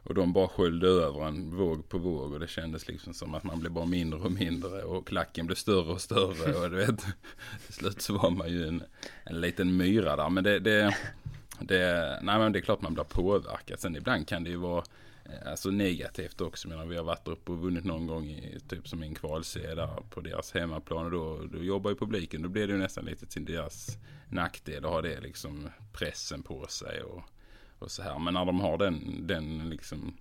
och 0.08 0.14
de 0.14 0.34
bara 0.34 0.48
sköljde 0.48 0.88
över 0.88 1.28
en 1.28 1.56
våg 1.56 1.90
på 1.90 1.98
våg 1.98 2.34
och 2.34 2.40
det 2.40 2.48
kändes 2.48 2.88
liksom 2.88 3.14
som 3.14 3.36
att 3.36 3.44
man 3.44 3.60
blev 3.60 3.72
bara 3.72 3.86
mindre 3.86 4.20
och 4.20 4.32
mindre 4.32 4.84
och 4.84 5.08
klacken 5.08 5.46
blev 5.46 5.56
större 5.56 5.92
och 5.92 6.02
större 6.02 6.56
och 6.56 6.70
du 6.70 6.76
vet 6.76 7.00
till 7.66 7.74
slut 7.74 8.02
så 8.02 8.18
var 8.18 8.30
man 8.30 8.50
ju 8.50 8.68
en, 8.68 8.84
en 9.24 9.42
liten 9.42 9.78
myra 9.78 10.16
där 10.16 10.30
men 10.30 10.44
det, 10.44 10.60
det, 10.60 10.96
det, 11.60 12.20
nej 12.22 12.40
men 12.40 12.52
det 12.52 12.60
är 12.60 12.62
klart 12.62 12.82
man 12.82 12.94
blir 12.94 13.04
påverkad. 13.04 13.80
Sen 13.80 13.96
ibland 13.96 14.28
kan 14.28 14.44
det 14.44 14.50
ju 14.50 14.56
vara 14.56 14.84
Eh, 15.30 15.52
alltså 15.52 15.70
negativt 15.70 16.42
också. 16.42 16.68
Jag 16.68 16.76
menar, 16.76 16.90
vi 16.90 16.98
har 16.98 17.04
varit 17.04 17.28
uppe 17.28 17.52
och 17.52 17.58
vunnit 17.58 17.86
någon 17.86 18.08
gång 18.08 18.26
i 18.26 18.60
typ 18.70 18.88
som 18.88 19.04
en 19.04 19.16
kvalserie 19.16 19.76
där 19.76 20.04
på 20.10 20.22
deras 20.22 20.52
hemmaplan 20.52 21.06
och 21.06 21.12
då, 21.12 21.46
då 21.52 21.64
jobbar 21.64 21.92
ju 21.92 21.96
publiken. 21.96 22.42
Då 22.42 22.50
blir 22.50 22.68
det 22.68 22.74
ju 22.74 22.80
nästan 22.80 23.06
lite 23.06 23.26
till 23.26 23.46
deras 23.46 23.98
nackdel 24.30 24.86
att 24.86 24.92
ha 24.92 25.02
det 25.02 25.22
liksom 25.22 25.70
pressen 25.94 26.44
på 26.44 26.68
sig 26.68 27.02
och, 27.04 27.24
och 27.80 27.92
så 27.92 28.04
här. 28.04 28.20
Men 28.20 28.34
när 28.34 28.46
de 28.46 28.60
har 28.60 28.78
den, 28.78 29.28
den 29.28 29.70
liksom 29.70 30.14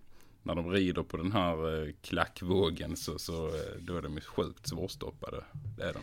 när 0.42 0.54
de 0.54 0.70
rider 0.70 1.02
på 1.02 1.16
den 1.16 1.32
här 1.32 1.82
eh, 1.82 1.92
klackvågen 2.02 2.96
så, 2.96 3.18
så 3.18 3.46
eh, 3.46 3.80
då 3.80 3.96
är 3.96 4.02
de 4.02 4.14
ju 4.14 4.20
sjukt 4.20 4.68
svårstoppade. 4.68 5.44
Det 5.76 5.84
är 5.84 5.92
de. 5.92 6.00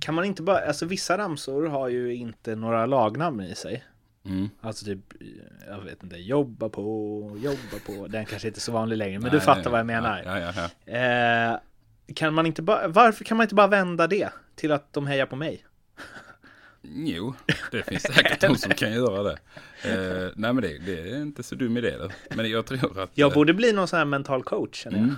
Kan 0.00 0.14
man 0.14 0.24
inte 0.24 0.42
bara, 0.42 0.58
alltså 0.58 0.86
vissa 0.86 1.18
ramsor 1.18 1.66
har 1.66 1.88
ju 1.88 2.14
inte 2.14 2.56
några 2.56 2.86
lagnamn 2.86 3.40
i 3.40 3.54
sig. 3.54 3.84
Mm. 4.28 4.48
Alltså 4.60 4.84
typ, 4.84 5.00
jag 5.68 5.80
vet 5.80 6.02
inte, 6.02 6.16
jobba 6.16 6.68
på, 6.68 6.82
jobba 7.42 7.78
på. 7.86 8.06
Den 8.06 8.26
kanske 8.26 8.48
inte 8.48 8.58
är 8.58 8.60
så 8.60 8.72
vanlig 8.72 8.96
längre, 8.96 9.18
men 9.18 9.22
Nej, 9.22 9.30
du 9.30 9.40
fattar 9.40 9.62
nej, 9.62 9.70
vad 9.70 9.80
jag 9.80 9.86
menar. 9.86 10.22
Ja. 10.86 10.92
Eh, 10.92 11.58
kan 12.14 12.34
man 12.34 12.46
inte 12.46 12.62
bara, 12.62 12.88
varför 12.88 13.24
kan 13.24 13.36
man 13.36 13.44
inte 13.44 13.54
bara 13.54 13.66
vända 13.66 14.06
det 14.06 14.28
till 14.54 14.72
att 14.72 14.92
de 14.92 15.06
hejar 15.06 15.26
på 15.26 15.36
mig? 15.36 15.64
Jo, 16.82 17.34
det 17.70 17.82
finns 17.82 18.02
säkert 18.02 18.40
de 18.40 18.56
som 18.56 18.72
kan 18.72 18.92
göra 18.92 19.22
det. 19.22 19.38
Eh, 19.82 20.32
nej 20.36 20.52
men 20.52 20.62
det, 20.62 20.78
det 20.78 21.10
är 21.10 21.22
inte 21.22 21.42
så 21.42 21.54
dum 21.54 21.76
idé 21.76 21.96
det. 21.98 22.36
Men 22.36 22.50
jag 22.50 22.66
tror 22.66 23.00
att... 23.00 23.10
Jag 23.14 23.30
eh, 23.30 23.34
borde 23.34 23.54
bli 23.54 23.72
någon 23.72 23.88
sån 23.88 23.98
här 23.98 24.06
mental 24.06 24.42
coach 24.42 24.76
känner 24.76 24.98
jag. 24.98 25.04
Mm. 25.04 25.16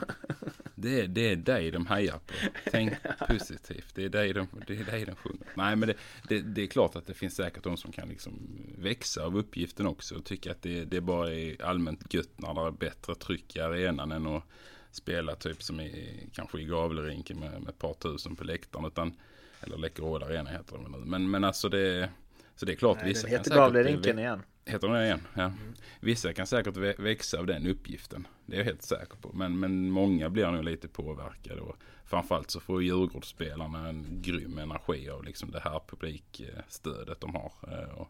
Det 0.80 1.00
är, 1.00 1.08
det 1.08 1.32
är 1.32 1.36
dig 1.36 1.70
de 1.70 1.86
hejar 1.86 2.18
på. 2.26 2.34
Tänk 2.70 2.92
positivt. 3.28 3.94
Det 3.94 4.04
är 4.04 4.08
dig 4.08 4.32
de, 4.32 4.46
det 4.66 4.76
är 4.80 4.84
dig 4.84 5.04
de 5.04 5.16
sjunger. 5.16 5.46
Nej, 5.54 5.76
men 5.76 5.88
det, 5.88 5.94
det, 6.28 6.40
det 6.40 6.62
är 6.62 6.66
klart 6.66 6.96
att 6.96 7.06
det 7.06 7.14
finns 7.14 7.36
säkert 7.36 7.64
de 7.64 7.76
som 7.76 7.92
kan 7.92 8.08
liksom 8.08 8.32
växa 8.78 9.24
av 9.24 9.36
uppgiften 9.36 9.86
också 9.86 10.14
och 10.14 10.24
tycka 10.24 10.50
att 10.50 10.62
det, 10.62 10.84
det 10.84 11.00
bara 11.00 11.32
är 11.32 11.64
allmänt 11.64 12.14
gött 12.14 12.30
när 12.36 12.54
det 12.54 12.60
är 12.60 12.70
bättre 12.70 13.14
tryck 13.14 13.56
i 13.56 13.60
arenan 13.60 14.12
än 14.12 14.26
att 14.26 14.44
spela 14.90 15.34
typ 15.34 15.62
som 15.62 15.80
i, 15.80 16.28
kanske 16.32 16.60
i 16.60 16.64
Gavlerinken 16.64 17.40
med, 17.40 17.50
med 17.50 17.68
ett 17.68 17.78
par 17.78 17.94
tusen 17.94 18.36
på 18.36 18.44
läktaren. 18.44 18.84
Utan, 18.84 19.12
eller 19.60 19.76
Läkerråd 19.76 20.22
Arena 20.22 20.50
heter 20.50 20.78
det 20.78 20.98
nu. 20.98 21.04
Men, 21.04 21.30
men 21.30 21.44
alltså 21.44 21.68
det, 21.68 22.10
så 22.56 22.66
det 22.66 22.72
är 22.72 22.76
klart 22.76 22.98
Nej, 23.00 23.08
vissa 23.08 23.26
den 23.26 23.38
heter 23.38 23.54
Gavlerinken 23.54 24.18
igen. 24.18 24.42
Heter 24.70 24.88
den 24.88 24.96
det 24.96 25.04
igen? 25.04 25.26
Ja. 25.34 25.52
Vissa 26.00 26.32
kan 26.32 26.46
säkert 26.46 26.74
vä- 26.76 27.02
växa 27.02 27.38
av 27.38 27.46
den 27.46 27.66
uppgiften. 27.66 28.26
Det 28.46 28.54
är 28.54 28.58
jag 28.58 28.64
helt 28.64 28.82
säker 28.82 29.16
på. 29.16 29.32
Men, 29.32 29.58
men 29.60 29.90
många 29.90 30.30
blir 30.30 30.50
nog 30.50 30.64
lite 30.64 30.88
påverkade. 30.88 31.60
Och 31.60 31.76
framförallt 32.04 32.50
så 32.50 32.60
får 32.60 32.82
Djurgårdsspelarna 32.82 33.88
en 33.88 34.22
grym 34.22 34.58
energi 34.58 35.10
av 35.10 35.24
liksom 35.24 35.50
det 35.50 35.60
här 35.60 35.80
publikstödet 35.86 37.20
de 37.20 37.34
har. 37.34 37.52
Eh, 37.68 37.94
Och 37.98 38.08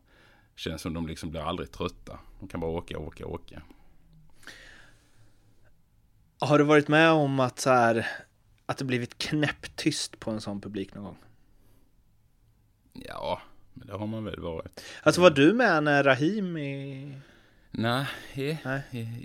känns 0.56 0.82
som 0.82 0.94
de 0.94 1.06
liksom 1.06 1.30
blir 1.30 1.40
aldrig 1.40 1.70
trötta. 1.72 2.18
De 2.40 2.48
kan 2.48 2.60
bara 2.60 2.70
åka, 2.70 2.98
åka, 2.98 3.26
åka. 3.26 3.62
Har 6.38 6.58
du 6.58 6.64
varit 6.64 6.88
med 6.88 7.10
om 7.10 7.40
att 7.40 7.58
så 7.58 7.70
här, 7.70 8.06
att 8.66 8.78
det 8.78 8.84
blivit 8.84 9.18
knäpptyst 9.18 10.20
på 10.20 10.30
en 10.30 10.40
sån 10.40 10.60
publik 10.60 10.94
någon 10.94 11.04
gång? 11.04 11.16
Ja, 12.92 13.40
men 13.80 13.86
det 13.86 13.92
har 13.98 14.06
man 14.06 14.24
väl 14.24 14.40
varit. 14.40 14.84
Alltså 15.02 15.20
var 15.20 15.30
du 15.30 15.52
med 15.52 15.82
när 15.82 16.04
Rahim 16.04 16.56
i... 16.56 17.14
Nej, 17.70 18.06
Nej. 18.64 18.82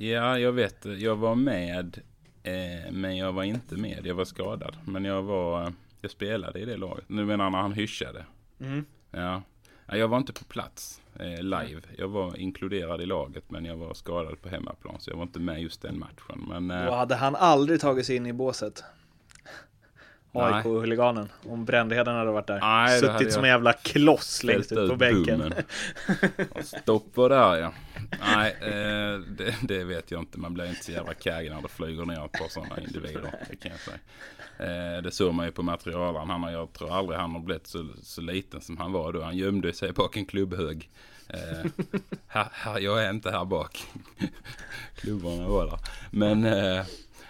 ja 0.10 0.39
jag 0.39 0.52
vet. 0.52 0.86
Jag 0.86 1.15
var 1.15 1.36
med. 1.36 2.00
Eh, 2.44 2.91
men 2.91 3.18
jag 3.18 3.34
var 3.34 3.44
inte 3.44 3.76
med. 3.76 4.00
Jag 4.06 4.15
var 4.15 4.26
skadad. 4.26 4.76
Men 4.86 5.06
jag 5.06 5.24
var. 5.24 5.74
Jag 6.02 6.12
spelade 6.12 6.60
i 6.60 6.65
det 6.65 6.78
laget. 6.78 7.06
Nu 7.08 7.26
menar 7.26 7.50
när 7.50 7.58
han 7.58 7.74
hyschade. 7.74 8.26
Mm. 8.60 8.86
Ja. 9.12 9.41
Ja, 9.86 9.98
Jag 9.98 10.08
var 10.08 10.18
inte 10.18 10.34
på 10.34 10.44
plats 10.44 11.02
eh, 11.20 11.44
live. 11.44 11.82
Jag 11.98 12.08
var 12.08 12.38
inkluderad 12.38 13.02
i 13.02 13.06
laget 13.06 13.52
men 13.52 13.65
jag 13.65 13.78
var 13.78 13.94
skadad 13.94 14.41
på 14.41 14.50
hemmaplan 14.50 14.96
så 15.00 15.10
jag 15.12 15.15
var 15.18 15.24
inte 15.24 15.39
med 15.39 15.62
just 15.62 15.82
den 15.82 16.00
matchen. 16.00 16.46
Men 16.50 16.68
Då 16.68 16.74
eh, 16.76 16.98
hade 16.98 17.15
han 17.15 17.36
aldrig 17.36 17.82
tagit 17.82 18.06
sig 18.06 18.15
in 18.15 18.26
i 18.26 18.34
båset. 18.34 18.84
AIK-huliganen. 20.38 21.30
Om 21.50 21.65
Brändheden 21.65 22.15
hade 22.15 22.32
varit 22.32 22.48
där. 22.48 22.60
Nej, 22.60 23.00
Suttit 23.00 23.34
som 23.34 23.43
en 23.43 23.50
jävla 23.50 23.74
kloss 23.74 24.43
längst 24.43 24.71
ut 24.71 24.89
på 24.89 24.95
bänken. 24.95 25.39
bommen. 25.39 25.54
Och 26.52 26.65
Stopp 26.65 27.17
var 27.17 27.30
där 27.30 27.56
ja. 27.56 27.74
Nej, 28.36 28.56
eh, 28.62 29.19
det, 29.19 29.56
det 29.62 29.84
vet 29.84 30.12
jag 30.12 30.21
inte. 30.21 30.39
Man 30.39 30.54
blir 30.54 30.65
inte 30.65 30.84
så 30.84 30.91
jävla 30.91 31.13
kagg 31.13 31.50
när 31.50 31.62
det 31.62 31.67
flyger 31.67 32.06
ner 32.06 32.28
par 32.28 32.50
sådana 32.50 32.80
individer. 32.80 33.32
Det 33.50 33.56
kan 33.56 33.71
jag 33.71 33.80
säga. 33.80 33.98
Eh, 34.58 35.02
det 35.02 35.12
såg 35.12 35.34
man 35.34 35.45
ju 35.45 35.52
på 35.52 35.63
materialen. 35.63 36.30
Han 36.30 36.43
har, 36.43 36.52
jag 36.52 36.74
tror 36.74 36.98
aldrig 36.98 37.19
han 37.19 37.32
har 37.32 37.39
blivit 37.39 37.67
så, 37.67 37.88
så 38.02 38.21
liten 38.21 38.62
som 38.62 38.78
han 38.78 38.91
var 38.91 39.13
då. 39.13 39.21
Han 39.21 39.38
gömde 39.38 39.74
sig 39.74 39.91
bak 39.91 40.17
en 40.17 40.26
klubbhög. 40.26 40.89
Eh, 41.28 41.71
här, 42.28 42.48
här, 42.52 42.80
jag 42.80 43.06
är 43.06 43.10
inte 43.10 43.32
här 43.32 43.45
bak. 43.45 43.88
Klubbarna 44.95 45.48
var 45.48 45.65
där. 45.65 45.80
Men 46.12 46.45
eh, 46.45 46.86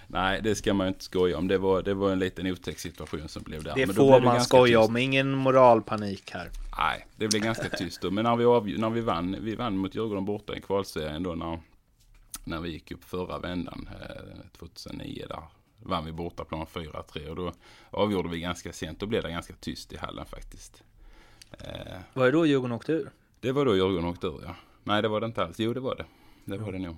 nej, 0.07 0.41
det 0.43 0.55
ska 0.55 0.73
man 0.73 0.87
ju 0.87 0.89
inte 0.89 1.03
skoja 1.03 1.37
om. 1.37 1.47
Det 1.47 1.57
var, 1.57 1.81
det 1.81 1.93
var 1.93 2.11
en 2.11 2.19
liten 2.19 2.47
otäck 2.47 2.79
situation 2.79 3.27
som 3.27 3.43
blev 3.43 3.63
där. 3.63 3.75
Det 3.75 3.85
Men 3.85 3.95
då 3.95 4.01
får 4.01 4.11
blev 4.11 4.23
man 4.23 4.35
ganska 4.35 4.57
skoja 4.57 4.79
tyst. 4.79 4.89
om. 4.89 4.97
Ingen 4.97 5.31
moralpanik 5.35 6.31
här. 6.31 6.49
Nej, 6.77 7.07
det 7.15 7.27
blev 7.27 7.41
ganska 7.41 7.69
tyst 7.69 8.01
då. 8.01 8.11
Men 8.11 8.23
när 8.23 8.35
vi, 8.35 8.43
avg- 8.45 8.77
när 8.79 8.89
vi 8.89 9.01
vann, 9.01 9.37
vi 9.41 9.55
vann 9.55 9.77
mot 9.77 9.95
Djurgården 9.95 10.25
borta 10.25 10.55
i 10.55 10.61
kvalserien 10.61 11.23
då 11.23 11.35
när, 11.35 11.59
när 12.43 12.59
vi 12.61 12.69
gick 12.69 12.91
upp 12.91 13.03
förra 13.03 13.39
vändan, 13.39 13.89
eh, 14.01 14.49
2009 14.57 15.25
där. 15.29 15.43
Vann 15.83 16.05
vi 16.05 16.11
bortaplan 16.11 16.65
4-3 16.65 17.29
och 17.29 17.35
då 17.35 17.51
avgjorde 17.89 18.29
vi 18.29 18.39
ganska 18.39 18.73
sent. 18.73 18.99
Då 18.99 19.05
blev 19.05 19.23
det 19.23 19.31
ganska 19.31 19.53
tyst 19.59 19.93
i 19.93 19.97
hallen 19.97 20.25
faktiskt. 20.25 20.83
Eh, 21.51 21.97
Var 22.13 22.25
det 22.25 22.31
då 22.31 22.45
Djurgården 22.45 22.75
åkte 22.75 22.91
ur? 22.91 23.09
det 23.39 23.51
var 23.51 23.65
då 23.65 23.75
Djurgården 23.75 24.05
åkte 24.05 24.27
ur 24.27 24.41
ja. 24.45 24.55
Nej 24.83 25.01
det 25.01 25.07
var 25.07 25.19
det 25.21 25.25
inte 25.25 25.43
alls. 25.43 25.59
Jo 25.59 25.73
det 25.73 25.79
var 25.79 25.95
det. 25.95 26.05
Det 26.45 26.57
var 26.57 26.71
det 26.71 26.79
nog. 26.79 26.97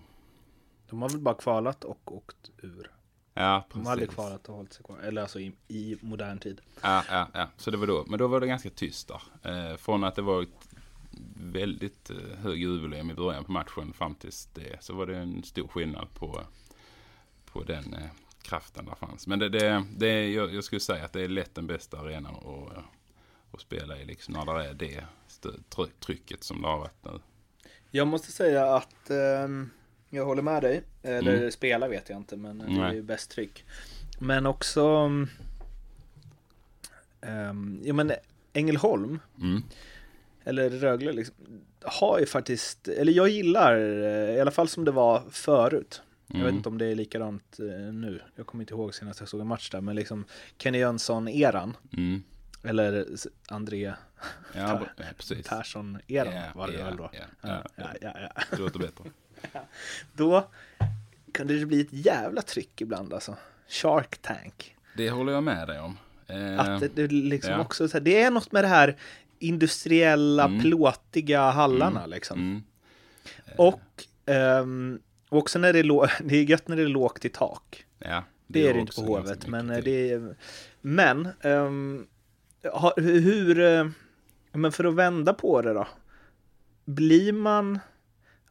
De 0.89 1.01
har 1.01 1.09
väl 1.09 1.19
bara 1.19 1.35
kvalat 1.35 1.83
och 1.83 2.15
åkt 2.17 2.51
ur. 2.61 2.91
Ja 3.37 3.65
De 3.73 3.85
har 3.85 3.91
aldrig 3.91 4.09
precis. 4.09 4.15
kvalat 4.15 4.49
och 4.49 4.55
hållit 4.55 4.73
sig 4.73 4.83
kvar. 4.85 4.99
Eller 4.99 5.21
alltså 5.21 5.39
i, 5.39 5.53
i 5.67 5.97
modern 6.01 6.39
tid. 6.39 6.61
Ja, 6.81 7.03
ja, 7.09 7.27
ja. 7.33 7.47
Så 7.57 7.71
det 7.71 7.77
var 7.77 7.87
då. 7.87 8.05
Men 8.07 8.19
då 8.19 8.27
var 8.27 8.41
det 8.41 8.47
ganska 8.47 8.69
tyst 8.69 9.07
där. 9.07 9.21
Eh, 9.71 9.77
från 9.77 10.03
att 10.03 10.15
det 10.15 10.21
var 10.21 10.43
ett 10.43 10.49
väldigt 11.35 12.09
eh, 12.09 12.37
hög 12.37 12.57
ljudvolym 12.61 13.11
i 13.11 13.13
början 13.13 13.43
på 13.43 13.51
matchen 13.51 13.93
fram 13.93 14.15
tills 14.15 14.49
det. 14.53 14.83
Så 14.83 14.93
var 14.93 15.05
det 15.05 15.17
en 15.17 15.43
stor 15.43 15.67
skillnad 15.67 16.07
på, 16.13 16.41
på 17.45 17.63
den 17.63 17.93
eh, 17.93 18.09
kraften 18.41 18.85
där 18.85 18.95
fanns. 18.95 19.27
Men 19.27 19.39
det, 19.39 19.49
det, 19.49 19.85
det 19.97 20.29
jag, 20.29 20.55
jag 20.55 20.63
skulle 20.63 20.79
säga 20.79 21.05
att 21.05 21.13
det 21.13 21.21
är 21.21 21.27
lätt 21.27 21.55
den 21.55 21.67
bästa 21.67 21.99
arenan 21.99 22.35
att, 22.35 22.83
att 23.53 23.61
spela 23.61 23.97
i. 23.97 24.05
Liksom 24.05 24.33
när 24.33 24.45
det 24.45 24.65
är 24.65 24.73
det 24.73 25.05
trycket 25.99 26.43
som 26.43 26.61
det 26.61 26.67
har 26.67 26.77
varit 26.77 27.05
nu. 27.05 27.19
Jag 27.91 28.07
måste 28.07 28.31
säga 28.31 28.75
att 28.75 29.09
ehm, 29.09 29.69
jag 30.09 30.25
håller 30.25 30.41
med 30.41 30.61
dig. 30.63 30.83
Eller 31.03 31.37
Mm. 31.37 31.51
spela 31.51 31.87
vet 31.87 32.09
jag 32.09 32.17
inte, 32.17 32.37
men 32.37 32.57
det 32.57 32.81
är 32.81 32.93
ju 32.93 33.01
bäst 33.01 33.31
tryck. 33.31 33.65
Men 34.19 34.45
också... 34.45 34.81
Um, 37.21 37.81
ja 37.83 37.93
men 37.93 38.11
Ängelholm, 38.53 39.19
Mm. 39.41 39.63
eller 40.43 40.69
Rögle 40.69 41.11
liksom, 41.11 41.35
har 41.81 42.19
ju 42.19 42.25
faktiskt, 42.25 42.87
eller 42.87 43.13
jag 43.13 43.29
gillar, 43.29 43.75
eh, 43.77 44.35
i 44.35 44.39
alla 44.41 44.51
fall 44.51 44.67
som 44.67 44.85
det 44.85 44.91
var 44.91 45.23
förut. 45.31 46.01
Jag 46.27 46.35
vet 46.37 46.43
Mm. 46.45 46.55
inte 46.57 46.69
om 46.69 46.77
det 46.77 46.85
är 46.85 46.95
likadant 46.95 47.59
eh, 47.59 47.93
nu. 47.93 48.21
Jag 48.35 48.47
kommer 48.47 48.61
inte 48.61 48.73
ihåg 48.73 48.95
senast 48.95 49.19
jag 49.19 49.29
såg 49.29 49.41
en 49.41 49.47
match 49.47 49.69
där, 49.69 49.81
men 49.81 49.95
liksom 49.95 50.25
Kenny 50.57 50.77
Jönsson-eran. 50.77 51.77
Mm. 51.93 52.23
Eller 52.63 53.05
André 53.49 53.93
Ja. 54.53 54.81
Persson-eran 55.49 56.33
Ja, 56.33 56.43
var 56.55 56.67
det 56.67 56.73
ja, 56.73 56.85
väl 56.85 56.97
då. 56.97 57.09
ja, 57.41 57.63
ja, 57.75 57.89
ja. 58.01 58.29
Det 58.51 58.57
låter 58.57 58.79
bättre. 58.79 59.03
Då 60.13 60.47
kunde 61.33 61.59
det 61.59 61.65
bli 61.65 61.81
ett 61.81 61.87
jävla 61.93 62.41
tryck 62.41 62.81
ibland 62.81 63.13
alltså. 63.13 63.35
Shark 63.67 64.17
Tank. 64.21 64.75
Det 64.97 65.09
håller 65.09 65.33
jag 65.33 65.43
med 65.43 65.67
dig 65.67 65.79
om. 65.79 65.97
Eh, 66.27 66.59
Att 66.59 66.79
det, 66.79 66.87
det 66.87 67.07
liksom 67.07 67.51
ja. 67.53 67.59
också 67.59 67.87
så 67.87 67.97
här, 67.97 68.03
det 68.03 68.21
är 68.21 68.31
något 68.31 68.51
med 68.51 68.63
det 68.63 68.67
här 68.67 68.97
industriella, 69.39 70.45
Mm. 70.45 70.61
plåtiga 70.61 71.49
hallarna 71.49 72.05
liksom. 72.05 72.39
mm. 72.39 72.63
Och 73.57 74.05
ehm, 74.25 74.99
också 75.29 75.59
när 75.59 75.73
det 75.73 75.79
är, 75.79 76.23
det 76.27 76.35
är 76.37 76.43
gött 76.43 76.67
när 76.67 76.75
det 76.75 76.83
är 76.83 76.87
lågt 76.87 77.25
i 77.25 77.29
tak. 77.29 77.85
Ja, 77.99 78.23
Det, 78.47 78.59
är 78.61 78.65
gör 78.65 78.73
det 78.73 78.79
inte 78.79 78.95
på 78.95 79.01
Hovet, 79.01 79.47
men 79.47 79.69
eh, 79.69 79.83
det 79.83 80.11
är... 80.11 80.35
Men, 80.81 81.27
ha- 82.73 82.93
hur... 82.97 83.59
eh, 83.59 83.87
Men 84.51 84.71
för 84.71 84.83
att 84.85 84.93
vända 84.95 85.33
på 85.33 85.61
det 85.61 85.73
då. 85.73 85.87
Blir 86.85 87.31
man... 87.33 87.79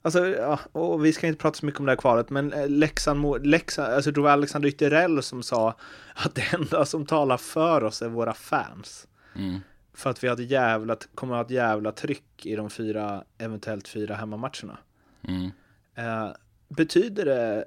Alltså, 0.06 0.26
ja, 0.26 0.60
och 0.72 1.04
vi 1.04 1.12
ska 1.12 1.26
inte 1.26 1.40
prata 1.40 1.58
så 1.58 1.66
mycket 1.66 1.80
om 1.80 1.86
det 1.86 1.92
här 1.92 1.96
kvalet, 1.96 2.30
men 2.30 2.52
eh, 2.52 2.68
Leksand, 2.68 3.46
Leksand 3.46 3.92
alltså 3.92 4.10
det 4.10 4.20
var 4.20 4.30
Alexander 4.30 4.68
Ytterell 4.68 5.22
som 5.22 5.42
sa 5.42 5.74
att 6.14 6.34
det 6.34 6.54
enda 6.54 6.84
som 6.84 7.06
talar 7.06 7.36
för 7.36 7.84
oss 7.84 8.02
är 8.02 8.08
våra 8.08 8.34
fans. 8.34 9.06
Mm. 9.34 9.60
För 9.92 10.10
att 10.10 10.24
vi 10.24 10.28
har 10.28 10.34
ett 10.34 10.50
jävla, 10.50 10.96
kommer 11.14 11.34
att 11.34 11.38
ha 11.38 11.44
ett 11.44 11.50
jävla 11.50 11.92
tryck 11.92 12.46
i 12.46 12.56
de 12.56 12.70
fyra, 12.70 13.24
eventuellt 13.38 13.88
fyra 13.88 14.14
hemmamatcherna. 14.14 14.78
Mm. 15.22 15.50
Eh, 15.94 16.30
betyder 16.68 17.24
det, 17.24 17.64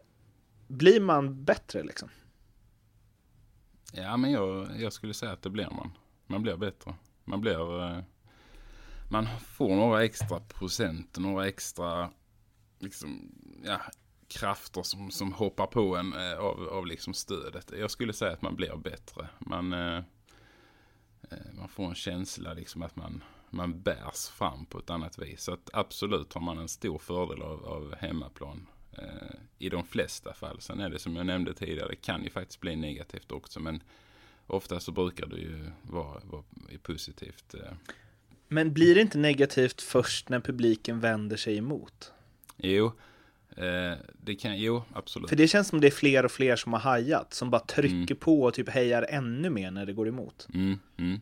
blir 0.67 1.01
man 1.01 1.43
bättre 1.43 1.83
liksom? 1.83 2.09
Ja, 3.93 4.17
men 4.17 4.31
jag, 4.31 4.67
jag 4.77 4.93
skulle 4.93 5.13
säga 5.13 5.31
att 5.31 5.41
det 5.41 5.49
blir 5.49 5.69
man. 5.71 5.91
Man 6.27 6.43
blir 6.43 6.57
bättre. 6.57 6.93
Man 7.25 7.41
blir... 7.41 7.83
Eh, 7.83 8.03
man 9.11 9.27
får 9.45 9.75
några 9.75 10.03
extra 10.03 10.39
procent, 10.39 11.17
några 11.17 11.47
extra 11.47 12.09
liksom, 12.79 13.31
ja, 13.63 13.81
krafter 14.27 14.83
som, 14.83 15.11
som 15.11 15.33
hoppar 15.33 15.67
på 15.67 15.95
en 15.95 16.13
eh, 16.13 16.37
av, 16.37 16.69
av 16.69 16.87
liksom 16.87 17.13
stödet. 17.13 17.71
Jag 17.79 17.91
skulle 17.91 18.13
säga 18.13 18.31
att 18.31 18.41
man 18.41 18.55
blir 18.55 18.75
bättre. 18.75 19.29
Man, 19.39 19.73
eh, 19.73 20.03
eh, 21.29 21.53
man 21.57 21.69
får 21.69 21.85
en 21.85 21.95
känsla 21.95 22.53
liksom 22.53 22.81
att 22.81 22.95
man, 22.95 23.23
man 23.49 23.81
bärs 23.81 24.27
fram 24.27 24.65
på 24.65 24.79
ett 24.79 24.89
annat 24.89 25.19
vis. 25.19 25.43
Så 25.43 25.53
att 25.53 25.69
absolut 25.73 26.33
har 26.33 26.41
man 26.41 26.57
en 26.57 26.67
stor 26.67 26.97
fördel 26.97 27.41
av, 27.41 27.65
av 27.65 27.95
hemmaplan. 27.95 28.67
Eh, 28.91 29.35
I 29.57 29.69
de 29.69 29.85
flesta 29.85 30.33
fall. 30.33 30.61
Sen 30.61 30.79
är 30.79 30.89
det 30.89 30.99
som 30.99 31.15
jag 31.15 31.25
nämnde 31.25 31.53
tidigare, 31.53 31.89
det 31.89 31.95
kan 31.95 32.23
ju 32.23 32.29
faktiskt 32.29 32.59
bli 32.59 32.75
negativt 32.75 33.31
också. 33.31 33.59
Men 33.59 33.83
ofta 34.47 34.79
så 34.79 34.91
brukar 34.91 35.25
det 35.25 35.37
ju 35.37 35.71
vara, 35.81 36.21
vara 36.23 36.43
positivt. 36.81 37.53
Eh. 37.53 37.71
Men 38.47 38.73
blir 38.73 38.95
det 38.95 39.01
inte 39.01 39.17
negativt 39.17 39.81
först 39.81 40.29
när 40.29 40.39
publiken 40.39 40.99
vänder 40.99 41.37
sig 41.37 41.57
emot? 41.57 42.11
Jo, 42.61 42.91
eh, 43.57 43.97
det 44.21 44.35
kan, 44.35 44.57
jo 44.59 44.83
absolut. 44.93 45.29
För 45.29 45.35
det 45.35 45.47
känns 45.47 45.67
som 45.67 45.81
det 45.81 45.87
är 45.87 45.91
fler 45.91 46.25
och 46.25 46.31
fler 46.31 46.55
som 46.55 46.73
har 46.73 46.79
hajat, 46.79 47.33
som 47.33 47.49
bara 47.49 47.61
trycker 47.61 47.95
Mm. 47.95 48.17
på 48.19 48.41
och 48.43 48.53
typ 48.53 48.69
hejar 48.69 49.05
ännu 49.09 49.49
mer 49.49 49.71
när 49.71 49.85
det 49.85 49.93
går 49.93 50.07
emot. 50.07 50.47
Mm, 50.53 50.79
mm, 50.97 51.19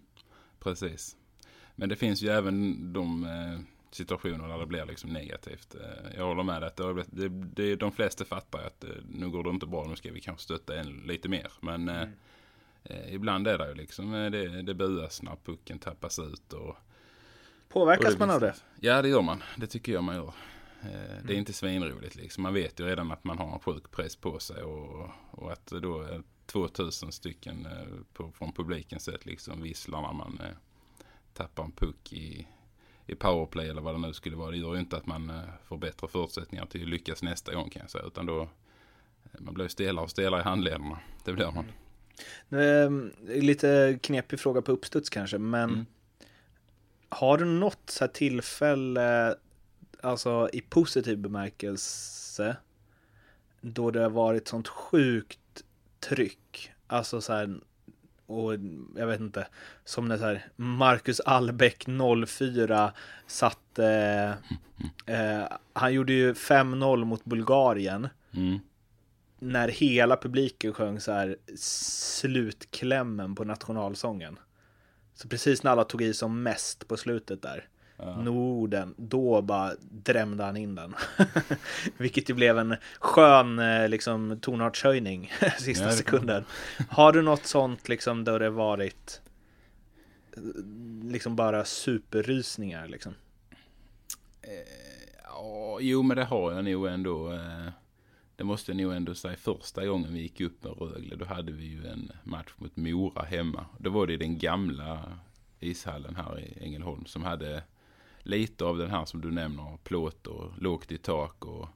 precis. 0.60 1.16
Men 1.76 1.90
det 1.90 1.96
finns 1.96 2.22
ju 2.22 2.30
även 2.30 2.94
de, 2.94 3.24
eh, 3.24 3.60
situationer 3.92 4.48
där 4.48 4.58
det 4.58 4.66
blir 4.66 4.86
liksom 4.86 5.10
negativt. 5.10 5.76
Eh, 5.76 6.18
jag 6.18 6.26
håller 6.26 6.44
med 6.44 6.62
dig 6.62 6.68
att 6.68 6.76
det, 6.76 6.84
har 6.84 6.94
blivit- 6.94 7.12
det, 7.12 7.30
det, 7.64 7.76
de 7.76 7.92
flesta 7.92 8.26
fattar 8.26 8.60
att 8.64 8.84
eh, 8.84 8.90
nu 9.12 9.30
går 9.30 9.44
det 9.44 9.50
inte 9.50 9.66
bra, 9.68 9.86
nu 9.90 9.96
ska 9.96 10.12
vi 10.12 10.22
kanske 10.22 10.44
stötta 10.44 10.76
en 10.80 10.88
lite 11.06 11.30
mer. 11.30 11.48
Men 11.62 11.90
eh, 11.90 12.08
eh, 12.84 13.14
ibland 13.14 13.48
är 13.48 13.58
det 13.58 13.68
ju 13.68 13.74
liksom, 13.76 14.12
det, 14.12 14.62
det 14.62 14.74
buas 14.74 15.22
när 15.22 15.36
pucken 15.46 15.80
tappas 15.80 16.20
ut. 16.20 16.54
Och, 16.54 16.76
Påverkas 17.70 18.20
man 18.20 18.30
av 18.30 18.40
det? 18.42 18.56
Ja 18.80 19.02
det 19.02 19.10
gör 19.10 19.22
man, 19.22 19.44
det 19.58 19.68
tycker 19.68 19.92
jag 19.94 20.04
man 20.04 20.16
gör. 20.16 20.34
Eh, 20.82 21.24
Det 21.24 21.34
är 21.34 21.38
inte 21.38 21.54
svinroligt 21.54 22.16
liksom. 22.16 22.44
Man 22.44 22.54
vet 22.54 22.80
ju 22.80 22.86
redan 22.86 23.12
att 23.12 23.24
man 23.24 23.38
har 23.38 23.54
en 23.54 23.60
sjuk 23.60 23.92
press 23.92 24.16
på 24.16 24.40
sig 24.40 24.64
och, 24.64 25.10
och 25.32 25.52
att 25.52 25.66
då 25.66 26.02
är 26.02 26.24
2000 26.46 27.12
stycken 27.12 27.66
eh, 27.66 27.88
på, 28.14 28.32
från 28.32 28.52
publikens 28.54 29.04
sätt 29.04 29.26
liksom 29.26 29.62
visslar 29.62 30.02
när 30.02 30.14
man 30.14 30.40
eh, 30.44 30.56
tappar 31.34 31.64
en 31.64 31.72
puck 31.72 32.14
i, 32.14 32.48
i 33.06 33.16
powerplay 33.16 33.70
eller 33.70 33.82
vad 33.82 33.96
det 33.96 34.00
nu 34.00 34.14
skulle 34.14 34.36
vara. 34.36 34.52
Det 34.52 34.58
gör 34.58 34.74
ju 34.74 34.80
inte 34.80 34.98
att 34.98 35.06
man 35.06 35.30
eh, 35.30 35.42
får 35.66 35.78
bättre 35.78 36.08
förutsättningar 36.08 36.66
till 36.66 36.82
att 36.84 36.90
lyckas 36.90 37.24
nästa 37.24 37.54
gång 37.54 37.70
kan 37.70 37.82
jag 37.82 37.90
säga. 37.90 38.04
Utan 38.06 38.26
då, 38.26 38.42
eh, 38.42 39.40
man 39.40 39.54
blir 39.54 39.68
stelare 39.68 40.04
och 40.04 40.12
stelare 40.12 40.42
i 40.42 40.44
handlederna. 40.44 41.00
Det 41.26 41.34
blir 41.34 41.52
man. 41.52 41.66
Ehm, 42.62 43.12
Lite 43.28 44.00
knepig 44.04 44.40
fråga 44.40 44.62
på 44.62 44.72
uppstuds 44.72 45.10
kanske, 45.10 45.38
men 45.38 45.70
Mm. 45.70 45.86
har 47.10 47.38
du 47.38 47.46
något 47.46 47.90
så 47.90 48.08
tillfälle, 48.08 49.36
alltså 50.08 50.50
i 50.54 50.62
positiv 50.62 51.18
bemärkelse, 51.18 52.58
då 53.62 53.92
det 53.92 54.02
har 54.02 54.10
varit 54.10 54.48
sånt 54.48 54.68
sjukt 54.68 55.64
tryck? 56.00 56.72
Alltså 56.88 57.22
så 57.22 57.34
här, 57.34 57.60
och 58.26 58.54
jag 58.96 59.08
vet 59.08 59.20
inte, 59.20 59.48
som 59.86 60.08
när 60.08 60.18
så 60.18 60.24
här 60.26 60.46
Marcus 60.56 61.20
Albeck 61.20 61.86
04 62.28 62.94
satte, 63.28 63.88
eh, 65.06 65.44
han 65.74 65.94
gjorde 65.94 66.14
ju 66.14 66.34
5-0 66.34 67.06
mot 67.06 67.26
Bulgarien 67.26 68.08
Mm. 68.34 68.60
när 69.40 69.68
hela 69.68 70.18
publiken 70.18 70.74
sjöng 70.74 71.00
så 71.00 71.12
här 71.12 71.38
slutklämmen 71.56 73.36
på 73.36 73.44
nationalsången. 73.44 74.40
Så 75.14 75.28
precis 75.28 75.64
när 75.64 75.72
alla 75.72 75.84
tog 75.84 76.02
i 76.02 76.14
som 76.14 76.44
mest 76.44 76.88
på 76.88 76.98
slutet 76.98 77.42
där. 77.42 77.68
Norden, 77.98 78.96
då 78.98 79.42
bara 79.42 79.74
drämde 79.80 80.44
han 80.44 80.58
in 80.58 80.76
den. 80.76 80.96
Vilket 81.98 82.30
ju 82.30 82.34
blev 82.34 82.58
en 82.60 82.76
skön 83.00 83.60
eh, 83.60 83.90
liksom, 83.90 84.40
tonartshöjning 84.42 85.32
sista 85.60 85.86
Ja, 85.86 85.92
sekunden. 85.92 86.46
Har 86.90 87.12
du 87.12 87.22
något 87.22 87.46
sånt 87.46 87.90
liksom 87.90 88.24
där 88.24 88.40
det 88.40 88.50
varit 88.50 89.22
eh, 90.36 90.42
liksom 91.12 91.36
bara 91.36 91.66
superrysningar 91.66 92.88
liksom? 92.88 93.14
Ja, 95.24 95.78
jo 95.82 96.02
men 96.04 96.18
det 96.18 96.24
har 96.24 96.52
jag 96.54 96.66
nog 96.66 96.88
ändå. 96.88 97.32
eh, 97.34 97.68
Det 98.36 98.44
måste 98.44 98.72
jag 98.72 98.82
nog 98.82 98.94
ändå 98.94 99.16
säga 99.16 99.36
första 99.38 99.86
gången 99.86 100.14
vi 100.14 100.22
gick 100.22 100.42
upp 100.42 100.64
med 100.64 100.74
Rögle. 100.80 101.16
Då 101.16 101.26
hade 101.26 101.52
vi 101.52 101.66
ju 101.66 101.88
en 101.88 102.12
match 102.24 102.54
mot 102.58 102.76
Mora 102.76 103.24
hemma. 103.24 103.66
Då 103.80 103.90
var 103.90 104.08
det 104.08 104.14
i 104.14 104.18
den 104.18 104.38
gamla 104.38 105.20
ishallen 105.60 106.16
här 106.16 106.40
i 106.40 106.58
Ängelholm 106.62 107.06
som 107.06 107.24
hade 107.24 107.64
lite 108.28 108.66
av 108.66 108.78
den 108.78 108.92
här 108.92 109.06
som 109.06 109.22
du 109.22 109.32
nämner. 109.32 109.78
Plåt 109.84 110.28
och 110.28 110.52
lågt 110.58 110.92
i 110.92 110.98
tak 110.98 111.46
och 111.46 111.70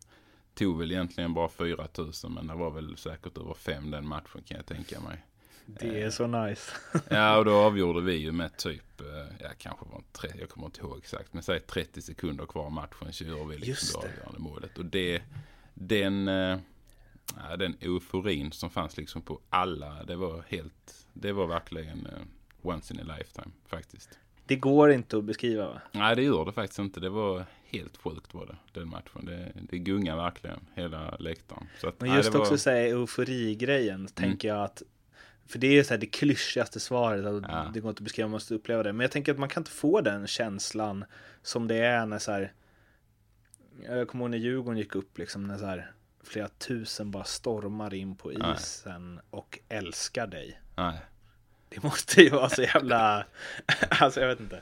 tog 0.54 0.80
väl 0.80 0.92
egentligen 0.92 1.34
bara 1.34 1.50
4000 1.50 2.34
men 2.34 2.48
det 2.48 2.56
var 2.56 2.72
väl 2.72 2.98
säkert 2.98 3.38
över 3.38 3.54
fem 3.54 3.92
den 3.92 4.08
matchen 4.08 4.44
kan 4.46 4.58
jag 4.58 4.66
tänka 4.66 5.00
mig. 5.00 5.26
Det 5.66 6.02
är 6.02 6.10
så 6.10 6.28
nice. 6.28 6.72
Ja, 7.10 7.38
och 7.38 7.46
då 7.46 7.56
avgjorde 7.56 8.02
vi 8.02 8.14
ju 8.14 8.32
med 8.32 8.58
typ, 8.58 9.02
eh, 9.02 9.08
ja 9.40 9.50
kanske 9.58 9.86
var 9.86 9.98
det 9.98 10.18
tre, 10.20 10.30
jag 10.40 10.50
kommer 10.50 10.66
inte 10.66 10.82
ihåg 10.82 10.98
exakt, 10.98 11.34
men 11.34 11.44
säg 11.44 11.60
30 11.60 12.02
sekunder 12.02 12.46
kvar 12.46 12.66
av 12.66 12.72
matchen 12.72 13.14
så 13.14 13.24
gör 13.24 13.46
vi 13.46 13.58
liksom 13.58 14.02
det 14.02 14.08
avgörande 14.08 14.40
målet. 14.40 14.78
Och 14.78 14.86
det, 14.86 15.22
den, 15.74 16.28
eh, 16.28 16.58
ja, 17.36 17.58
den 17.58 17.78
euforin 17.82 18.52
som 18.52 18.70
fanns 18.70 18.98
liksom 18.98 19.22
på 19.22 19.40
alla, 19.50 20.04
det 20.04 20.16
var 20.16 20.44
helt, 20.48 21.08
det 21.14 21.32
var 21.32 21.48
verkligen 21.48 22.06
eh, 22.06 22.22
once 22.62 22.94
in 22.94 23.00
a 23.00 23.18
lifetime 23.18 23.52
faktiskt. 23.66 24.20
Det 24.52 24.56
går 24.56 24.92
inte 24.92 25.18
att 25.18 25.24
beskriva 25.24 25.68
va? 25.68 25.82
Nej, 25.92 26.16
det 26.16 26.24
gör 26.24 26.46
det 26.46 26.52
faktiskt 26.52 26.80
inte. 26.80 27.00
Det 27.00 27.10
var 27.10 27.46
helt 27.66 27.98
sjukt 27.98 28.34
var 28.34 28.46
det, 28.46 28.80
den 28.80 28.90
matchen. 28.90 29.26
Det, 29.26 29.52
det 29.70 29.78
gungar 29.78 30.16
verkligen 30.16 30.60
hela 30.74 31.16
läktaren. 31.20 31.68
Så 31.82 31.88
att, 31.88 32.00
Men 32.00 32.10
nej, 32.10 32.18
just 32.18 32.32
det 32.32 32.38
var, 32.38 32.46
också 32.46 32.58
säga 32.58 32.88
eufori-grejen, 32.88 34.08
tänker 34.08 34.48
jag 34.48 34.64
att 34.64 34.84
för 35.48 35.60
det 35.60 35.80
är 35.80 35.84
så 35.84 35.94
här 35.94 35.98
det 36.00 36.06
klyschigaste 36.06 36.80
svaret, 36.80 37.26
att 37.26 37.44
Ja. 37.48 37.72
det 37.74 37.80
går 37.80 37.90
inte 37.90 38.00
att 38.00 38.04
beskriva, 38.04 38.28
man 38.28 38.32
måste 38.32 38.56
uppleva 38.56 38.84
det. 38.84 38.94
Men 38.94 39.02
jag 39.04 39.12
tänker 39.12 39.32
att 39.32 39.40
man 39.40 39.50
kan 39.50 39.62
inte 39.62 39.72
få 39.72 40.02
den 40.02 40.28
känslan 40.28 41.06
som 41.42 41.68
det 41.68 41.78
är 41.78 42.06
när 42.06 42.20
så 42.20 42.32
här, 42.32 42.54
jag 43.88 44.08
kommer 44.08 44.24
ihåg 44.24 44.32
när 44.32 44.38
Djurgården 44.38 44.78
gick 44.78 44.96
upp 44.96 45.18
liksom, 45.18 45.48
när 45.48 45.58
så 45.58 45.66
här 45.66 45.92
flera 46.24 46.48
tusen 46.48 47.12
bara 47.12 47.24
stormar 47.24 47.94
in 47.94 48.16
på 48.16 48.30
Nej. 48.30 48.54
isen 48.56 49.20
och 49.30 49.60
älskar 49.70 50.28
dig. 50.28 50.62
Nej. 50.76 51.00
Det 51.74 51.84
måste 51.84 52.22
ju 52.22 52.30
vara 52.30 52.50
så 52.50 52.62
jävla, 52.62 53.26
alltså 53.90 54.20
jag 54.20 54.28
vet 54.28 54.40
inte. 54.40 54.62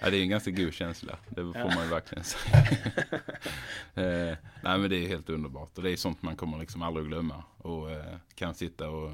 Ja, 0.00 0.10
det 0.10 0.16
är 0.16 0.22
en 0.22 0.28
ganska 0.28 0.50
god 0.50 0.72
känsla. 0.72 1.18
Det 1.28 1.42
får 1.42 1.74
man 1.74 1.84
ju 1.84 1.90
verkligen 1.90 2.24
säga. 2.24 2.58
eh, 3.94 4.36
nej, 4.62 4.78
men 4.78 4.90
det 4.90 4.96
är 4.96 5.08
helt 5.08 5.30
underbart. 5.30 5.78
Och 5.78 5.82
det 5.82 5.90
är 5.90 5.96
sånt 5.96 6.22
man 6.22 6.36
kommer 6.36 6.58
liksom 6.58 6.82
aldrig 6.82 7.06
glömma. 7.06 7.44
Och 7.58 7.90
eh, 7.90 8.16
kan 8.34 8.54
sitta 8.54 8.90
och 8.90 9.12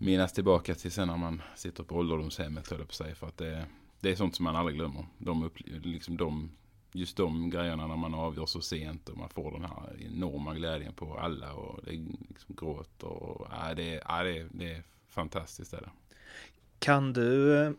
minnas 0.00 0.32
tillbaka 0.32 0.74
till 0.74 0.92
sen 0.92 1.08
när 1.08 1.16
man 1.16 1.42
sitter 1.56 1.84
på 1.84 1.96
ålderdomshemmet, 1.96 2.70
höll 2.70 2.86
på 2.86 2.94
säga. 2.94 3.14
För 3.14 3.26
att 3.26 3.36
det, 3.36 3.66
det 4.00 4.10
är 4.10 4.16
sånt 4.16 4.36
som 4.36 4.44
man 4.44 4.56
aldrig 4.56 4.76
glömmer. 4.76 5.06
De, 5.18 5.50
liksom 5.82 6.16
de, 6.16 6.50
just 6.92 7.16
de 7.16 7.50
grejerna 7.50 7.86
när 7.86 7.96
man 7.96 8.14
avgör 8.14 8.46
så 8.46 8.60
sent 8.60 9.08
och 9.08 9.18
man 9.18 9.28
får 9.28 9.52
den 9.52 9.64
här 9.64 10.06
enorma 10.06 10.54
glädjen 10.54 10.92
på 10.92 11.18
alla. 11.18 11.52
Och 11.52 11.80
det 11.84 11.90
är 11.90 12.06
liksom 12.28 12.54
gråt 12.56 13.02
och 13.02 13.46
ja, 13.50 13.74
det, 13.74 14.02
ja, 14.08 14.22
det, 14.22 14.46
det 14.50 14.72
är 14.72 14.82
fantastiskt. 15.14 15.72
Är 15.72 15.80
det. 15.80 15.90
Kan 16.78 17.12
du 17.12 17.58
eh, 17.58 17.72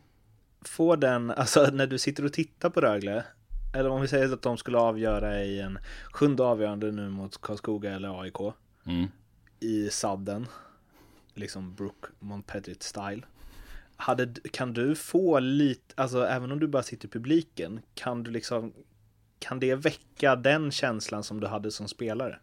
få 0.62 0.96
den, 0.96 1.32
alltså 1.38 1.69
när 1.74 1.88
du 1.88 1.98
sitter 1.98 2.26
och 2.26 2.34
tittar 2.34 2.69
på 2.69 2.82
Rögle, 2.82 3.26
eller 3.74 3.89
om 3.89 4.02
vi 4.02 4.08
säger 4.08 4.34
att 4.34 4.41
de 4.41 4.58
skulle 4.58 4.78
avgöra 4.78 5.43
i 5.43 5.60
en 5.62 5.80
sjunde 6.12 6.43
avgörande 6.43 6.91
nu 6.91 7.10
mot 7.10 7.41
Karlskoga 7.41 7.91
eller 7.96 8.22
AIK 8.22 8.38
Mm. 8.86 9.08
i 9.60 9.89
sadden, 9.89 10.48
liksom 11.34 11.76
Brook 11.76 12.06
Montpetrit 12.19 12.84
style. 12.84 13.22
Hade, 13.96 14.34
kan 14.52 14.74
du 14.74 14.96
få 14.96 15.39
lite, 15.39 15.93
alltså 16.02 16.26
även 16.26 16.52
om 16.52 16.60
du 16.60 16.67
bara 16.67 16.84
sitter 16.84 17.08
i 17.08 17.12
publiken, 17.12 17.80
kan 17.93 18.24
du 18.24 18.32
liksom, 18.32 18.74
kan 19.39 19.60
det 19.60 19.76
väcka 19.76 20.36
den 20.36 20.72
känslan 20.72 21.24
som 21.24 21.39
du 21.39 21.48
hade 21.48 21.72
som 21.72 21.88
spelare? 21.88 22.39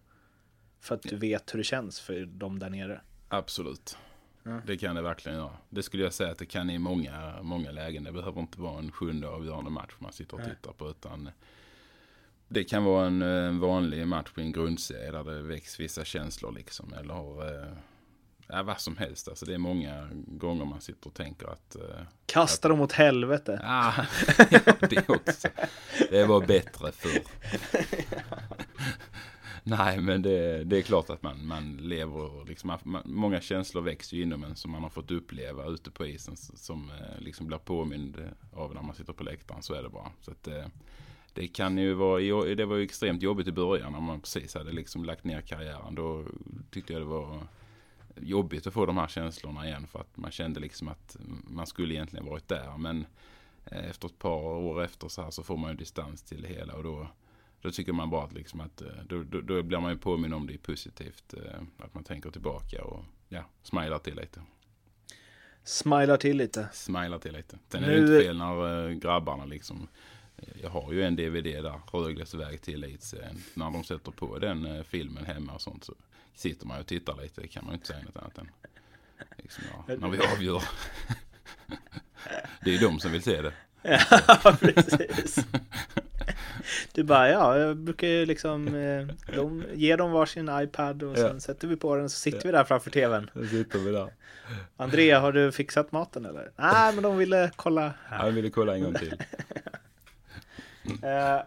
För 0.81 0.94
att 0.94 1.03
du 1.03 1.16
vet 1.16 1.55
hur 1.55 1.59
det 1.59 1.64
känns 1.64 2.00
för 2.00 2.26
dem 2.26 2.59
där 2.59 2.70
nere. 2.70 3.00
Absolut. 3.29 3.96
Ja. 4.42 4.61
Det 4.66 4.76
kan 4.76 4.96
det 4.96 5.03
verkligen 5.03 5.38
göra. 5.38 5.57
Det 5.68 5.83
skulle 5.83 6.03
jag 6.03 6.12
säga 6.12 6.31
att 6.31 6.38
det 6.38 6.46
kan 6.46 6.70
i 6.70 6.79
många, 6.79 7.42
många 7.42 7.70
lägen. 7.70 8.05
Det 8.05 8.12
behöver 8.12 8.40
inte 8.40 8.61
vara 8.61 8.79
en 8.79 8.92
sjunde 8.92 9.29
avgörande 9.29 9.70
match 9.70 9.94
man 9.98 10.12
sitter 10.12 10.37
och 10.37 10.44
tittar 10.44 10.72
på. 10.72 10.90
Utan 10.90 11.31
det 12.48 12.64
kan 12.64 12.85
vara 12.85 13.07
en, 13.07 13.22
eh, 13.22 13.61
vanlig 13.61 14.07
match 14.07 14.31
på 14.35 14.40
en 14.40 14.53
grundserie 14.53 15.11
där 15.11 15.24
det 15.24 15.42
väcks 15.42 15.81
vissa 15.81 16.05
känslor 16.05 16.53
liksom. 16.53 16.94
Eller 16.94 17.48
eh, 17.48 17.72
ja, 18.46 18.62
vad 18.62 18.81
som 18.81 18.96
helst. 18.96 19.29
Alltså 19.29 19.46
det 19.46 19.55
är 19.55 19.59
många 19.59 20.09
gånger 20.26 20.64
man 20.64 20.81
sitter 20.81 21.07
och 21.07 21.14
tänker 21.14 21.46
att 21.46 21.76
eh, 21.76 21.83
Kasta 22.26 22.68
dem 22.68 22.81
åt 22.81 22.92
helvete. 22.92 23.61
Ah, 23.64 24.07
ja, 24.50 24.61
det 24.81 25.09
också. 25.09 25.48
Det 26.11 26.24
var 26.24 26.46
bättre 26.46 26.92
förr. 26.92 27.22
Nej, 29.79 30.01
men 30.01 30.23
det, 30.23 30.64
det 30.64 30.79
är 30.79 30.83
klart 30.83 31.11
att 31.11 31.23
man, 31.23 31.46
man 31.46 31.77
lever, 31.77 32.44
liksom, 32.49 32.79
man, 32.83 33.03
många 33.05 33.40
känslor 33.40 33.83
växer 33.83 34.16
ju 34.16 34.23
inom 34.23 34.44
en 34.44 34.57
som 34.57 34.70
man 34.70 34.83
har 34.83 34.90
fått 34.90 35.11
uppleva 35.11 35.66
ute 35.66 35.90
på 35.90 36.07
isen 36.07 36.37
som 36.37 36.90
eh, 36.90 37.20
liksom 37.20 37.46
blir 37.46 37.59
påmind 37.59 38.31
av 38.53 38.75
när 38.75 38.83
man 38.83 38.94
sitter 38.94 39.12
på 39.12 39.25
läktaren. 39.25 39.62
Så 39.62 39.75
är 39.75 39.83
det 39.83 39.88
bara. 39.88 40.12
Så 40.20 40.31
att, 40.31 40.49
eh, 40.49 40.66
det 41.35 41.49
kan 41.49 41.79
ju 41.79 41.94
vara, 41.94 42.55
det 42.55 42.64
var 42.64 42.77
ju 42.77 42.85
extremt 42.85 43.23
jobbigt 43.23 43.46
i 43.46 43.53
början 43.53 43.92
när 43.92 44.01
man 44.01 44.20
precis 44.20 44.55
hade 44.55 44.73
liksom 44.73 45.05
lagt 45.05 45.25
ner 45.25 45.40
karriären. 45.40 45.94
Då 45.94 46.25
tyckte 46.70 46.92
jag 46.92 47.03
det 47.03 47.07
var 47.07 47.46
jobbigt 48.16 48.66
att 48.66 48.75
få 48.75 48.87
de 48.87 48.96
här 48.96 49.09
känslorna 49.09 49.66
igen 49.66 49.87
för 49.87 50.01
att 50.01 50.16
man 50.16 50.31
kände 50.31 50.61
liksom 50.61 50.88
att 50.88 51.16
man 51.44 51.66
skulle 51.66 51.94
egentligen 51.94 52.27
varit 52.27 52.49
där. 52.49 52.79
Men 52.79 53.07
eh, 53.64 53.90
efter 53.90 54.09
ett 54.09 54.18
par 54.18 54.40
år 54.40 54.85
efter 54.85 55.09
så 55.09 55.23
här 55.23 55.31
så 55.31 55.42
får 55.42 55.57
man 55.57 55.70
ju 55.70 55.77
distans 55.77 56.23
till 56.23 56.42
det 56.42 56.49
hela 56.49 56.75
och 56.75 56.83
då, 56.83 57.09
då 57.62 57.70
tycker 57.70 57.92
man 57.92 58.11
bara 58.11 58.25
att, 58.25 58.33
liksom 58.33 58.61
att 58.61 58.81
eh, 58.83 58.88
då, 59.09 59.23
då, 59.23 59.40
då 59.40 59.62
blir 59.62 59.79
man 59.79 59.90
ju 59.92 59.99
påminn 59.99 60.33
om 60.33 60.46
det 60.46 60.59
positivt. 60.59 61.35
eh, 61.35 61.61
Att 61.79 61.94
man 61.94 62.05
tänker 62.05 62.31
tillbaka 62.31 62.85
och 62.85 63.05
ja, 63.29 63.44
smilar 63.62 63.99
till 63.99 64.16
lite. 64.16 64.42
Smilar 65.64 66.16
till 66.16 66.37
lite. 66.37 66.68
Smilar 66.73 67.18
till 67.18 67.33
lite. 67.33 67.59
Sen 67.68 67.85
är 67.85 67.88
Nu- 67.88 67.94
det 68.07 68.12
inte 68.14 68.27
fel 68.27 68.37
när 68.38 68.88
eh, 68.88 68.94
grabbarna 68.94 69.44
liksom 69.44 69.88
jag 70.62 70.70
har 70.70 70.92
ju 70.92 71.03
en 71.05 71.16
DVD 71.16 71.44
där, 71.44 71.81
Rögles 71.92 72.35
väg 72.35 72.62
till 72.62 72.85
elitserien. 72.85 73.42
När 73.55 73.70
de 73.70 73.85
sätter 73.85 74.11
på 74.12 74.38
den 74.38 74.85
filmen 74.85 75.25
hemma 75.25 75.53
och 75.53 75.61
sånt 75.61 75.85
så 75.85 75.94
sitter 76.35 76.66
man 76.66 76.81
och 76.81 76.87
tittar 76.87 77.23
lite. 77.23 77.40
Det 77.40 77.49
kan 77.49 77.64
man 77.64 77.73
ju 77.73 77.75
inte 77.75 77.87
säga 77.87 78.05
något 78.05 78.16
annat 78.16 78.38
än. 78.38 78.49
Liksom, 79.38 79.64
ja, 79.88 79.94
när 79.96 80.09
vi 80.09 80.18
avgör. 80.18 80.62
det 82.64 82.70
är 82.70 82.75
ju 82.75 82.79
de 82.79 83.01
som 83.01 83.12
vill 83.12 83.23
se 83.23 83.42
det. 83.42 83.53
Ja, 84.44 84.57
precis. 84.61 85.46
Du 86.93 87.03
bara, 87.03 87.29
ja, 87.31 87.59
jag 87.59 87.77
brukar 87.77 88.07
ju 88.07 88.27
liksom 88.27 88.75
eh, 88.75 89.35
de, 89.37 89.64
ge 89.75 89.97
dem 89.97 90.11
varsin 90.12 90.51
iPad 90.53 91.03
och 91.03 91.16
sen 91.16 91.27
Ja. 91.35 91.40
sätter 91.40 91.69
vi 91.69 91.77
på 91.77 91.97
den 91.97 92.11
så 92.11 92.16
sitter 92.19 92.43
vi 92.45 92.53
där 92.53 92.64
framför 92.64 92.90
tvn. 92.90 93.31
Då 93.35 93.45
sitter 93.47 93.79
vi 93.79 93.90
där. 93.93 94.12
Andrea, 94.77 95.21
har 95.21 95.33
du 95.33 95.53
fixat 95.53 95.93
maten 95.93 96.25
eller? 96.25 96.51
Nej, 96.57 96.95
men 96.95 97.03
de 97.03 97.16
ville 97.16 97.51
kolla 97.57 97.93
här. 98.07 98.19
Han 98.19 98.35
ville 98.35 98.51
kolla 98.51 98.75
en 98.75 98.83
gång 98.83 98.95
till. 98.95 99.14
Eh, 101.03 101.40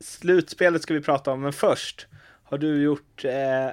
slutspelet 0.00 0.82
ska 0.82 0.94
vi 0.94 1.00
prata 1.00 1.30
om, 1.32 1.40
men 1.40 1.52
först 1.52 2.06
har 2.44 2.58
du 2.58 2.82
gjort 2.82 3.24
eh, 3.24 3.70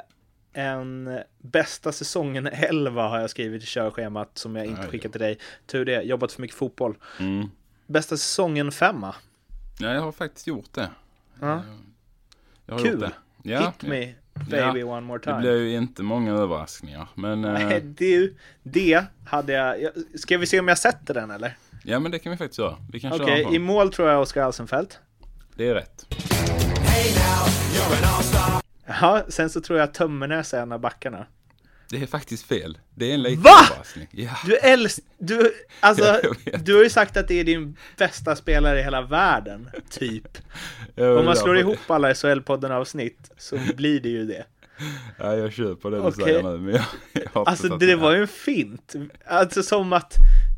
en 0.54 1.20
bästa 1.38 1.92
säsongen 1.92 2.48
11 2.48 3.08
har 3.08 3.20
jag 3.20 3.30
skrivit 3.30 3.64
i 3.64 3.66
körschemat 3.66 4.30
som 4.34 4.56
jag 4.56 4.66
inte 4.66 4.88
skickat 4.88 5.12
till 5.12 5.22
dig. 5.22 5.38
Tur 5.66 5.86
det, 5.86 6.02
jobbat 6.02 6.32
för 6.32 6.42
mycket 6.42 6.58
fotboll. 6.58 6.96
Mm. 7.20 7.50
Bästa 7.88 8.18
säsongen 8.18 8.72
5 8.72 9.06
Ja, 9.82 9.94
jag 9.94 10.02
har 10.02 10.12
faktiskt 10.12 10.48
gjort 10.48 10.74
det. 10.74 10.90
Ja. 11.40 11.62
Jag 12.66 12.74
har 12.76 12.82
Kul. 12.84 12.92
gjort 12.92 13.00
det. 13.00 13.12
Ja, 13.52 13.60
Hit 13.80 13.90
me 13.90 14.14
baby 14.34 14.80
Ja, 14.80 14.86
one 14.86 15.02
more 15.02 15.20
Det 15.20 15.24
time. 15.24 15.40
blir 15.40 15.58
ju 15.62 15.78
inte 15.78 16.04
många 16.04 16.32
överraskningar. 16.34 17.08
Men 17.16 17.42
Nej, 17.42 17.74
eh, 17.78 17.84
det, 17.84 18.30
det 18.64 19.06
hade 19.26 19.54
jag... 19.54 19.76
Ska 20.16 20.38
vi 20.38 20.46
se 20.48 20.60
om 20.60 20.68
jag 20.68 20.78
sätter 20.78 21.14
den 21.14 21.32
eller? 21.32 21.58
ja, 21.84 22.00
men 22.00 22.12
det 22.12 22.20
kan 22.20 22.32
vi 22.32 22.38
faktiskt 22.38 22.60
göra. 22.60 22.78
Vi 22.92 23.00
kan 23.00 23.14
Okej, 23.14 23.44
köra 23.44 23.54
i 23.56 23.60
mål 23.60 23.94
tror 23.94 24.10
jag 24.10 24.22
Oskar 24.22 24.44
Alsenfelt. 24.44 25.00
Det 25.56 25.68
är 25.68 25.74
rätt. 25.74 26.06
Ja, 28.86 29.24
sen 29.30 29.50
så 29.50 29.62
tror 29.62 29.80
jag 29.80 29.94
Tömmernes 29.94 30.54
är 30.54 30.62
en 30.62 30.72
av 30.72 30.80
backarna. 30.80 31.26
Det 31.92 32.02
är 32.04 32.08
faktiskt 32.08 32.46
fel. 32.46 32.78
Det 32.96 33.10
är 33.10 33.14
en 33.14 33.22
liten 33.24 33.42
Va? 33.44 33.52
överraskning. 33.70 34.08
Ja. 34.12 34.30
Du 34.46 34.58
älskar... 34.58 35.04
Du, 35.18 35.54
alltså, 35.80 36.20
Ja, 36.44 36.58
du 36.58 36.76
har 36.76 36.84
ju 36.84 36.90
sagt 36.90 37.18
att 37.18 37.28
det 37.28 37.40
är 37.40 37.44
din 37.44 37.78
bästa 37.98 38.36
spelare 38.36 38.80
i 38.80 38.84
hela 38.84 39.02
världen, 39.02 39.70
typ. 39.90 40.38
Om 40.98 41.26
man 41.26 41.36
slår 41.36 41.58
ihop 41.58 41.80
alla 41.92 42.14
SHL-podden 42.14 42.72
avsnitt 42.72 43.32
så 43.38 43.58
blir 43.76 44.00
det 44.00 44.10
ju 44.10 44.26
det. 44.26 44.46
Ja, 45.20 45.36
jag 45.36 45.54
köper 45.54 45.92
det 45.92 45.98
du 45.98 46.02
Okej. 46.04 46.24
säger 46.24 46.44
nu. 46.44 46.58
Men 46.58 46.74
jag, 46.74 46.84
jag 47.34 47.48
Alltså 47.48 47.78
det 47.78 47.92
är- 47.92 47.96
var 47.96 48.12
ju 48.16 48.22
en 48.22 48.28
fint. 48.28 48.94
Alltså 49.26 49.64
som 49.64 49.94
att... 49.94 50.14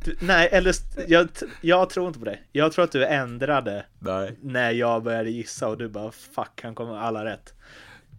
Du, 0.05 0.15
nej, 0.21 0.49
eller 0.51 0.75
jag, 1.07 1.27
jag 1.61 1.89
tror 1.89 2.07
inte 2.07 2.19
på 2.19 2.25
det. 2.25 2.39
Jag 2.51 2.71
tror 2.71 2.85
att 2.85 2.91
du 2.91 3.05
ändrade 3.05 3.85
Nej. 3.99 4.35
när 4.41 4.71
jag 4.71 5.03
började 5.03 5.29
gissa 5.29 5.67
och 5.67 5.77
du 5.77 5.89
bara 5.89 6.11
fuck, 6.11 6.59
han 6.63 6.75
kommer 6.75 6.97
alla 6.97 7.25
rätt. 7.25 7.53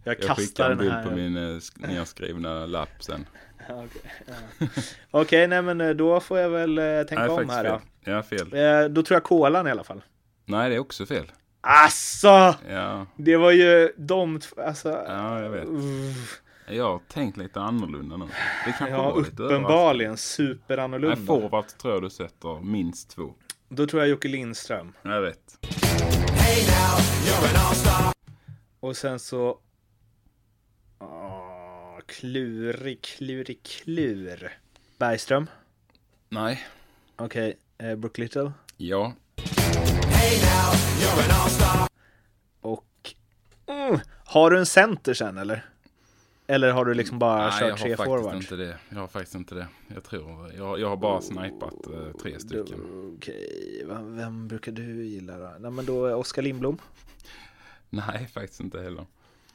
Jag, 0.07 0.15
Jag 0.23 0.35
skickar 0.37 0.71
en 0.71 0.77
bild 0.77 0.93
på 1.03 1.11
min 1.11 1.37
eh, 1.37 1.41
sk- 1.41 1.87
nedskrivna 1.87 2.65
lapp 2.65 3.03
sen. 3.03 3.25
Okej, 3.69 4.01
ja. 4.27 4.67
Okej, 5.11 5.47
nej 5.47 5.61
men 5.61 5.81
eh, 5.81 5.89
då 5.89 6.19
får 6.19 6.39
jag 6.39 6.49
väl 6.49 6.77
eh, 6.77 6.83
tänka 7.03 7.15
Nej, 7.27 7.29
om 7.29 7.49
här 7.49 7.63
fel. 7.63 7.79
då. 8.05 8.11
Ja, 8.11 8.23
fel. 8.23 8.53
Eh, 8.53 8.89
då 8.89 9.03
tror 9.03 9.15
jag 9.15 9.23
kolan 9.23 9.67
i 9.67 9.71
alla 9.71 9.83
fall. 9.83 10.03
Nej, 10.45 10.69
det 10.69 10.75
är 10.75 10.79
också 10.79 11.05
fel. 11.05 11.31
Alltså! 11.61 12.55
Ja, 12.69 13.05
Det 13.17 13.37
var 13.37 13.51
ju 13.51 13.93
de 13.97 14.39
två, 14.39 14.61
alltså. 14.61 14.89
ja 15.07 15.39
jag 15.41 15.49
vet. 15.49 15.65
uff. 15.67 16.41
Jag 16.69 16.83
har 16.83 16.99
tänkt 17.13 17.37
lite 17.37 17.59
annorlunda 17.61 18.17
nu. 18.17 18.25
Det 18.65 18.71
kanske 18.77 18.95
Ja, 18.95 19.11
var 19.11 19.19
lite 19.23 19.43
uppenbarligen 19.43 20.11
Nej, 20.11 20.17
superannorlunda. 20.17 21.15
forward 21.25 21.67
tror 21.67 21.93
jag 21.93 22.03
du 22.03 22.09
sätter 22.09 22.61
minst 22.63 23.09
två. 23.09 23.33
Då 23.69 23.87
tror 23.87 24.01
jag 24.01 24.09
Jocke 24.09 24.27
Lindström. 24.27 24.93
Jag 25.01 25.21
vet. 25.21 25.57
Och 28.79 28.97
sen 28.97 29.19
så... 29.19 29.57
Klurig, 32.05 33.01
klurig, 33.01 33.63
klur. 33.63 34.51
Bergström. 34.97 35.47
Nej. 36.29 36.63
Okej, 37.15 37.57
eh, 37.77 37.95
Brook 37.95 38.17
Little. 38.17 38.51
Ja. 38.77 39.13
Och... 42.61 42.85
Mm, 43.65 43.99
har 44.25 44.51
du 44.51 44.59
en 44.59 44.65
center 44.65 45.13
sen 45.13 45.37
eller? 45.37 45.65
Eller 46.47 46.71
har 46.71 46.85
du 46.85 46.93
liksom 46.93 47.19
bara 47.19 47.49
Nej, 47.49 47.53
jag 47.61 47.69
kört 47.69 47.79
tre 47.79 47.89
har 47.89 47.97
faktiskt 47.97 48.05
forwards? 48.05 48.35
inte 48.51 48.55
det. 48.55 48.77
Jag 48.89 48.99
har 48.99 49.07
faktiskt 49.07 49.35
inte 49.35 49.55
det. 49.55 49.67
Jag 49.95 50.03
tror, 50.03 50.53
jag, 50.53 50.79
jag 50.79 50.89
har 50.89 50.97
bara 50.97 51.21
snipat 51.21 51.87
eh, 51.93 52.11
tre 52.21 52.39
stycken. 52.39 53.13
Okej, 53.17 53.83
vem, 53.87 54.17
vem 54.17 54.47
brukar 54.47 54.71
du 54.71 55.05
gilla 55.05 55.37
då? 55.37 55.55
Nej 55.59 55.71
men 55.71 55.85
då 55.85 56.15
Oskar 56.15 56.41
Lindblom, 56.41 56.77
Nej, 57.89 58.29
faktiskt 58.33 58.59
inte 58.59 58.81
heller. 58.81 59.05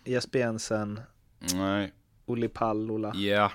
Jesper 0.05 0.39
Jensen, 0.39 1.01
Nej. 1.55 1.93
Olli 2.27 2.49
Pallola. 2.49 3.13
Ja. 3.15 3.53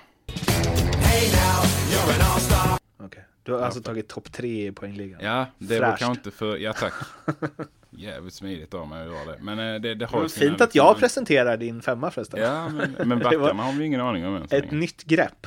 Okej. 2.98 3.24
Du 3.42 3.52
har 3.52 3.60
alltså 3.60 3.80
tagit 3.82 4.08
topp 4.08 4.32
tre 4.32 4.66
i 4.66 4.72
poängligan? 4.72 5.20
Ja, 5.24 5.46
det 5.58 5.80
var 5.80 5.86
Fräscht. 5.86 5.98
kanske 5.98 6.20
inte 6.20 6.30
för... 6.30 6.56
Ja, 6.56 6.72
tack. 6.72 6.92
Jävligt 7.90 8.34
smidigt 8.34 8.74
av 8.74 8.88
mig 8.88 9.02
att 9.06 9.12
göra 9.12 9.24
det. 9.24 9.38
Men 9.40 9.58
eh, 9.58 9.80
det, 9.80 9.94
det 9.94 10.06
har 10.06 10.20
Men 10.20 10.28
Fint 10.28 10.60
att 10.60 10.74
jag 10.74 10.98
presenterar 10.98 11.56
din 11.56 11.82
femma 11.82 12.10
förresten. 12.10 12.40
Ja, 12.40 12.68
men, 12.68 12.96
men 13.08 13.08
var 13.22 13.30
backarna 13.32 13.62
har 13.62 13.72
vi 13.72 13.84
ingen 13.84 14.00
aning 14.00 14.26
om 14.26 14.36
än 14.36 14.46
Ett 14.50 14.70
nytt 14.70 15.04
grepp. 15.04 15.46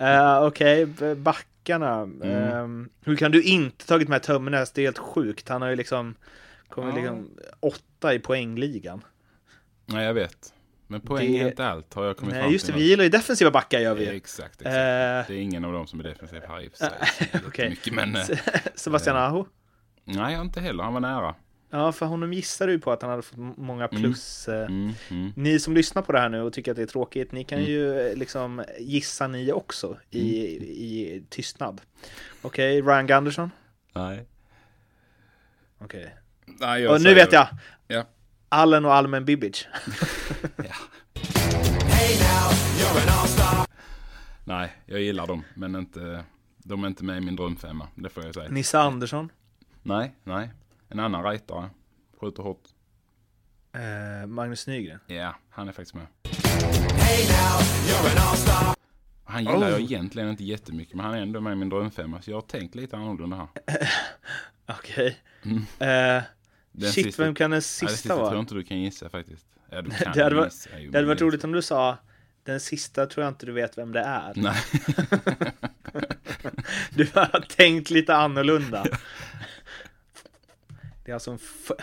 Uh, 0.00 0.42
Okej, 0.46 0.86
b- 0.86 1.14
backarna. 1.14 1.94
Mm. 2.00 2.22
Ehm, 2.22 2.88
hur 3.00 3.16
kan 3.16 3.30
du 3.30 3.42
inte 3.42 3.86
tagit 3.86 4.08
med 4.08 4.22
Tömmernes? 4.22 4.72
Det 4.72 4.80
är 4.80 4.84
helt 4.84 4.98
sjukt. 4.98 5.48
Han 5.48 5.62
har 5.62 5.68
ju 5.68 5.76
liksom 5.76 6.14
kommit 6.68 6.94
Ja. 6.94 7.00
liksom 7.00 7.30
åtta 7.60 8.14
i 8.14 8.18
poängligan. 8.18 9.04
Nej, 9.86 10.04
jag 10.06 10.14
vet. 10.14 10.52
Men 10.90 11.00
poäng 11.00 11.32
Det- 11.32 11.40
är 11.40 11.48
inte 11.48 11.66
allt 11.66 11.94
har 11.94 12.04
jag 12.04 12.16
kommit 12.16 12.34
Nej, 12.34 12.42
fram 12.42 12.52
just 12.52 12.66
det. 12.66 12.72
till 12.72 12.82
Vi 12.82 12.88
gillar 12.88 13.04
ju 13.04 13.10
defensiva 13.10 13.50
backar 13.50 13.78
gör 13.80 13.94
vi 13.94 14.04
ju. 14.04 14.10
Exakt, 14.16 14.54
exakt. 14.54 14.66
Eh, 14.66 14.72
Det 14.72 15.28
är 15.28 15.30
ingen 15.40 15.64
av 15.64 15.72
dem 15.72 15.86
som 15.86 16.00
är 16.00 16.04
defensiv 16.04 16.40
här 16.48 16.60
i 16.64 16.68
och 16.68 16.72
för 16.72 16.78
sig. 16.78 17.68
Mycket, 17.70 17.94
men... 17.94 18.16
eh, 18.16 18.22
Sebastian 18.74 19.16
Aho. 19.16 19.46
Nej, 20.04 20.34
inte 20.40 20.60
heller. 20.60 20.84
Han 20.84 20.92
var 20.92 21.00
nära. 21.00 21.34
Ja, 21.70 21.92
för 21.92 22.06
honom 22.06 22.32
gissade 22.32 22.72
ju 22.72 22.78
på 22.78 22.92
att 22.92 23.02
han 23.02 23.10
hade 23.10 23.22
fått 23.22 23.38
många 23.58 23.88
plus. 23.88 24.48
eh, 24.48 24.66
Mm, 24.66 24.92
mm. 25.10 25.32
Ni 25.36 25.58
som 25.60 25.74
lyssnar 25.74 26.02
på 26.02 26.12
det 26.12 26.20
här 26.20 26.28
nu 26.28 26.40
och 26.42 26.52
tycker 26.52 26.70
att 26.70 26.76
det 26.76 26.82
är 26.82 26.86
tråkigt, 26.86 27.32
ni 27.32 27.44
kan 27.44 27.58
Mm. 27.58 27.70
ju 27.70 28.00
eh, 28.00 28.16
liksom 28.16 28.64
gissa 28.80 29.28
ni 29.28 29.52
också 29.52 29.96
i, 30.10 30.26
i 30.66 31.22
tystnad. 31.28 31.80
Okej, 32.42 32.80
Ryan 32.82 33.06
Gunderson. 33.06 33.50
Nej. 33.94 34.26
Okej. 35.78 36.14
Nej, 36.46 36.82
jag 36.82 36.94
Och 36.94 37.02
nu 37.02 37.14
vet 37.14 37.32
jag! 37.32 37.46
Ja. 38.50 38.56
Allen 38.56 38.84
och 38.84 38.94
Almen 38.94 39.24
Bibic. 39.24 39.66
Nej, 44.44 44.72
jag 44.86 45.00
gillar 45.00 45.26
dem. 45.26 45.44
Men 45.54 45.76
inte... 45.76 46.24
De 46.58 46.84
är 46.84 46.88
inte 46.88 47.04
med 47.04 47.16
i 47.16 47.20
min 47.20 47.36
drömfemma. 47.36 47.88
Det 47.94 48.08
får 48.08 48.24
jag 48.24 48.34
säga. 48.34 48.48
Nisse 48.48 48.78
Andersson. 48.78 49.32
Nej, 49.82 50.14
nej. 50.24 50.50
En 50.88 51.00
annan 51.00 51.24
rightare. 51.24 51.70
Skjuter 52.20 52.42
hårt. 52.42 52.62
Eh, 53.72 54.26
Magnus 54.26 54.66
Nygren. 54.66 55.00
Ja, 55.06 55.34
han 55.50 55.68
är 55.68 55.72
faktiskt 55.72 55.94
med. 55.94 56.06
Han 59.24 59.44
gillar 59.44 59.68
jag 59.68 59.78
Oh. 59.80 59.82
egentligen 59.82 60.28
inte 60.30 60.44
jättemycket, 60.44 60.94
men 60.94 61.04
han 61.06 61.14
är 61.14 61.22
ändå 61.22 61.40
med 61.40 61.52
i 61.52 61.56
min 61.56 61.68
drömfemma. 61.68 62.22
Så 62.22 62.30
jag 62.30 62.36
har 62.36 62.42
tänkt 62.42 62.74
lite 62.74 62.96
annorlunda 62.96 63.36
här. 63.36 63.48
Okej. 64.78 65.16
Mm. 65.42 65.62
Eh, 66.16 66.22
Den 66.78 66.92
shit, 66.92 67.06
sista- 67.06 67.22
vem 67.24 67.34
kan 67.34 67.50
den 67.50 67.56
Nej, 67.56 67.58
det 67.58 67.62
sista 67.62 67.88
sista 67.88 68.08
tror 68.08 68.20
jag 68.20 68.30
vara? 68.30 68.38
inte 68.38 68.54
du 68.54 68.62
kan 68.62 68.80
gissa 68.80 69.08
faktiskt. 69.08 69.46
Ja, 69.70 69.82
du 69.82 69.90
kan 70.04 70.12
Det 70.12 70.22
hade 70.24 70.44
gissa, 70.44 70.70
Det 70.90 70.98
hade 70.98 71.06
varit 71.08 71.20
roligt 71.20 71.44
om 71.44 71.52
du 71.52 71.62
sa 71.62 71.96
den 72.44 72.60
sista 72.60 73.06
tror 73.06 73.24
jag 73.24 73.30
inte 73.30 73.46
du 73.46 73.52
vet 73.52 73.78
vem 73.78 73.92
det 73.92 74.00
är. 74.00 74.32
Nej. 74.36 74.62
Du 76.90 77.08
har 77.14 77.40
tänkt 77.56 77.90
lite 77.90 78.16
annorlunda. 78.16 78.86
Det 81.04 81.12
är 81.12 81.14
alltså 81.14 81.30
en 81.30 81.38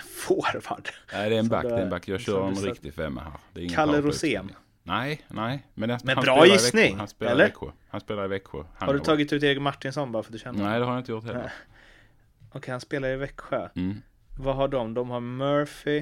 forward. 0.05 0.89
Nej, 1.13 1.29
det 1.29 1.35
är 1.35 1.39
en 1.39 1.47
back. 1.47 1.63
Det 1.63 1.69
är 1.75 1.81
en 1.81 1.89
back. 1.89 2.07
Jag 2.07 2.21
kör 2.21 2.47
en 2.47 2.55
riktig 2.55 2.93
femma 2.93 3.21
här. 3.21 3.31
Det 3.53 3.65
är 3.65 3.69
Kalle 3.69 4.01
Rosén. 4.01 4.51
Nej, 4.83 5.21
nej. 5.27 5.65
Men, 5.73 5.89
det, 5.89 5.99
Men 6.03 6.15
bra 6.15 6.45
gissning. 6.47 6.97
Han 6.97 7.07
spelar 7.07 7.31
eller? 7.31 7.43
i 7.43 7.47
Växjö. 7.47 7.67
Han 7.89 8.01
spelar 8.01 8.25
i 8.25 8.27
Växjö. 8.27 8.63
Han 8.75 8.87
Har 8.87 8.93
du 8.93 8.99
tagit 8.99 9.33
ut 9.33 9.43
Erik 9.43 9.61
Martinsson 9.61 10.11
bara 10.11 10.23
för 10.23 10.29
att 10.29 10.33
du 10.33 10.39
känner? 10.39 10.63
Nej, 10.63 10.79
det 10.79 10.85
har 10.85 10.91
jag 10.91 11.01
inte 11.01 11.11
gjort 11.11 11.23
heller. 11.25 11.53
Okej, 12.51 12.71
han 12.71 12.81
spelar 12.81 13.09
i 13.09 13.15
Växjö. 13.15 13.69
Mm. 13.75 14.01
Vad 14.37 14.55
har 14.55 14.67
de? 14.67 14.93
De 14.93 15.09
har 15.09 15.19
Murphy. 15.19 15.97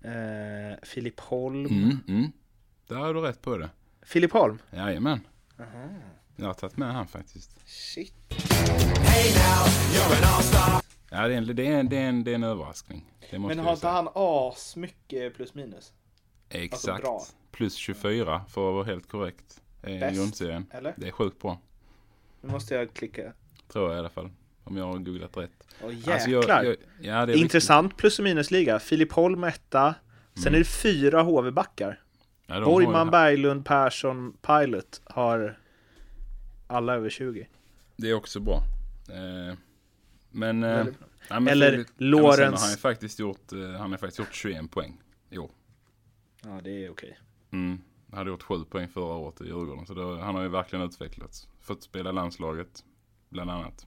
Eh, 0.00 0.78
Filip 0.82 1.20
Holm. 1.20 1.66
Mm, 1.66 1.98
mm. 2.08 2.32
Där 2.86 2.96
har 2.96 3.14
du 3.14 3.20
rätt 3.20 3.42
på 3.42 3.56
det. 3.56 3.70
Filip 4.02 4.32
Holm? 4.32 4.58
Jajamän. 4.70 5.20
Jag 6.36 6.46
har 6.46 6.54
tagit 6.54 6.76
med 6.76 6.92
han 6.92 7.06
faktiskt. 7.06 7.60
Shit. 7.66 8.14
Ja, 11.10 11.28
det 11.28 11.34
är 11.34 11.38
en, 11.38 11.56
det 11.56 11.66
är 11.66 11.78
en, 11.80 11.88
det 11.88 11.96
är 11.96 12.08
en, 12.08 12.24
det 12.24 12.30
är 12.30 12.34
en 12.34 12.44
överraskning. 12.44 13.12
Men 13.30 13.58
har 13.58 13.72
inte 13.72 13.88
han 13.88 14.08
as 14.14 14.76
mycket 14.76 15.34
plus 15.34 15.54
minus? 15.54 15.92
Exakt. 16.48 17.04
alltså? 17.06 17.34
Plus 17.50 17.74
24 17.74 18.44
för 18.48 18.68
att 18.68 18.74
vara 18.74 18.84
helt 18.84 19.08
korrekt. 19.08 19.60
I 19.86 19.98
grundserien. 19.98 20.66
eller? 20.70 20.94
Det 20.96 21.08
är 21.08 21.12
sjukt 21.12 21.42
bra. 21.42 21.58
Nu 22.40 22.50
måste 22.52 22.74
jag 22.74 22.94
klicka. 22.94 23.32
Tror 23.68 23.88
jag 23.88 23.96
i 23.96 23.98
alla 23.98 24.08
fall. 24.08 24.30
Om 24.66 24.76
jag 24.76 24.84
har 24.84 24.98
googlat 24.98 25.36
rätt. 25.36 25.50
Åh 25.82 25.88
Alltså, 25.88 26.30
jäklar. 26.30 26.62
jag, 26.62 26.66
jag, 26.66 26.76
ja, 27.00 27.26
det 27.26 27.36
Intressant 27.36 27.96
plus 27.96 28.18
och 28.18 28.22
minusliga. 28.24 28.78
Filip 28.78 29.12
Holm 29.12 29.44
etta. 29.44 29.94
Sen 30.42 30.54
är 30.54 30.58
det 30.58 30.64
fyra 30.64 31.22
HV-backar. 31.22 32.00
Ja, 32.46 32.54
har 32.54 32.64
Borgman, 32.64 33.10
Berglund, 33.10 33.64
Persson, 33.66 34.32
Pilot 34.42 35.00
har 35.04 35.58
alla 36.66 36.94
över 36.94 37.10
20. 37.10 37.48
Det 37.96 38.10
är 38.10 38.14
också 38.14 38.40
bra. 38.40 38.62
Eh, 39.08 39.56
Men, 40.30 40.64
eh, 40.64 40.70
Väldigt 40.76 40.98
ja, 41.28 41.40
men 41.40 41.48
Eller 41.48 41.70
Filip- 41.98 42.22
har 42.22 42.42
han 42.42 42.58
faktiskt 42.78 43.18
gjort, 43.18 43.52
eh, 43.52 43.58
han 43.70 43.90
har 43.90 43.98
faktiskt 43.98 44.18
gjort 44.18 44.34
21 44.34 44.70
poäng 44.70 45.00
i 45.30 45.38
år. 45.38 45.50
Ja, 46.44 46.60
det 46.64 46.84
är 46.84 46.90
okej. 46.90 47.18
Mm. 47.52 47.78
Han 48.10 48.18
hade 48.18 48.30
gjort 48.30 48.42
7 48.42 48.64
poäng 48.64 48.88
förra 48.88 49.14
året 49.14 49.40
i 49.40 49.44
Djurgården. 49.44 49.86
Så 49.86 49.94
då, 49.94 50.16
han 50.16 50.34
har 50.34 50.42
ju 50.42 50.48
verkligen 50.48 50.84
utvecklats. 50.84 51.48
Fått 51.60 51.82
spela 51.82 52.12
landslaget, 52.12 52.84
bland 53.28 53.50
annat. 53.50 53.86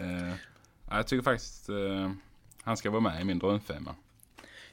Eh, 0.00 0.28
ja, 0.88 0.96
jag 0.96 1.06
tycker 1.06 1.22
faktiskt 1.22 1.68
eh, 1.68 2.10
han 2.62 2.76
ska 2.76 2.90
vara 2.90 3.00
med 3.00 3.20
i 3.20 3.24
min 3.24 3.38
drömfemma. 3.38 3.94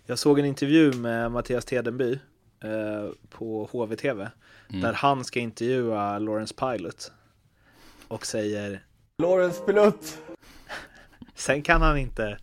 Jag 0.05 0.19
såg 0.19 0.39
en 0.39 0.45
intervju 0.45 0.93
med 0.93 1.31
Mattias 1.31 1.65
Tedenby 1.65 2.19
eh, 2.63 3.09
på 3.29 3.69
HVTV. 3.71 4.29
Mm. 4.69 4.81
Där 4.81 4.93
han 4.93 5.23
ska 5.23 5.39
intervjua 5.39 6.19
Lawrence 6.19 6.53
Pilot. 6.53 7.11
Och 8.07 8.25
säger 8.25 8.83
Lawrence 9.17 9.61
Pilot. 9.61 10.17
Sen 11.35 11.61
kan 11.61 11.81
han 11.81 11.97
inte 11.97 12.37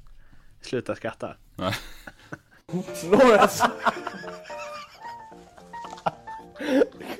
sluta 0.61 0.95
skratta. 0.95 1.37
Lawrence. 3.11 3.71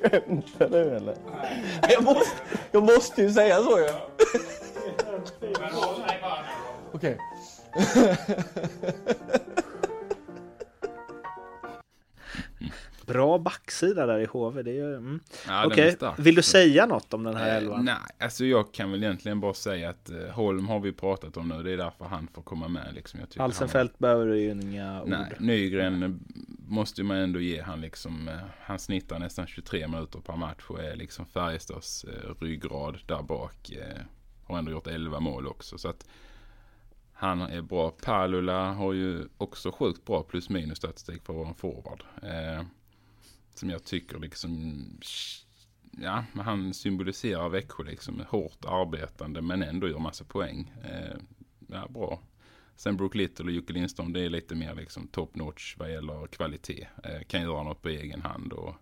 Skämtar 0.01 0.69
du 0.69 0.95
eller? 0.95 1.15
Jag 1.89 2.03
måste, 2.03 2.35
jag 2.71 2.83
måste 2.83 3.21
ju 3.21 3.33
säga 3.33 3.63
så 3.63 3.79
ju. 3.79 3.89
Okej. 7.01 7.17
Bra 13.05 13.37
backsida 13.39 14.05
där 14.05 14.19
i 14.19 14.25
HV. 14.25 14.63
Det 14.63 14.71
är, 14.71 14.73
ju- 14.75 14.95
mm. 14.95 15.19
Ja, 15.47 15.65
Okej, 15.65 15.91
stark. 15.91 16.19
vill 16.19 16.35
du 16.35 16.41
säga 16.41 16.85
något 16.85 17.13
om 17.13 17.23
den 17.23 17.35
här 17.35 17.47
Eh, 17.49 17.55
elvan? 17.57 17.85
nej, 17.85 17.95
alltså 18.19 18.45
jag 18.45 18.73
kan 18.73 18.91
väl 18.91 19.03
egentligen 19.03 19.39
bara 19.39 19.53
säga 19.53 19.89
att 19.89 20.09
eh, 20.09 20.17
Holm 20.29 20.67
har 20.67 20.79
vi 20.79 20.91
pratat 20.91 21.37
om 21.37 21.47
nu. 21.47 21.63
Det 21.63 21.71
är 21.71 21.77
därför 21.77 22.05
han 22.05 22.27
får 22.33 22.41
komma 22.41 22.67
med. 22.67 22.93
Liksom. 22.93 23.19
Jag 23.19 23.29
tycker 23.29 23.43
Alsenfelt 23.43 23.99
behöver 23.99 24.35
ju 24.35 24.51
inga 24.51 25.01
ord. 25.03 25.09
Han, 25.13 25.19
nej, 25.29 25.35
Nygren 25.39 26.03
eh, 26.03 26.09
måste 26.67 27.03
man 27.03 27.17
ändå 27.17 27.39
ge 27.39 27.61
han 27.61 27.81
liksom. 27.81 28.27
Eh, 28.27 28.35
han 28.61 28.79
snittar 28.79 29.19
nästan 29.19 29.47
23 29.47 29.87
minuter 29.87 30.19
per 30.19 30.35
match 30.35 30.63
och 30.67 30.79
är 30.83 30.95
liksom 30.95 31.25
Färjestads 31.25 32.03
eh, 32.03 32.33
ryggrad 32.39 32.97
där 33.05 33.21
bak. 33.21 33.71
Eh, 33.71 34.01
har 34.47 34.57
ändå 34.57 34.71
gjort 34.71 34.87
11 34.87 35.19
mål 35.19 35.47
också. 35.47 35.77
Så 35.77 35.87
att 35.89 36.05
han 37.21 37.41
är 37.41 37.61
bra. 37.61 37.91
Palula 37.91 38.73
har 38.73 38.93
ju 38.93 39.27
också 39.37 39.71
sjukt 39.71 40.05
bra 40.05 40.23
plus 40.23 40.49
minus 40.49 40.77
statistik 40.77 41.25
för 41.25 41.33
att 41.33 41.37
vara 41.37 41.47
en 41.47 41.55
forward. 41.55 42.03
Eh, 42.23 42.65
som 43.53 43.69
jag 43.69 43.83
tycker 43.83 44.19
liksom, 44.19 44.83
ja, 45.91 46.23
han 46.35 46.73
symboliserar 46.73 47.49
Växjö 47.49 47.83
liksom. 47.83 48.23
Hårt 48.29 48.65
arbetande 48.65 49.41
men 49.41 49.63
ändå 49.63 49.89
gör 49.89 49.99
massa 49.99 50.23
poäng. 50.23 50.73
Eh, 50.83 51.17
ja, 51.67 51.87
bra. 51.89 52.19
Sen 52.75 52.97
Brook 52.97 53.15
Little 53.15 53.45
och 53.45 53.51
Jocke 53.51 53.73
Lindström, 53.73 54.13
det 54.13 54.21
är 54.21 54.29
lite 54.29 54.55
mer 54.55 54.75
liksom 54.75 55.07
top 55.07 55.35
notch 55.35 55.75
vad 55.77 55.91
gäller 55.91 56.27
kvalitet. 56.27 56.87
Eh, 57.03 57.21
kan 57.27 57.41
göra 57.41 57.63
något 57.63 57.81
på 57.81 57.89
egen 57.89 58.21
hand 58.21 58.53
och 58.53 58.75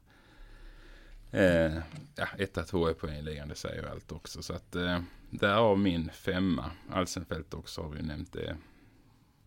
eh, 1.32 1.74
ja, 2.16 2.28
etta, 2.38 2.64
tvåa 2.64 2.94
på 2.94 3.08
en 3.08 3.26
ligan, 3.26 3.48
det 3.48 3.56
säger 3.56 3.84
allt 3.84 4.12
också. 4.12 4.42
Så 4.42 4.54
att 4.54 4.76
eh, 4.76 5.00
därav 5.30 5.80
min 5.80 6.10
femma. 6.10 6.72
Alsenfelt 6.90 7.54
också 7.54 7.82
har 7.82 7.90
vi 7.90 7.98
ju 7.98 8.06
nämnt 8.06 8.34
det. 8.34 8.58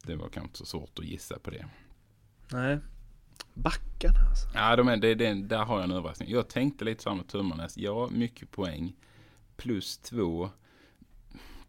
Det 0.02 0.16
var 0.16 0.28
kanske 0.28 0.48
inte 0.48 0.58
så 0.58 0.64
svårt 0.64 0.98
att 0.98 1.04
gissa 1.04 1.38
på 1.38 1.50
det. 1.50 1.66
Nej. 2.52 2.78
Backarna 3.54 4.28
alltså. 4.28 4.48
Ja, 4.54 4.76
de 4.76 4.88
är, 4.88 4.96
det, 4.96 5.14
det, 5.14 5.34
där 5.34 5.64
har 5.64 5.76
jag 5.76 5.84
en 5.84 5.96
överraskning. 5.96 6.30
Jag 6.30 6.48
tänkte 6.48 6.84
lite 6.84 7.02
samma 7.02 7.22
Tummarnäs. 7.22 7.76
Ja, 7.76 8.08
mycket 8.12 8.50
poäng. 8.50 8.96
Plus 9.56 9.98
två. 9.98 10.50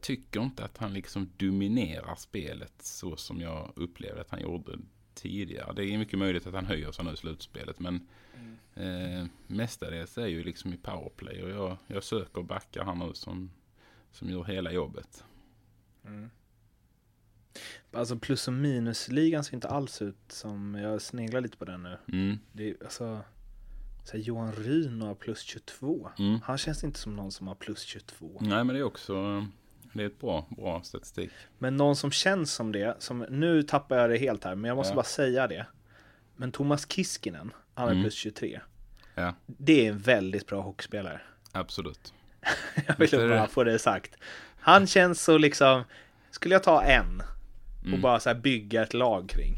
Tycker 0.01 0.41
inte 0.41 0.66
att 0.66 0.78
han 0.78 0.93
liksom 0.93 1.30
dominerar 1.38 2.16
spelet 2.16 2.74
så 2.80 3.16
som 3.16 3.41
jag 3.41 3.74
upplevde 3.76 4.22
att 4.22 4.30
han 4.30 4.41
gjorde 4.41 4.80
tidigare. 5.16 5.74
Det 5.74 5.86
är 5.86 5.97
mycket 5.97 6.20
möjligt 6.20 6.47
att 6.47 6.53
han 6.53 6.66
höjer 6.66 6.91
sig 6.91 7.05
nu 7.05 7.11
i 7.11 7.18
slutspelet. 7.18 7.80
Men 7.80 8.07
eh, 8.76 9.26
mestadels 9.47 10.18
är 10.18 10.28
ju 10.28 10.43
liksom 10.43 10.74
i 10.74 10.78
powerplay. 10.78 11.43
Och 11.43 11.49
jag, 11.49 11.78
jag 11.88 12.03
söker 12.03 12.41
backar 12.41 12.86
här 12.86 12.95
nu 12.95 13.14
som, 13.14 13.51
som 14.11 14.30
gör 14.30 14.43
hela 14.43 14.72
jobbet. 14.72 15.24
Alltså 17.91 18.16
plus 18.16 18.47
och 18.47 18.53
minusligan 18.53 19.43
ser 19.43 19.53
inte 19.53 19.68
alls 19.68 20.01
ut 20.01 20.16
som, 20.28 20.76
jag 20.76 21.01
sneglar 21.01 21.41
lite 21.41 21.57
på 21.57 21.66
den 21.66 21.84
nu. 21.84 21.97
Mm. 22.07 22.39
Det 22.51 22.70
är 22.70 22.76
alltså, 22.84 23.20
så 24.03 24.18
här, 24.18 24.24
Johan 24.24 24.51
Ryn 24.51 25.01
har 25.01 25.16
plus 25.16 25.41
22. 25.41 26.09
Mm. 26.20 26.39
Han 26.43 26.57
känns 26.57 26.84
inte 26.84 26.99
som 26.99 27.16
någon 27.16 27.32
som 27.32 27.47
har 27.47 27.55
plus 27.55 27.82
22. 27.82 28.38
Nej, 28.41 28.64
men 28.64 28.68
det 28.68 28.80
är 28.80 28.84
också 28.84 29.47
det 29.94 30.04
är 30.04 30.08
ett 30.08 30.20
bra, 30.20 30.48
bra 30.50 30.82
statistik. 30.84 31.32
Men 31.58 31.78
någon 31.78 31.96
som 31.96 32.12
känns 32.12 32.54
som 32.54 32.72
det, 32.72 32.96
som, 33.00 33.20
nu 33.30 33.64
tappar 33.64 33.98
jag 33.98 34.10
det 34.10 34.18
helt 34.18 34.44
här, 34.44 34.56
men 34.56 34.68
jag 34.68 34.76
måste 34.76 34.91
Ja. 34.91 34.96
bara 34.96 35.04
säga 35.06 35.48
det. 35.48 35.66
Men 36.36 36.52
Thomas 36.52 36.91
Kiskinen, 36.91 37.52
han 37.74 37.88
är 37.88 37.91
Mm. 37.91 38.04
plus 38.04 38.14
23. 38.14 38.60
Ja, 39.16 39.34
Det 39.46 39.86
är 39.88 39.91
en 39.91 40.00
väldigt 40.00 40.48
bra 40.48 40.62
hockeyspelare. 40.62 41.22
absolut. 41.52 42.14
Jag 42.88 42.98
vill 42.98 43.30
bara 43.30 43.48
få 43.48 43.64
det 43.64 43.80
sagt. 43.80 44.16
Han 44.60 44.88
känns 44.88 45.22
så 45.24 45.38
liksom, 45.38 45.84
skulle 46.32 46.56
jag 46.56 46.64
ta 46.64 46.84
en 46.84 47.22
och 47.82 47.86
Mm. 47.88 48.02
bara 48.02 48.20
så 48.20 48.30
här 48.30 48.36
bygga 48.36 48.84
ett 48.84 48.94
lag 48.94 49.30
kring. 49.30 49.56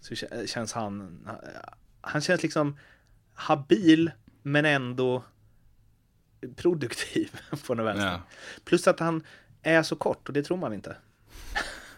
Så 0.00 0.14
kä- 0.14 0.46
känns 0.46 0.72
han, 0.72 1.28
han 2.00 2.20
känns 2.20 2.42
liksom 2.42 2.76
habil 3.34 4.10
men 4.42 4.64
ändå 4.64 5.24
produktiv 6.56 7.40
på 7.66 7.74
något 7.74 7.86
vänster. 7.86 8.06
Ja. 8.12 8.20
Plus 8.64 8.88
att 8.88 9.00
han 9.00 9.22
är 9.62 9.82
så 9.82 9.96
kort 9.96 10.28
och 10.28 10.34
det 10.34 10.42
tror 10.42 10.56
man 10.56 10.72
inte. 10.72 10.96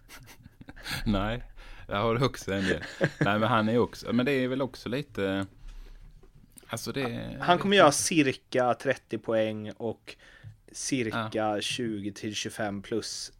Nej, 1.07 1.43
jag 1.88 1.97
har 1.97 2.24
också 2.24 2.53
en 2.53 2.64
del. 2.64 2.82
Nej, 3.01 3.38
men 3.38 3.43
han 3.43 3.68
är 3.68 3.78
också, 3.78 4.12
men 4.12 4.26
det 4.26 4.32
är 4.32 4.49
väl 4.49 4.62
också 4.62 4.88
lite, 4.88 5.47
alltså 6.66 6.93
det 6.93 7.36
Han 7.41 7.59
kommer 7.59 7.76
göra 7.76 7.93
cirka 7.93 8.74
30 8.74 9.18
poäng 9.18 9.72
och 9.72 10.16
cirka 10.72 11.61
20 11.61 12.12
till 12.12 12.34
25 12.34 12.82
plus 12.82 13.32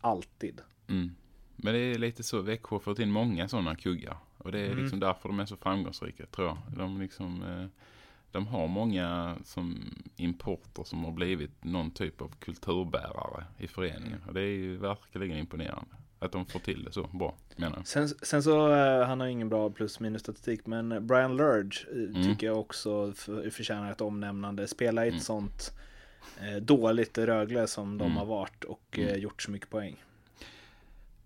alltid. 0.00 0.60
Mm. 0.88 1.14
Men 1.56 1.74
det 1.74 1.80
är 1.80 1.98
lite 1.98 2.22
så, 2.22 2.40
Växjö 2.40 2.74
har 2.74 2.80
fått 2.80 2.98
in 2.98 3.10
många 3.10 3.48
sådana 3.48 3.76
kuggar. 3.76 4.16
Och 4.38 4.52
det 4.52 4.60
är 4.60 4.66
Mm. 4.66 4.78
liksom 4.78 5.00
därför 5.00 5.28
de 5.28 5.40
är 5.40 5.46
så 5.46 5.56
framgångsrika, 5.56 6.26
tror 6.26 6.46
jag. 6.48 6.58
De 6.76 7.00
liksom, 7.00 7.42
eh, 7.42 7.66
de 8.32 8.46
har 8.46 8.68
många 8.68 9.36
som 9.44 9.94
importer 10.16 10.84
som 10.84 11.04
har 11.04 11.12
blivit 11.12 11.64
någon 11.64 11.90
typ 11.90 12.20
av 12.22 12.32
kulturbärare 12.38 13.44
i 13.58 13.66
föreningen. 13.68 14.22
Och 14.26 14.34
det 14.34 14.40
är 14.40 14.46
ju 14.56 14.76
verkligen 14.76 15.38
imponerande. 15.38 15.96
Att 16.18 16.32
de 16.32 16.46
får 16.46 16.58
till 16.60 16.84
det 16.84 16.92
så 16.92 17.02
bra, 17.12 17.34
menar 17.56 17.76
jag. 17.76 17.86
Sen, 17.86 18.08
sen 18.08 18.42
så, 18.42 18.72
eh, 18.74 19.06
han 19.06 19.20
har 19.20 19.26
ingen 19.26 19.48
bra 19.48 19.70
plus 19.70 20.00
minus 20.00 20.22
statistik, 20.22 20.66
men 20.66 21.06
Brian 21.06 21.36
Lurge 21.36 21.86
eh, 21.92 21.96
Mm. 21.96 22.22
tycker 22.24 22.46
jag 22.46 22.60
också 22.60 23.12
för, 23.12 23.50
förtjänar 23.50 23.92
ett 23.92 24.00
omnämnande. 24.00 24.68
Spela 24.68 25.04
i 25.04 25.08
ett 25.08 25.12
Mm. 25.12 25.22
sånt 25.22 25.72
eh, 26.40 26.56
dåligt 26.56 27.18
Rögle 27.18 27.66
som 27.66 27.98
de 27.98 28.04
Mm. 28.04 28.16
har 28.16 28.24
varit 28.26 28.64
och 28.64 28.98
eh, 28.98 29.08
Mm. 29.08 29.20
gjort 29.20 29.42
så 29.42 29.50
mycket 29.50 29.70
poäng. 29.70 30.04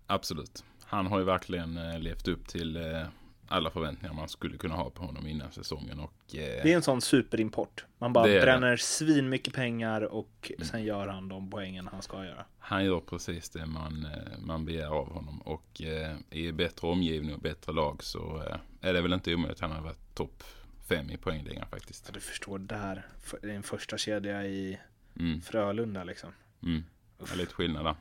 Absolut. 0.07 0.63
Han 0.85 1.07
har 1.07 1.19
ju 1.19 1.25
verkligen 1.25 1.77
eh, 1.77 1.99
levt 1.99 2.27
upp 2.27 2.47
till 2.47 2.75
eh, 2.75 3.03
alla 3.47 3.69
förväntningar 3.71 4.13
man 4.15 4.29
skulle 4.29 4.57
kunna 4.57 4.75
ha 4.75 4.89
på 4.89 5.03
honom 5.03 5.27
innan 5.27 5.51
säsongen. 5.51 5.99
Och, 5.99 6.35
eh, 6.35 6.63
Det 6.63 6.71
är 6.71 6.75
en 6.75 6.81
sån 6.81 7.01
superimport. 7.01 7.85
Man 7.97 8.13
bara 8.13 8.27
är 8.29 8.33
det. 8.35 8.41
bränner 8.41 8.77
svin 8.77 9.29
mycket 9.29 9.53
pengar 9.53 10.01
och 10.01 10.51
Mm. 10.55 10.67
sen 10.67 10.83
gör 10.83 11.07
han 11.07 11.29
de 11.29 11.49
poängen 11.49 11.87
han 11.91 12.01
ska 12.01 12.25
göra. 12.25 12.45
Han 12.59 12.85
gör 12.85 12.99
precis 12.99 13.49
det 13.49 13.65
man, 13.65 14.05
eh, 14.05 14.37
man 14.39 14.65
begär 14.65 14.87
av 14.87 15.13
honom. 15.13 15.41
Och 15.41 15.81
eh, 15.81 16.15
i 16.29 16.51
bättre 16.51 16.87
omgivning 16.87 17.33
och 17.35 17.41
bättre 17.41 17.71
lag 17.73 18.03
så 18.03 18.43
eh, 18.49 18.57
är 18.89 18.93
det 18.93 19.01
väl 19.01 19.13
inte 19.13 19.33
omöjligt 19.35 19.57
att 19.63 19.69
han 19.69 19.77
har 19.77 19.83
varit 19.83 20.15
topp 20.15 20.43
fem 20.89 21.09
i 21.09 21.17
poängligan 21.17 21.67
faktiskt. 21.69 22.05
Så 22.05 22.11
du 22.11 22.19
förstår 22.19 22.59
där, 22.59 23.05
det 23.41 23.51
är 23.51 23.55
en 23.55 23.63
första 23.63 23.97
kedja 23.97 24.45
i 24.45 24.79
Mm, 25.19 25.41
Frölunda 25.41 26.03
liksom. 26.03 26.29
mm. 26.63 26.83
Det 27.17 27.31
är 27.33 27.37
lite 27.37 27.53
skillnad 27.53 27.85
där. 27.85 27.95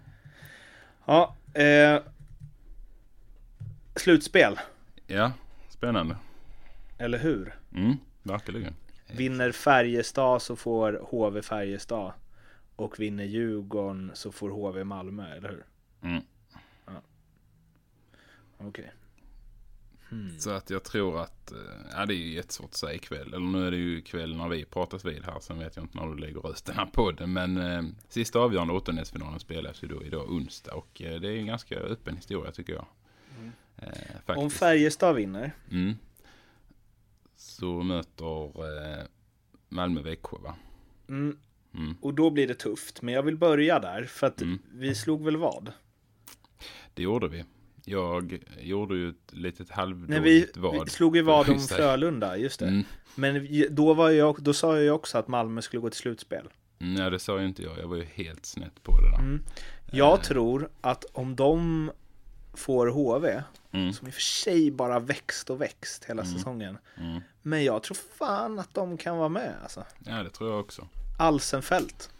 Ja, 1.04 1.36
eh, 1.54 2.02
slutspel, 3.96 4.58
Ja, 5.06 5.32
spännande. 5.68 6.16
eller 6.98 7.18
hur? 7.18 7.54
Mm, 7.74 7.96
verkligen. 8.22 8.74
Vinner 9.16 9.52
Färjestad 9.52 10.42
så 10.42 10.56
får 10.56 11.00
HV 11.10 11.42
Färjestad. 11.42 12.12
Och 12.76 13.00
vinner 13.00 13.24
Djurgården 13.24 14.10
så 14.14 14.32
får 14.32 14.50
HV 14.50 14.84
Malmö, 14.84 15.34
eller 15.36 15.48
hur? 15.48 15.64
Mm. 16.02 16.22
Okej. 18.58 18.92
Hmm. 20.08 20.38
Så 20.38 20.50
att 20.50 20.70
jag 20.70 20.84
tror 20.84 21.20
att, 21.20 21.52
eh, 21.52 21.58
ja 21.92 22.06
det 22.06 22.14
är 22.14 22.16
ju 22.16 22.32
jättesvårt 22.34 22.70
att 22.70 22.74
säga 22.74 22.94
ikväll. 22.94 23.34
Eller 23.34 23.46
nu 23.46 23.66
är 23.66 23.70
det 23.70 23.76
ju 23.76 23.98
ikväll 23.98 24.36
när 24.36 24.48
vi 24.48 24.64
pratas 24.64 25.04
vid 25.04 25.24
här. 25.24 25.40
Sen 25.40 25.58
vet 25.58 25.76
jag 25.76 25.84
inte 25.84 25.98
när 25.98 26.06
du 26.06 26.16
lägger 26.16 26.40
rösterna 26.40 26.86
på 26.86 27.10
det. 27.10 27.26
Men 27.26 27.56
eh, 27.56 27.82
sista 28.08 28.38
avgörande 28.38 28.74
åttondelsfinalen 28.74 29.40
spelas 29.40 29.82
ju 29.82 29.88
då 29.88 30.04
idag 30.04 30.30
onsdag. 30.30 30.74
Och 30.74 31.02
eh, 31.02 31.20
det 31.20 31.28
är 31.28 31.36
en 31.36 31.46
ganska 31.46 31.76
öppen 31.76 32.16
historia 32.16 32.52
tycker 32.52 32.72
jag. 32.72 32.86
Eh. 33.78 34.38
Om 34.38 34.50
Färjestad 34.50 35.16
vinner, 35.16 35.52
Mm. 35.70 35.94
Så 37.36 37.82
möter 37.82 38.46
eh, 38.98 39.04
Malmö 39.68 40.00
Växjö 40.02 40.36
va? 40.38 40.54
mm, 41.08 41.36
Mm. 41.74 41.96
och 42.00 42.14
då 42.14 42.30
blir 42.30 42.46
det 42.46 42.54
tufft. 42.54 43.02
Men 43.02 43.14
jag 43.14 43.22
vill 43.22 43.36
börja 43.36 43.78
där, 43.78 44.04
för 44.04 44.26
att 44.26 44.40
Mm. 44.42 44.58
vi 44.72 44.94
slog 44.94 45.24
väl 45.24 45.36
vad? 45.36 45.72
Det 46.94 47.02
gjorde 47.02 47.28
vi. 47.28 47.44
Jag 47.84 48.38
gjorde 48.60 48.94
ju 48.96 49.08
ett 49.08 49.32
litet 49.32 49.68
Nej, 49.68 49.76
halvdåligt 49.76 50.24
vi, 50.26 50.60
vad. 50.60 50.84
vi 50.84 50.90
slog 50.90 51.16
ju 51.16 51.22
vad 51.22 51.48
om. 51.48 51.58
Frölunda, 51.68 52.36
just 52.36 52.60
det. 52.60 52.66
Mm. 52.68 52.84
Men 53.14 53.48
då, 53.70 53.94
var 53.94 54.10
jag, 54.10 54.42
då 54.42 54.52
sa 54.54 54.78
jag 54.80 54.96
också 54.96 55.18
att 55.18 55.28
Malmö 55.28 55.62
skulle 55.62 55.80
gå 55.80 55.90
till 55.90 55.98
slutspel. 55.98 56.48
Nej, 56.78 57.10
det 57.10 57.18
sa 57.18 57.40
ju 57.40 57.46
inte 57.46 57.62
jag. 57.62 57.78
Jag 57.78 57.88
var 57.88 57.96
ju 57.96 58.04
helt 58.04 58.46
snett 58.46 58.82
på 58.82 59.00
det 59.00 59.10
där. 59.10 59.18
Mm. 59.18 59.42
Jag 59.92 60.22
tror 60.22 60.68
att 60.80 61.04
om 61.12 61.36
de 61.36 61.90
får 62.54 62.86
HV, 62.86 63.42
Mm. 63.76 63.92
som 63.92 64.06
i 64.06 64.10
och 64.10 64.14
för 64.14 64.20
sig 64.20 64.70
bara 64.70 64.98
växt 64.98 65.50
och 65.50 65.60
växt 65.60 66.04
hela 66.04 66.24
säsongen. 66.24 66.78
Mm. 66.96 67.20
Men 67.42 67.64
jag 67.64 67.82
tror 67.82 67.96
fan 68.18 68.58
att 68.58 68.74
de 68.74 68.96
kan 68.96 69.16
vara 69.16 69.28
med 69.28 69.54
alltså. 69.62 69.84
Ja, 69.98 70.22
det 70.22 70.30
tror 70.30 70.50
jag 70.50 70.60
också. 70.60 70.88
Alsenfelt. 71.18 72.10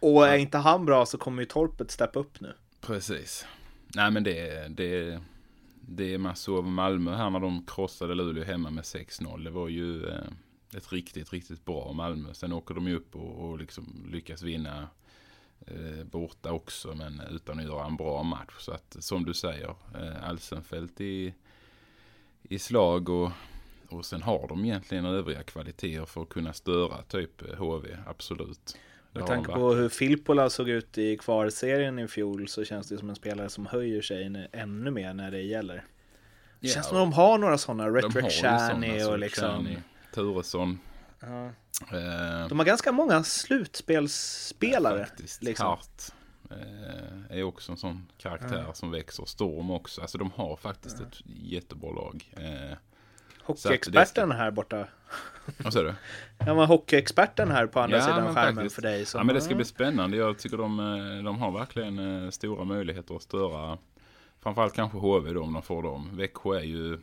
Och 0.00 0.28
är 0.28 0.36
inte 0.36 0.58
han 0.58 0.86
bra 0.86 1.06
så 1.06 1.18
kommer 1.18 1.42
ju 1.42 1.46
Torpet 1.46 1.90
steppa 1.90 2.18
upp 2.18 2.40
nu. 2.40 2.54
Precis. 2.80 3.46
Nej, 3.94 4.10
men 4.10 4.24
det, 4.24 4.68
det, 4.68 5.20
det 5.80 6.18
man 6.18 6.36
såg 6.36 6.64
Malmö 6.64 7.16
här 7.16 7.30
när 7.30 7.40
de 7.40 7.66
krossade 7.66 8.14
Luleå 8.14 8.44
hemma 8.44 8.70
med 8.70 8.84
6-0. 8.84 9.44
Det 9.44 9.50
var 9.50 9.68
ju 9.68 10.06
eh, 10.06 10.14
ett 10.76 10.92
riktigt, 10.92 11.32
riktigt 11.32 11.64
bra 11.64 11.92
Malmö. 11.92 12.34
Sen 12.34 12.52
åker 12.52 12.74
de 12.74 12.88
ju 12.88 12.96
upp 12.96 13.16
och, 13.16 13.50
och 13.50 13.58
liksom 13.58 14.06
lyckas 14.12 14.42
vinna 14.42 14.88
borta 16.04 16.52
också, 16.52 16.94
men 16.94 17.22
utan 17.30 17.58
att 17.58 17.64
göra 17.64 17.86
en 17.86 17.96
bra 17.96 18.22
match. 18.22 18.54
Så 18.58 18.72
att 18.72 18.96
som 19.00 19.24
du 19.24 19.34
säger, 19.34 19.74
eh, 19.94 20.28
Alsenfelt 20.28 21.00
i, 21.00 21.34
i 22.42 22.58
slag 22.58 23.08
och, 23.08 23.30
och 23.88 24.04
sen 24.04 24.22
har 24.22 24.48
de 24.48 24.64
egentligen 24.64 25.04
övriga 25.04 25.42
kvaliteter 25.42 26.04
för 26.04 26.22
att 26.22 26.28
kunna 26.28 26.52
störa 26.52 27.02
typ 27.02 27.42
eh, 27.42 27.58
HV, 27.58 27.96
absolut. 28.06 28.76
Med 29.12 29.26
tanke 29.26 29.52
på 29.52 29.72
hur 29.72 29.88
Filppula 29.88 30.50
såg 30.50 30.68
ut 30.68 30.98
i 30.98 31.16
kvarserien 31.16 31.98
i 31.98 32.08
fjol 32.08 32.48
så 32.48 32.64
känns 32.64 32.88
det 32.88 32.98
som 32.98 33.10
en 33.10 33.16
spelare 33.16 33.48
som 33.48 33.66
höjer 33.66 34.02
sig 34.02 34.48
ännu 34.52 34.90
mer 34.90 35.14
när 35.14 35.30
det 35.30 35.42
gäller. 35.42 35.84
Det 36.60 36.68
känns 36.68 36.86
som 36.86 36.98
de 36.98 37.12
har 37.12 37.38
några 37.38 37.58
sådana, 37.58 37.88
Retrick 37.88 38.32
Shani 38.32 39.00
så 39.00 39.12
och 39.12 39.18
liksom. 39.18 39.68
Turesson. 40.14 40.78
Ja. 41.20 41.50
Eh, 41.80 42.48
De 42.48 42.58
har 42.58 42.64
ganska 42.66 42.92
många 42.92 43.22
slutspelsspelare. 43.24 45.04
Faktiskt. 45.06 45.42
liksom. 45.42 45.66
Hart 45.66 46.02
eh, 46.50 47.38
är 47.38 47.42
också 47.42 47.72
en 47.72 47.78
sån 47.78 48.06
karaktär 48.18 48.66
som 48.74 48.90
växer. 48.90 49.24
Storm 49.24 49.70
också. 49.70 50.00
Alltså 50.00 50.18
de 50.18 50.30
har 50.34 50.56
faktiskt 50.56 51.00
ett 51.00 51.16
jättebra 51.24 51.90
lag. 51.92 52.32
Eh, 52.36 52.76
Hockeyexperten 53.42 54.32
här 54.32 54.50
borta. 54.50 54.86
vad 55.64 55.72
säger 55.72 55.86
du? 55.86 55.94
Ja, 56.46 56.54
men 56.54 56.66
hockeyexperten 56.66 57.50
här 57.50 57.66
på 57.66 57.80
andra 57.80 57.96
Ja, 57.96 58.02
sidan 58.04 58.24
men 58.24 58.34
skärmen 58.34 58.54
faktiskt. 58.54 58.74
för 58.74 58.82
dig. 58.82 59.06
Som, 59.06 59.18
Ja 59.18 59.24
men 59.24 59.34
det 59.34 59.40
ska 59.40 59.54
bli 59.54 59.64
spännande. 59.64 60.16
Jag 60.16 60.38
tycker 60.38 60.56
de, 60.56 60.76
de 61.24 61.38
har 61.38 61.50
verkligen 61.52 62.32
stora 62.32 62.64
möjligheter 62.64 63.16
att 63.16 63.22
störa. 63.22 63.78
Framförallt 64.42 64.74
kanske 64.74 64.98
HV 64.98 65.32
då 65.32 65.42
om 65.42 65.52
de 65.52 65.62
får 65.62 65.82
dem. 65.82 66.10
Växjö 66.16 66.56
är 66.58 66.64
ju 66.64 66.98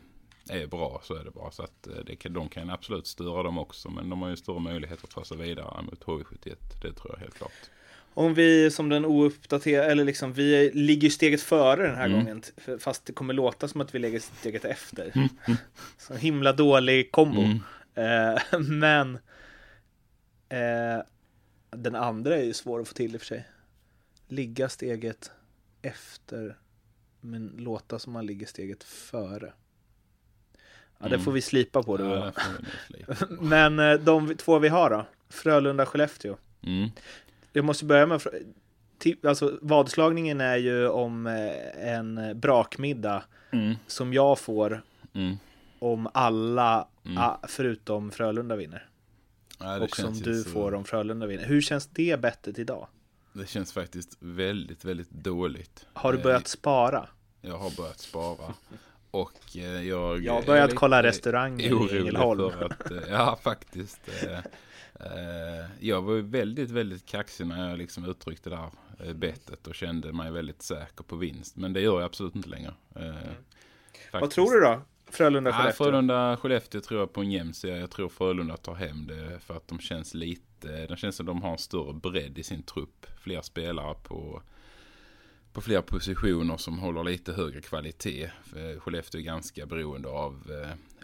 är 0.49 0.67
bra 0.67 1.01
så 1.03 1.15
är 1.15 1.23
det 1.23 1.31
bara. 1.31 1.51
Så 1.51 1.63
att 1.63 1.87
eh, 1.87 1.93
det 2.05 2.15
kan, 2.15 2.33
de 2.33 2.49
kan 2.49 2.69
absolut 2.69 3.07
störa 3.07 3.43
dem 3.43 3.57
också. 3.57 3.89
Men 3.89 4.09
de 4.09 4.21
har 4.21 4.29
ju 4.29 4.35
stora 4.35 4.59
möjligheter 4.59 5.03
att 5.03 5.09
ta 5.11 5.23
sig 5.25 5.37
vidare 5.37 5.81
mot 5.83 6.03
HV71. 6.05 6.55
Det 6.81 6.93
tror 6.93 7.11
jag 7.13 7.17
helt 7.19 7.33
klart. 7.37 7.51
Om 8.13 8.33
vi 8.33 8.71
som 8.71 8.89
den 8.89 9.05
ouppdaterade, 9.05 9.91
eller 9.91 10.03
liksom 10.05 10.33
vi 10.33 10.71
ligger 10.73 11.09
steget 11.09 11.41
före 11.41 11.87
den 11.87 11.95
här 11.95 12.05
Mm. 12.05 12.19
gången. 12.19 12.43
Fast 12.79 13.05
det 13.05 13.13
kommer 13.13 13.33
låta 13.33 13.67
som 13.67 13.81
att 13.81 13.95
vi 13.95 13.99
ligger 13.99 14.19
steget 14.19 14.65
efter. 14.65 15.29
Så 15.97 16.13
himla 16.13 16.53
dålig 16.53 17.11
kombo. 17.11 17.41
Mm. 17.41 17.59
Eh, 18.33 18.59
men 18.59 19.15
eh, 20.49 21.03
den 21.69 21.95
andra 21.95 22.35
är 22.37 22.43
ju 22.43 22.53
svår 22.53 22.79
att 22.81 22.87
få 22.87 22.93
till 22.93 23.13
i 23.13 23.17
och 23.17 23.21
för 23.21 23.27
sig. 23.27 23.47
Ligga 24.27 24.69
steget 24.69 25.31
efter 25.81 26.57
men 27.21 27.47
låta 27.57 27.99
som 27.99 28.13
man 28.13 28.25
ligger 28.25 28.45
steget 28.45 28.83
före. 28.83 29.53
Ja, 30.99 31.07
det 31.07 31.19
får 31.19 31.31
vi 31.31 31.41
slipa 31.41 31.83
på 31.83 31.97
då. 31.97 32.05
Ja. 32.05 32.31
Men 33.29 33.79
eh, 33.79 33.93
de 33.93 34.35
två 34.35 34.59
vi 34.59 34.67
har 34.67 34.89
då? 34.89 35.05
Frölunda-Skellefteå. 35.29 36.35
Mm. 36.63 36.89
Jag 37.53 37.65
måste 37.65 37.85
börja 37.85 38.05
med 38.05 38.21
Alltså 39.27 39.57
vadslagningen 39.61 40.41
är 40.41 40.57
ju 40.57 40.87
om 40.87 41.27
eh, 41.27 41.87
en 41.93 42.39
brakmiddag 42.39 43.23
Mm. 43.51 43.75
som 43.87 44.13
jag 44.13 44.39
får 44.39 44.81
Mm. 45.13 45.37
om 45.79 46.09
alla 46.13 46.87
Mm. 47.05 47.23
förutom 47.47 48.11
Frölunda 48.11 48.55
vinner. 48.55 48.87
Ja, 49.59 49.79
och 49.79 49.95
som 49.95 50.13
du 50.13 50.43
så- 50.43 50.49
får 50.49 50.73
om 50.73 50.83
Frölunda 50.85 51.25
vinner. 51.25 51.45
Hur 51.45 51.61
känns 51.61 51.87
det 51.87 52.21
bettet 52.21 52.59
idag? 52.59 52.87
Det 53.33 53.49
känns 53.49 53.73
faktiskt 53.73 54.17
väldigt, 54.19 54.85
väldigt 54.85 55.09
dåligt. 55.11 55.85
Har 55.93 56.11
du 56.11 56.17
Eh, 56.17 56.23
börjat 56.23 56.47
spara? 56.47 57.07
Jag 57.41 57.57
har 57.57 57.77
börjat 57.77 57.99
spara. 57.99 58.53
Och 59.11 59.57
eh, 59.57 59.87
jag... 59.87 60.23
Jag 60.23 60.33
har 60.33 60.41
är 60.41 60.45
börjat 60.45 60.75
kolla 60.75 61.03
restauranger 61.03 61.93
i 61.95 61.99
Ängelholm. 61.99 62.51
Att, 62.61 62.91
eh, 62.91 62.97
ja, 63.09 63.39
faktiskt. 63.43 63.99
eh, 64.23 64.37
eh, 65.07 65.65
Jag 65.79 66.01
var 66.01 66.15
väldigt, 66.15 66.71
väldigt 66.71 67.05
kaxig 67.05 67.47
när 67.47 67.69
jag 67.69 67.77
liksom 67.77 68.05
uttryckte 68.05 68.49
det 68.49 68.69
eh, 69.07 69.13
bettet 69.13 69.67
och 69.67 69.75
kände 69.75 70.13
mig 70.13 70.31
väldigt 70.31 70.61
säker 70.61 71.03
på 71.03 71.15
vinst. 71.15 71.55
Men 71.57 71.73
det 71.73 71.81
gör 71.81 71.93
jag 71.93 72.03
absolut 72.03 72.35
inte 72.35 72.49
längre. 72.49 72.73
Eh, 72.95 73.15
Vad 74.11 74.31
tror 74.31 74.51
du 74.51 74.59
då? 74.61 74.81
Frölunda-Skellefteå? 75.11 75.85
Frölunda-Skellefteå 75.85 76.81
tror 76.81 76.99
jag 76.99 77.13
på 77.13 77.21
en 77.21 77.31
jämn 77.31 77.53
serie. 77.53 77.77
Jag 77.79 77.91
tror 77.91 78.09
Frölunda 78.09 78.57
tar 78.57 78.75
hem 78.75 79.07
det 79.07 79.39
för 79.39 79.57
att 79.57 79.67
de 79.67 79.79
känns 79.79 80.13
lite, 80.13 80.87
de 80.87 80.95
känns 80.95 81.15
som 81.15 81.25
de 81.25 81.41
har 81.41 81.51
en 81.51 81.57
större 81.57 81.93
bredd 81.93 82.37
i 82.37 82.43
sin 82.43 82.63
trupp. 82.63 83.05
Fler 83.19 83.41
spelare 83.41 83.95
på, 84.03 84.41
på 85.57 85.61
fler 85.61 85.81
positioner 85.81 86.57
som 86.57 86.79
håller 86.79 87.03
lite 87.03 87.33
högre 87.33 87.61
kvalitet. 87.61 88.31
För 88.43 88.79
Skellefteå 88.79 89.21
är 89.21 89.23
ganska 89.23 89.65
beroende 89.65 90.09
av 90.09 90.51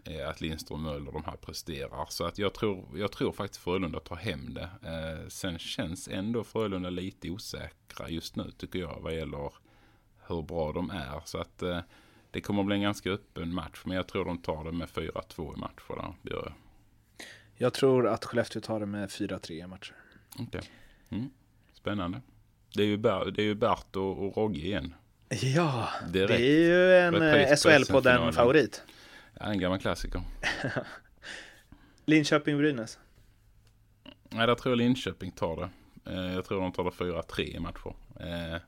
eh, 0.05 0.29
att 0.29 0.41
Lindström 0.41 0.85
och 0.85 0.93
Möller 0.93 1.11
de 1.11 1.23
här 1.23 1.35
presterar. 1.35 2.05
Så 2.09 2.25
att 2.25 2.37
jag 2.37 2.53
tror, 2.53 2.99
jag 2.99 3.11
tror 3.11 3.31
faktiskt 3.31 3.63
Frölunda 3.63 3.99
tar 3.99 4.15
hem 4.15 4.53
det. 4.53 4.69
Eh, 4.83 5.27
sen 5.27 5.59
känns 5.59 6.07
ändå 6.07 6.43
Frölunda 6.43 6.89
lite 6.89 7.29
osäkra 7.29 8.09
just 8.09 8.35
nu 8.35 8.51
tycker 8.57 8.79
jag 8.79 8.99
vad 9.01 9.15
gäller 9.15 9.53
hur 10.27 10.41
bra 10.41 10.71
de 10.71 10.89
är. 10.89 11.21
Så 11.25 11.37
att 11.37 11.61
eh, 11.61 11.79
det 12.31 12.41
kommer 12.41 12.63
bli 12.63 12.75
en 12.75 12.81
ganska 12.81 13.11
öppen 13.11 13.53
match. 13.53 13.81
Men 13.85 13.97
jag 13.97 14.07
tror 14.07 14.25
de 14.25 14.37
tar 14.37 14.63
det 14.63 14.71
med 14.71 14.87
4-2 14.87 15.53
i 15.53 15.59
matcher 15.59 15.95
där. 15.95 16.13
Det 16.21 16.33
gör 16.33 16.43
jag. 16.43 16.53
Jag 17.55 17.73
tror 17.73 18.07
att 18.07 18.25
Skellefteå 18.25 18.61
tar 18.61 18.79
det 18.79 18.85
med 18.85 19.09
4-3 19.09 19.51
i 19.51 19.67
matcher. 19.67 19.95
Okej. 20.39 20.61
Mm. 21.09 21.29
Spännande. 21.73 22.21
Det 22.75 22.83
är 22.83 22.87
ju, 22.87 22.97
Ber- 22.97 23.31
det 23.31 23.41
är 23.41 23.45
ju 23.45 23.55
Bert 23.55 23.95
och, 23.95 24.25
och 24.27 24.37
Rogge 24.37 24.59
igen. 24.59 24.93
Ja, 25.41 25.89
Direkt. 26.09 26.29
det 26.39 26.45
är 26.47 26.59
ju 26.59 26.97
en 26.97 27.15
eh, 27.15 27.47
SHL-podden 27.47 27.85
SM-finalen. 27.85 28.33
favorit. 28.33 28.83
Ja, 29.39 29.45
en 29.45 29.59
gammal 29.59 29.79
klassiker. 29.79 30.21
Linköping-Brynäs. 32.05 32.97
Nej, 34.29 34.47
där 34.47 34.55
tror 34.55 34.71
jag 34.71 34.77
Linköping 34.77 35.31
tar 35.31 35.55
det. 35.55 35.69
Eh, 36.11 36.33
jag 36.33 36.45
tror 36.45 36.61
de 36.61 36.71
tar 36.71 36.83
det 36.83 36.89
4-3 36.89 37.41
i 37.41 37.59
matcher. 37.59 37.95
Eh, 38.19 38.61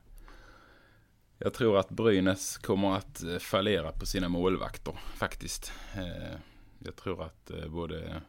jag 1.38 1.54
tror 1.54 1.78
att 1.78 1.88
Brynäs 1.90 2.58
kommer 2.58 2.96
att 2.96 3.24
fallera 3.40 3.92
på 3.92 4.06
sina 4.06 4.28
målvakter 4.28 4.98
faktiskt. 5.16 5.72
Jag 6.78 6.96
tror 6.96 7.22
att 7.22 7.50
både 7.68 8.22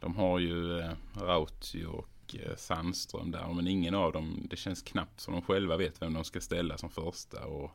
de 0.00 0.16
har 0.16 0.38
ju 0.38 0.82
Rautio 1.20 1.86
och 1.86 2.08
Sandström 2.56 3.30
där. 3.30 3.52
Men 3.54 3.66
ingen 3.68 3.94
av 3.94 4.12
dem, 4.12 4.46
det 4.50 4.56
känns 4.56 4.82
knappt 4.82 5.20
som 5.20 5.34
de 5.34 5.42
själva 5.42 5.76
vet 5.76 6.02
vem 6.02 6.14
de 6.14 6.24
ska 6.24 6.40
ställa 6.40 6.78
som 6.78 6.90
första. 6.90 7.44
Och, 7.44 7.70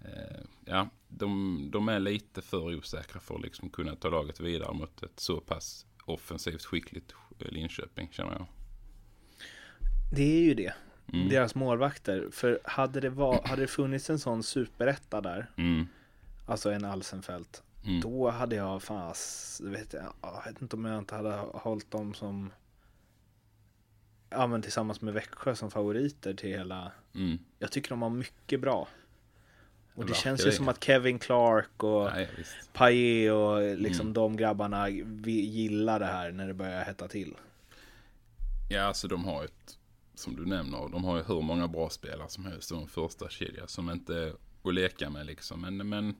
eh, 0.00 0.40
ja, 0.64 0.88
de, 1.08 1.58
de 1.72 1.88
är 1.88 2.00
lite 2.00 2.42
för 2.42 2.74
osäkra 2.76 3.20
för 3.20 3.34
att 3.34 3.42
liksom 3.42 3.70
kunna 3.70 3.96
ta 3.96 4.08
laget 4.08 4.40
vidare 4.40 4.74
mot 4.74 5.02
ett 5.02 5.20
så 5.20 5.40
pass 5.40 5.86
offensivt 6.04 6.64
skickligt 6.64 7.14
Linköping 7.38 8.08
känner 8.12 8.32
jag. 8.32 8.46
Det 10.12 10.22
är 10.22 10.40
ju 10.42 10.54
det. 10.54 10.72
Mm. 11.12 11.28
Deras 11.28 11.54
målvakter. 11.54 12.28
För 12.32 12.60
hade 12.64 13.00
det, 13.00 13.10
var, 13.10 13.42
hade 13.48 13.62
det 13.62 13.68
funnits 13.68 14.10
en 14.10 14.18
sån 14.18 14.42
superetta 14.42 15.20
där, 15.20 15.50
Mm. 15.56 15.86
alltså 16.46 16.70
en 16.70 16.84
Alsenfelt, 16.84 17.62
Mm. 17.84 18.00
då 18.00 18.30
hade 18.30 18.56
jag 18.56 18.82
fas, 18.82 19.60
vet 19.64 19.92
jag, 19.92 20.12
jag 20.22 20.42
vet 20.46 20.62
inte 20.62 20.76
om 20.76 20.84
jag 20.84 20.98
inte 20.98 21.14
hade 21.14 21.30
hållit 21.36 21.90
dem 21.90 22.14
som, 22.14 22.52
ja 24.34 24.46
men 24.46 24.62
tillsammans 24.62 25.00
med 25.00 25.14
Växjö 25.14 25.54
som 25.54 25.70
favoriter 25.70 26.34
till 26.34 26.48
hela, 26.50 26.92
Mm. 27.14 27.38
jag 27.58 27.72
tycker 27.72 27.90
de 27.90 28.02
har 28.02 28.10
mycket 28.10 28.60
bra. 28.60 28.88
Och 29.94 30.04
det 30.04 30.08
verkar 30.12 30.14
känns 30.22 30.40
ju 30.40 30.44
det. 30.44 30.52
som 30.52 30.68
att 30.68 30.84
Kevin 30.84 31.18
Clark 31.18 31.82
och 31.82 32.04
Nej. 32.14 32.28
Paille 32.72 33.30
och 33.30 33.76
liksom 33.78 34.00
Mm. 34.06 34.12
de 34.12 34.36
grabbarna 34.36 34.86
vi 35.04 35.40
gillar 35.40 36.00
det 36.00 36.06
här 36.06 36.32
när 36.32 36.46
det 36.46 36.54
börjar 36.54 36.84
hetta 36.84 37.08
till. 37.08 37.34
Ja, 38.70 38.82
alltså 38.82 39.08
de 39.08 39.24
har 39.24 39.44
ett, 39.44 39.78
som 40.14 40.36
du 40.36 40.46
nämner, 40.46 40.88
de 40.88 41.04
har 41.04 41.16
ju 41.16 41.22
hur 41.22 41.42
många 41.42 41.68
bra 41.68 41.90
spelare 41.90 42.28
som 42.28 42.44
helst 42.44 42.68
som 42.68 42.86
första 42.88 43.28
kedja 43.28 43.66
som 43.66 43.90
inte 43.90 44.14
är 44.16 44.32
att 44.64 44.74
leka 44.74 45.10
med 45.10 45.26
liksom. 45.26 45.60
Men, 45.60 45.88
men 45.88 46.14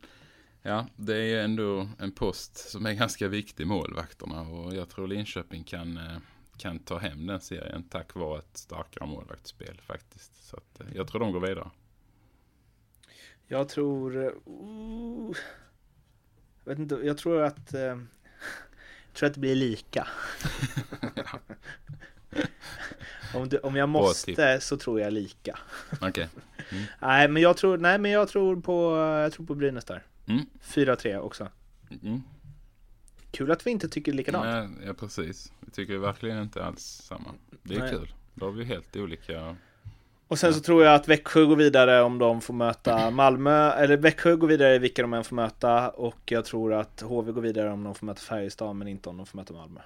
ja, 0.63 0.87
det 0.97 1.17
är 1.17 1.45
ändå 1.45 1.89
en 1.99 2.13
post 2.13 2.71
som 2.71 2.87
är 2.87 2.93
ganska 2.93 3.29
viktig, 3.29 3.67
målvakterna. 3.67 4.41
Och 4.41 4.75
jag 4.75 4.89
tror 4.89 5.09
Linköping 5.09 5.65
kan, 5.65 5.97
eh, 5.97 6.17
kan 6.63 6.79
ta 6.79 6.99
hem 6.99 7.27
den 7.27 7.41
serien 7.41 7.83
tack 7.83 8.15
vare 8.15 8.39
ett 8.39 8.57
starkare 8.57 9.07
målvaktsspel 9.07 9.81
faktiskt. 9.87 10.49
Så 10.49 10.57
att, 10.57 10.81
eh, 10.81 10.87
jag 10.95 11.09
tror 11.09 11.21
de 11.21 11.33
går 11.33 11.41
vidare. 11.41 11.71
Jag 13.47 13.69
tror... 13.69 14.17
Uh, 14.17 15.37
jag 16.65 16.71
vet 16.71 16.79
inte, 16.79 16.95
jag 16.95 17.19
tror 17.19 17.43
att... 17.43 17.75
Uh, 17.75 17.81
jag 17.81 19.15
tror 19.15 19.27
att 19.27 19.35
det 19.35 19.41
blir 19.41 19.55
lika. 19.55 20.09
om, 23.35 23.49
du, 23.49 23.59
om 23.59 23.77
jag 23.77 23.89
måste 23.89 24.61
så 24.61 24.77
tror 24.77 25.01
jag 25.01 25.13
lika. 25.13 25.59
Okej. 25.93 26.09
Okay. 26.09 26.27
Mm. 26.71 26.85
nej, 27.01 27.29
men 27.29 27.43
jag 27.43 27.57
tror, 27.57 27.79
nej, 27.79 27.99
men 27.99 28.11
jag 28.11 28.29
tror 28.29 28.61
på, 28.61 28.97
jag 28.97 29.33
tror 29.33 29.47
på 29.47 29.55
Brynäs 29.55 29.85
där. 29.85 30.03
Mm. 30.27 30.47
4-3 30.63 31.19
också. 31.19 31.49
Mm. 32.03 32.23
Kul 33.33 33.51
att 33.51 33.67
vi 33.67 33.71
inte 33.71 33.89
tycker 33.89 34.13
likadant. 34.13 34.45
Nej, 34.77 34.87
ja, 34.87 34.95
precis. 34.95 35.53
Vi 35.61 35.71
tycker 35.71 35.99
verkligen 35.99 36.43
inte 36.43 36.65
alls 36.65 36.83
samma. 36.83 37.35
Det 37.63 37.75
är 37.75 37.81
nej. 37.81 37.91
kul. 37.91 38.13
Då 38.35 38.47
har 38.47 38.53
vi 38.53 38.65
helt 38.65 38.97
olika 38.97 39.57
och 40.33 40.39
sen 40.39 40.55
så 40.55 40.61
tror 40.61 40.85
jag 40.85 40.95
att 40.95 41.09
Växjö 41.09 41.45
går 41.45 41.57
vidare 41.57 42.03
om 42.03 42.19
de 42.19 42.41
får 42.41 42.55
möta 42.55 43.11
Malmö, 43.11 43.73
eller 43.73 43.97
Växjö 43.97 44.37
går 44.37 44.49
vidare 44.49 44.75
i 44.75 44.79
vilka 44.79 45.03
de 45.03 45.15
än 45.15 45.25
får 45.25 45.37
möta 45.37 45.91
och 45.91 46.21
jag 46.25 46.45
tror 46.45 46.75
att 46.75 47.01
HV 47.01 47.33
går 47.33 47.41
vidare 47.43 47.71
om 47.71 47.85
de 47.85 47.95
får 47.95 48.07
möta 48.07 48.21
Färjestad 48.21 48.77
men 48.77 48.89
inte 48.89 49.09
om 49.09 49.17
de 49.17 49.27
får 49.27 49.37
möta 49.37 49.55
Malmö. 49.55 49.81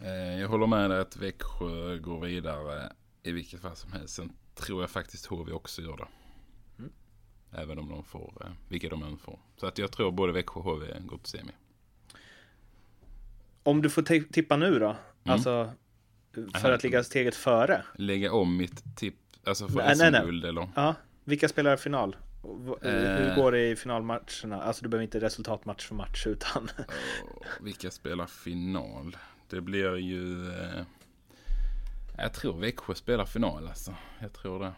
Eh, 0.00 0.40
jag 0.40 0.48
håller 0.48 0.66
med 0.66 0.90
dig 0.90 1.00
att 1.00 1.16
Växjö 1.16 1.98
går 1.98 2.20
vidare 2.20 2.92
i 3.22 3.32
vilket 3.32 3.60
fall 3.60 3.76
som 3.76 3.92
helst. 3.92 4.14
Sen 4.14 4.32
tror 4.54 4.80
jag 4.80 4.90
faktiskt 4.90 5.26
HV 5.26 5.52
också 5.52 5.82
gör 5.82 5.96
det. 5.96 6.08
Mm. 6.78 6.92
Även 7.52 7.78
om 7.78 7.88
de 7.88 8.04
får, 8.04 8.32
eh, 8.44 8.52
vilka 8.68 8.88
de 8.88 9.02
än 9.02 9.18
får. 9.18 9.38
Så 9.56 9.66
att 9.66 9.78
jag 9.78 9.92
tror 9.92 10.10
både 10.10 10.32
Växjö 10.32 10.60
och 10.60 10.64
HV 10.64 10.86
går 11.00 11.18
till 11.18 11.30
semi. 11.30 11.52
Om 13.62 13.82
du 13.82 13.90
får 13.90 14.02
tippa 14.32 14.56
nu 14.56 14.78
då? 14.78 14.86
Mm. 14.86 14.96
Alltså 15.24 15.72
för 16.54 16.72
att 16.72 16.82
ligga 16.82 17.04
steget 17.04 17.34
före? 17.34 17.84
Lägga 17.94 18.32
om 18.32 18.56
mitt 18.56 18.96
tipp, 18.96 19.16
alltså 19.44 19.68
för 19.68 19.94
SM-guld 19.94 20.44
eller? 20.44 20.68
Ja, 20.74 20.94
vilka 21.24 21.48
spelar 21.48 21.76
final? 21.76 22.16
Hur 22.80 23.28
eh. 23.28 23.36
går 23.36 23.52
det 23.52 23.68
i 23.68 23.76
finalmatcherna? 23.76 24.62
Alltså 24.62 24.82
du 24.82 24.88
behöver 24.88 25.04
inte 25.04 25.20
resultatmatch 25.20 25.86
för 25.86 25.94
match 25.94 26.26
utan 26.26 26.68
Vilka 27.60 27.90
spelar 27.90 28.26
final? 28.26 29.16
Det 29.48 29.60
blir 29.60 29.96
ju 29.96 30.52
eh, 30.52 30.82
Jag 32.16 32.34
tror 32.34 32.60
Växjö 32.60 32.94
spelar 32.94 33.26
final 33.26 33.68
alltså 33.68 33.94
Jag 34.20 34.32
tror 34.32 34.58
det 34.58 34.72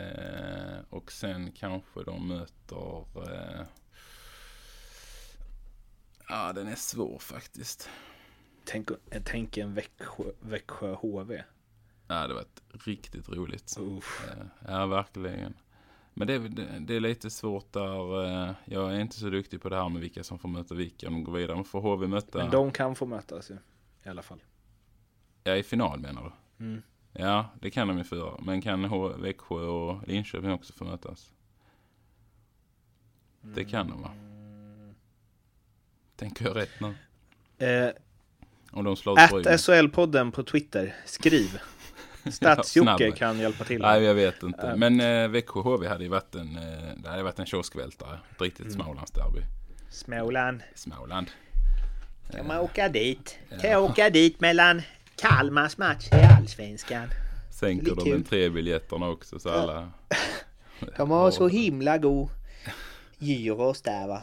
eh, 0.00 0.84
Och 0.90 1.12
sen 1.12 1.52
kanske 1.52 2.04
de 2.04 2.28
möter 2.28 3.04
eh, 3.32 3.66
Ja 6.28 6.52
den 6.52 6.68
är 6.68 6.74
svår 6.74 7.18
faktiskt 7.18 7.88
Tänk, 8.66 8.90
tänk 9.24 9.56
en 9.56 9.74
Växjö, 9.74 10.24
Växjö 10.40 10.94
HV. 10.94 11.42
Ja, 12.08 12.26
det 12.26 12.34
var 12.34 12.44
riktigt 12.84 13.28
roligt. 13.28 13.76
Uff. 13.78 14.28
Eh, 14.28 14.46
ja, 14.68 14.86
verkligen. 14.86 15.54
Men 16.14 16.26
det, 16.26 16.38
det, 16.38 16.78
det, 16.80 16.94
är 16.94 17.00
lite 17.00 17.30
svårt 17.30 17.72
där. 17.72 18.24
Eh, 18.24 18.54
jag 18.64 18.94
är 18.94 19.00
inte 19.00 19.16
så 19.16 19.30
duktig 19.30 19.62
på 19.62 19.68
det 19.68 19.76
här 19.76 19.88
med 19.88 20.00
vilka 20.00 20.24
som 20.24 20.38
får 20.38 20.48
möta 20.48 20.74
vilka. 20.74 21.06
De 21.06 21.24
går 21.24 21.32
vidare. 21.32 21.56
Men 21.56 21.64
får 21.64 21.80
HV 21.80 22.06
möta... 22.06 22.38
Men 22.38 22.50
de 22.50 22.70
kan 22.70 22.94
få 22.94 23.06
mötas 23.06 23.50
ju. 23.50 23.54
I 24.04 24.08
alla 24.08 24.22
fall. 24.22 24.42
Ja, 25.44 25.56
i 25.56 25.62
final 25.62 26.00
menar 26.00 26.32
du? 26.58 26.64
Mm. 26.64 26.82
Ja, 27.12 27.46
det 27.60 27.70
kan 27.70 27.88
de 27.88 27.98
ju 27.98 28.04
få 28.04 28.16
göra. 28.16 28.40
Men 28.40 28.62
kan 28.62 28.84
H 28.84 29.08
Växjö 29.08 29.54
och 29.54 30.08
Linköping 30.08 30.50
också 30.50 30.72
få 30.72 30.84
mötas? 30.84 31.32
Det 33.40 33.64
kan 33.64 33.88
de 33.88 34.02
va? 34.02 34.10
Mm. 34.12 34.94
Tänker 36.16 36.44
jag 36.44 36.56
rätt 36.56 36.80
nu? 36.80 36.94
Eh, 37.66 37.90
om 38.76 38.84
de 38.84 38.96
slår 38.96 39.18
Att 39.18 39.32
SHL-podden 39.32 40.30
på 40.30 40.42
Twitter, 40.42 40.94
skriv. 41.04 41.58
Stadsjocke 42.30 43.10
kan 43.10 43.38
hjälpa 43.38 43.64
till. 43.64 43.80
Nej, 43.80 44.02
jag 44.02 44.14
vet 44.14 44.42
inte. 44.42 44.66
Uh, 44.66 44.76
Men 44.76 45.00
eh, 45.00 45.28
Växjö 45.28 45.60
HV 45.60 45.88
hade 45.88 46.04
ju 46.04 46.10
varit 46.10 46.34
en, 46.34 46.56
eh, 46.56 46.62
det 46.96 47.08
hade 47.08 47.22
varit 47.22 47.38
en 47.38 47.46
kioskvältare. 47.46 48.18
Ett 48.30 48.42
riktigt 48.42 48.66
mm. 48.66 48.72
Smålandsderby. 48.72 49.40
Småland. 49.90 50.60
Småland. 50.74 51.26
Kan 52.30 52.46
man 52.46 52.58
åka 52.58 52.88
dit? 52.88 53.38
Kan 53.60 53.70
jag 53.70 53.84
åka 53.84 54.10
dit 54.10 54.40
mellan 54.40 54.82
Kalmars 55.16 55.78
match 55.78 56.08
i 56.12 56.36
Allsvenskan? 56.38 57.08
Sänker 57.50 57.94
de 57.94 58.10
med 58.10 58.28
tre 58.28 58.48
biljetterna 58.48 59.08
också 59.08 59.38
så 59.38 59.50
alla... 59.50 59.90
De 60.96 61.10
har 61.10 61.30
så 61.30 61.48
himla 61.48 61.98
god 61.98 62.28
gyros 63.18 63.82
där 63.82 64.08
va. 64.08 64.22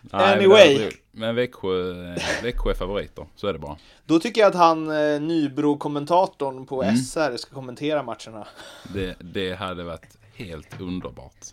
Nej, 0.00 0.34
anyway. 0.34 0.90
Men 1.16 1.34
Växjö, 1.34 1.94
Växjö 2.42 2.70
är 2.70 2.74
favoriter, 2.74 3.26
så 3.36 3.46
är 3.46 3.52
det 3.52 3.58
bara. 3.58 3.76
Då 4.06 4.18
tycker 4.18 4.40
jag 4.40 4.48
att 4.48 4.54
han 4.54 4.90
eh, 4.90 5.20
Nybro-kommentatorn 5.20 6.66
på 6.66 6.82
mm. 6.82 6.96
SR 6.96 7.36
ska 7.36 7.54
kommentera 7.54 8.02
matcherna. 8.02 8.46
Det, 8.94 9.16
det 9.20 9.54
hade 9.54 9.84
varit 9.84 10.18
helt 10.34 10.80
underbart. 10.80 11.44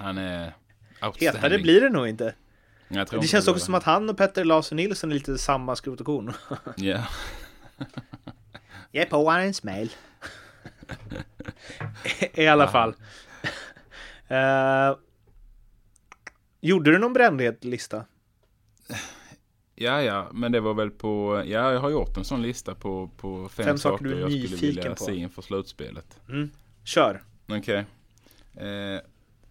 Han 0.00 0.18
är 0.18 0.52
Hetare 1.20 1.58
blir 1.58 1.80
det 1.80 1.88
nog 1.88 2.08
inte. 2.08 2.34
det 2.88 3.28
känns 3.28 3.48
också 3.48 3.64
som 3.64 3.74
att 3.74 3.84
han 3.84 4.10
och 4.10 4.16
Petter 4.16 4.44
Larsson 4.44 4.76
Nilsson 4.76 5.10
är 5.10 5.14
lite 5.14 5.38
samma 5.38 5.76
skrot 5.76 6.00
och 6.00 6.06
korn. 6.06 6.32
Ja. 6.76 7.04
Ge 8.92 9.04
på 9.04 9.16
honom 9.16 9.40
en 9.40 9.54
smäll. 9.54 9.90
I 12.34 12.46
alla 12.46 12.68
fall. 12.68 12.94
Uh, 14.30 14.98
Gjorde 16.60 16.92
du 16.92 16.98
någon 16.98 17.12
brännhet 17.12 17.64
lista? 17.64 18.04
Ja, 19.76 20.02
ja, 20.02 20.28
men 20.32 20.52
det 20.52 20.60
var 20.60 20.74
väl 20.74 20.90
på, 20.90 21.42
ja, 21.46 21.72
jag 21.72 21.80
har 21.80 21.90
gjort 21.90 22.16
en 22.16 22.24
sån 22.24 22.42
lista 22.42 22.74
på, 22.74 23.10
på 23.16 23.48
fem, 23.48 23.66
fem 23.66 23.78
saker, 23.78 24.04
saker 24.04 24.20
jag 24.20 24.32
skulle 24.32 24.56
vilja 24.56 24.90
på. 24.90 25.04
se 25.04 25.16
inför 25.16 25.42
slutspelet. 25.42 26.20
Mm. 26.28 26.50
Kör! 26.84 27.22
Okej. 27.46 27.58
Okay. 27.58 28.68
Eh, 28.68 29.00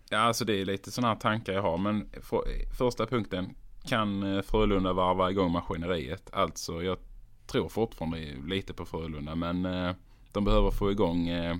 ja, 0.10 0.18
alltså 0.18 0.46
det 0.46 0.62
är 0.62 0.66
lite 0.66 0.92
sådana 0.92 1.14
här 1.14 1.20
tankar 1.20 1.54
jag 1.54 1.62
har, 1.62 1.78
men 1.78 2.10
för, 2.22 2.42
första 2.78 3.06
punkten. 3.06 3.56
Kan 3.84 4.24
eh, 4.24 4.42
Frölunda 4.42 4.94
varva 4.94 5.32
igång 5.32 5.52
maskineriet? 5.52 6.30
Alltså, 6.34 6.84
jag 6.84 6.98
tror 7.48 7.70
fortfarande 7.70 8.36
lite 8.48 8.74
på 8.74 8.86
Frölunda, 8.86 9.36
men 9.36 9.66
eh, 9.66 9.96
de 10.32 10.46
behöver 10.46 10.72
få 10.72 10.92
igång 10.92 11.28
eh, 11.28 11.58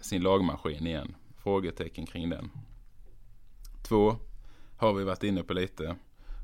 sin 0.00 0.22
lagmaskin 0.22 0.86
igen. 0.86 1.14
Frågetecken 1.36 2.06
kring 2.06 2.30
den. 2.30 2.50
Två, 3.82 4.16
har 4.76 4.92
vi 4.92 5.04
varit 5.04 5.22
inne 5.22 5.42
på 5.42 5.54
lite. 5.54 5.96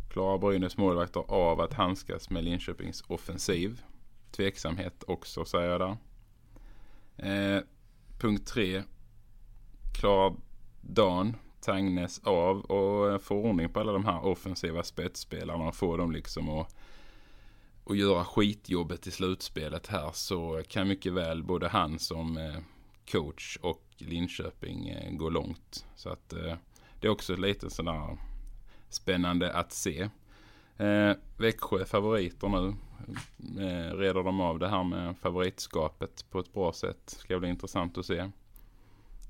Klarar 0.08 0.38
Brynäs 0.38 0.76
målvakter 0.76 1.24
av 1.28 1.60
att 1.60 1.74
handskas 1.74 2.30
med 2.30 2.44
Linköpings 2.44 3.04
offensiv? 3.06 3.82
Tveksamhet 4.30 5.04
också 5.06 5.44
säger 5.44 5.70
jag 5.70 5.80
där. 5.80 5.96
Eh, 7.16 7.62
punkt 8.18 8.46
tre. 8.46 8.82
Klarar 10.00 10.34
Dan 10.80 11.36
Tangnes 11.60 12.20
av 12.24 12.60
och 12.60 13.10
eh, 13.10 13.18
få 13.18 13.36
ordning 13.36 13.68
på 13.68 13.80
alla 13.80 13.92
de 13.92 14.04
här 14.04 14.26
offensiva 14.26 14.82
spetsspelarna 14.82 15.64
och 15.64 15.74
få 15.74 15.96
dem 15.96 16.12
liksom 16.12 16.48
att 16.48 16.74
och 17.84 17.96
göra 17.96 18.24
skitjobbet 18.24 19.06
i 19.06 19.10
slutspelet 19.10 19.86
här 19.86 20.10
så 20.12 20.62
kan 20.68 20.88
mycket 20.88 21.12
väl 21.12 21.42
både 21.42 21.68
han 21.68 21.98
som 21.98 22.36
eh, 22.36 22.56
coach 23.12 23.58
och 23.62 23.82
Linköping 23.96 24.88
eh, 24.88 25.12
gå 25.12 25.30
långt. 25.30 25.86
Så 25.96 26.08
att 26.08 26.28
det 27.00 27.06
är 27.06 27.10
också 27.10 27.36
lite 27.36 27.70
sådär 27.70 28.18
spännande 28.90 29.52
att 29.52 29.72
se. 29.72 30.08
Eh, 30.76 31.12
Växjö 31.36 31.84
favoriter 31.84 32.48
nu. 32.48 32.74
Eh, 33.62 33.96
reder 33.96 34.22
de 34.22 34.40
av 34.40 34.58
det 34.58 34.68
här 34.68 34.84
med 34.84 35.18
favoritskapet 35.18 36.24
på 36.30 36.38
ett 36.38 36.52
bra 36.52 36.72
sätt. 36.72 36.98
Ska 37.06 37.38
bli 37.38 37.48
intressant 37.48 37.98
att 37.98 38.06
se. 38.06 38.18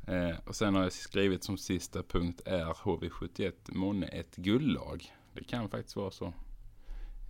Eh, 0.06 0.36
och 0.44 0.56
sen 0.56 0.74
har 0.74 0.82
jag 0.82 0.92
skrivit 0.92 1.44
som 1.44 1.58
sista 1.58 2.02
punkt 2.02 2.40
är 2.44 2.64
HV71 2.64 3.52
månne 3.68 4.06
ett 4.06 4.36
guldlag. 4.36 5.12
Det 5.34 5.44
kan 5.44 5.68
faktiskt 5.68 5.96
vara 5.96 6.10
så. 6.10 6.32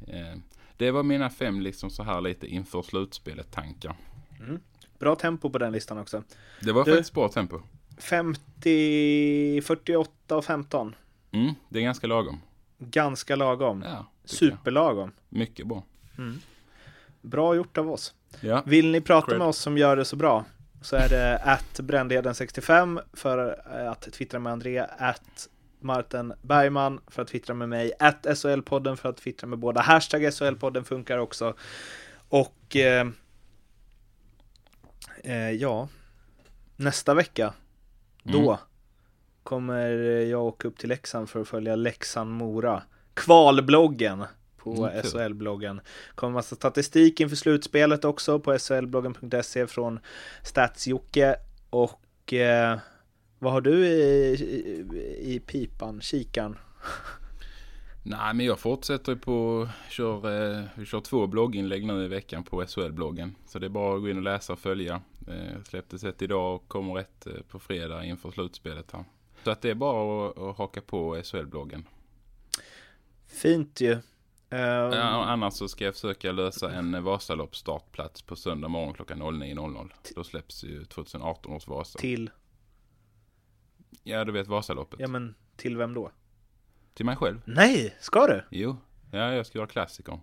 Eh, 0.07 0.39
det 0.77 0.91
var 0.91 1.03
mina 1.03 1.31
fem 1.31 1.61
liksom 1.61 1.91
så 1.91 2.03
här 2.03 2.21
lite 2.21 2.47
inför 2.47 2.83
slutspelet 2.83 3.53
tankar. 3.53 3.97
Mm. 4.41 4.61
Bra 4.99 5.15
tempo 5.15 5.51
på 5.51 5.59
den 5.59 5.73
listan 5.73 5.99
också. 5.99 6.23
Det 6.61 6.73
var 6.73 6.85
du, 6.85 6.91
faktiskt 6.91 7.15
bra 7.15 7.29
tempo. 7.29 7.61
50, 7.99 9.63
48 9.63 10.37
och 10.37 10.45
15. 10.45 10.95
Mm, 11.33 11.55
det 11.69 11.79
är 11.79 11.83
ganska 11.83 12.07
lagom. 12.07 12.41
Ganska 12.79 13.37
lagom. 13.37 13.85
Ja, 13.87 14.07
Superlagom. 14.25 15.13
Mycket 15.29 15.67
bra. 15.67 15.85
Mm. 16.19 16.39
Bra 17.21 17.55
gjort 17.55 17.79
av 17.79 17.91
oss. 17.91 18.15
Ja. 18.41 18.63
Vill 18.67 18.91
ni 18.91 19.01
prata 19.01 19.27
Cred. 19.27 19.39
med 19.39 19.49
oss 19.49 19.59
som 19.59 19.79
gör 19.79 19.97
det 19.97 20.05
så 20.05 20.17
bra 20.17 20.45
så 20.81 20.97
är 20.97 21.09
det 21.09 21.39
att 21.45 21.81
brändheden65 21.81 23.01
för 23.13 23.61
att 23.89 24.13
twittra 24.13 24.39
med 24.39 24.53
André, 24.53 24.79
att 24.99 25.49
Martin 25.81 26.33
Bergman 26.43 27.01
för 27.07 27.23
att 27.23 27.29
twittra 27.29 27.55
med 27.55 27.69
mig, 27.69 27.93
att 27.99 28.27
SHL-podden 28.27 28.97
för 28.97 29.09
att 29.09 29.17
twittra 29.17 29.47
med 29.47 29.59
båda. 29.59 29.81
Hashtag 29.81 30.23
SHL-podden 30.23 30.85
funkar 30.85 31.19
också. 31.19 31.55
Och 32.29 32.77
eh, 32.77 33.09
eh, 35.25 35.51
ja, 35.51 35.89
nästa 36.77 37.15
vecka, 37.15 37.55
då 38.23 38.39
mm 38.39 38.57
kommer 39.49 39.89
jag 40.23 40.45
åka 40.45 40.69
upp 40.69 40.79
till 40.79 40.89
Leksand 40.89 41.29
för 41.29 41.41
att 41.41 41.49
följa 41.49 41.77
Leksand-Mora. 41.77 42.83
Kvalbloggen 43.15 44.25
på 44.57 44.75
mm, 44.75 45.03
SHL-bloggen. 45.03 45.81
kommer 46.15 46.33
massa 46.33 46.57
statistik 46.57 47.21
inför 47.21 47.37
slutspelet 47.37 48.05
också 48.05 48.41
på 48.41 48.59
shlbloggen.se 48.59 49.67
från 49.67 50.01
Statsjocke 50.43 51.37
och 51.71 52.33
eh, 52.33 52.79
Vad 53.39 53.53
har 53.53 53.61
du 53.61 53.87
i, 53.87 54.35
i, 54.35 55.35
i 55.35 55.41
pipan, 55.41 56.01
kikan? 56.01 56.57
Nej, 58.03 58.35
men 58.35 58.47
jag 58.47 58.59
fortsätter 58.59 59.15
på, 59.15 59.69
kör, 59.91 60.17
eh, 60.57 60.65
vi 60.75 60.87
kör 60.87 61.01
två 61.01 61.27
blogginlägg 61.27 61.87
nu 61.87 62.05
i 62.05 62.09
veckan 62.09 62.43
på 62.43 62.65
SHL-bloggen. 62.67 63.35
Så 63.47 63.59
det 63.59 63.67
är 63.67 63.71
bara 63.71 63.97
att 63.97 64.03
gå 64.03 64.09
in 64.09 64.17
och 64.17 64.23
läsa 64.23 64.53
och 64.53 64.59
följa. 64.59 65.01
Eh, 65.29 65.63
släpptes 65.65 66.05
ett 66.05 66.23
idag 66.23 66.55
och 66.55 66.69
kommer 66.69 66.99
ett 66.99 67.27
eh, 67.27 67.33
på 67.51 67.59
fredag 67.59 68.05
inför 68.05 68.31
slutspelet 68.31 68.93
här. 68.93 69.05
Så 69.45 69.51
att 69.51 69.63
det 69.63 69.71
är 69.71 69.75
bara 69.75 70.29
att, 70.29 70.39
att 70.39 70.57
haka 70.57 70.81
på 70.81 71.17
SHL-bloggen. 71.23 71.85
Fint 73.27 73.81
ju. 73.81 73.93
Uh, 74.53 74.59
ja, 74.59 75.25
annars 75.25 75.55
så 75.55 75.69
ska 75.69 75.85
jag 75.85 75.95
försöka 75.95 76.33
lösa 76.33 76.73
en 76.73 77.05
Vasalopp 77.05 77.57
startplats 77.57 78.23
på 78.23 78.37
söndag 78.37 78.69
morgon 78.69 78.95
klockan 78.95 79.23
09.00. 79.23 79.93
Då 80.15 80.25
släpps 80.25 80.65
ju 80.65 80.85
2018 80.85 81.53
års 81.53 81.67
Vasa. 81.67 81.99
Till? 81.99 82.31
Ja, 84.03 84.25
du 84.25 84.33
vet 84.33 84.47
Vasaloppet. 84.47 85.01
Ja, 85.01 85.09
men 85.09 85.35
till 85.57 85.77
vem 85.77 85.95
då? 85.95 86.11
Till 86.95 87.07
mig 87.07 87.17
själv. 87.17 87.41
Nej, 87.45 87.97
ska 88.01 88.27
du? 88.27 88.45
Jo, 88.51 88.77
ja, 89.13 89.33
jag 89.35 89.47
ska 89.47 89.59
göra 89.59 89.69
klassikern. 89.69 90.21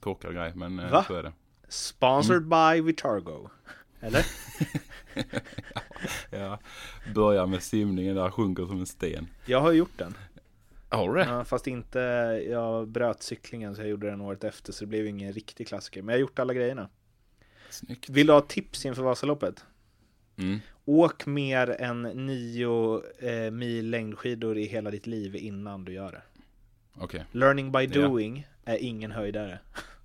Korkad 0.00 0.34
grej, 0.34 0.52
men 0.54 0.78
eh, 0.78 0.90
Va? 0.90 1.04
så 1.08 1.14
är 1.14 1.22
det. 1.22 1.32
Sponsored 1.68 2.42
mm. 2.42 2.48
by 2.74 2.80
Vitargo. 2.80 3.50
Eller? 4.00 4.26
ja, 6.30 6.58
börjar 7.14 7.46
med 7.46 7.62
simningen 7.62 8.16
där, 8.16 8.30
sjunker 8.30 8.66
som 8.66 8.80
en 8.80 8.86
sten. 8.86 9.26
Jag 9.46 9.60
har 9.60 9.72
gjort 9.72 9.98
den. 9.98 10.14
Har 10.88 11.08
du 11.08 11.14
det? 11.14 11.24
Ja, 11.24 11.44
fast 11.44 11.66
inte, 11.66 11.98
jag 12.48 12.88
bröt 12.88 13.22
cyklingen 13.22 13.74
så 13.74 13.82
jag 13.82 13.88
gjorde 13.88 14.10
den 14.10 14.20
året 14.20 14.44
efter 14.44 14.72
så 14.72 14.84
det 14.84 14.88
blev 14.88 15.06
ingen 15.06 15.32
riktig 15.32 15.68
klassiker. 15.68 16.02
Men 16.02 16.12
jag 16.12 16.16
har 16.16 16.20
gjort 16.20 16.38
alla 16.38 16.54
grejerna. 16.54 16.88
Snyggt. 17.70 18.10
Vill 18.10 18.26
du 18.26 18.32
ha 18.32 18.40
tips 18.40 18.86
inför 18.86 19.02
Vasaloppet? 19.02 19.64
Mm. 20.36 20.58
Åk 20.84 21.26
mer 21.26 21.70
än 21.80 22.02
nio 22.02 23.02
eh, 23.18 23.50
mil 23.50 23.90
längdskidor 23.90 24.58
i 24.58 24.64
hela 24.64 24.90
ditt 24.90 25.06
liv 25.06 25.36
innan 25.36 25.84
du 25.84 25.92
gör 25.92 26.12
det. 26.12 26.22
Okay. 27.04 27.20
Learning 27.32 27.72
by 27.72 27.86
doing 27.86 28.46
ja. 28.64 28.72
är 28.72 28.76
ingen 28.78 29.10
höjdare. 29.10 29.58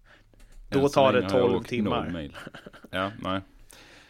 Då 0.69 0.89
tar 0.89 1.13
det 1.13 1.29
12 1.29 1.63
timmar. 1.63 2.29
Ja, 2.89 3.11
nej. 3.19 3.41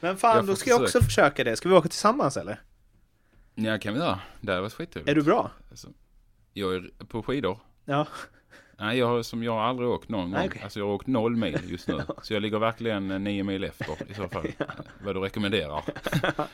Men 0.03 0.17
fan, 0.17 0.45
då 0.45 0.55
ska 0.55 0.69
jag 0.69 0.81
också 0.81 1.01
försöka 1.01 1.43
det. 1.43 1.55
Ska 1.55 1.69
vi 1.69 1.75
åka 1.75 1.89
tillsammans 1.89 2.37
eller? 2.37 2.61
Ja, 3.55 3.79
kan 3.79 3.93
vi 3.93 3.99
göra. 3.99 4.19
Det 4.41 4.51
hade 4.51 4.61
varit 4.61 4.73
skittrevligt. 4.73 5.09
Är 5.09 5.15
du 5.15 5.21
bra? 5.21 5.51
Alltså, 5.69 5.87
jag 6.53 6.75
är 6.75 6.91
på 7.07 7.23
skidor. 7.23 7.59
Ja. 7.85 8.07
Nej, 8.79 8.97
jag 8.97 9.07
har, 9.07 9.23
som 9.23 9.43
jag 9.43 9.51
har 9.51 9.61
aldrig 9.61 9.89
åkt 9.89 10.09
någon 10.09 10.31
gång. 10.31 10.45
Okay. 10.45 10.63
Alltså 10.63 10.79
jag 10.79 10.85
har 10.85 10.93
åkt 10.93 11.07
noll 11.07 11.35
mil 11.35 11.59
just 11.67 11.87
nu. 11.87 12.01
Så 12.21 12.33
jag 12.33 12.41
ligger 12.41 12.59
verkligen 12.59 13.07
nio 13.07 13.43
mil 13.43 13.63
efter 13.63 14.11
i 14.11 14.13
så 14.13 14.27
fall. 14.27 14.47
ja. 14.57 14.65
Vad 15.03 15.15
du 15.15 15.19
rekommenderar. 15.19 15.83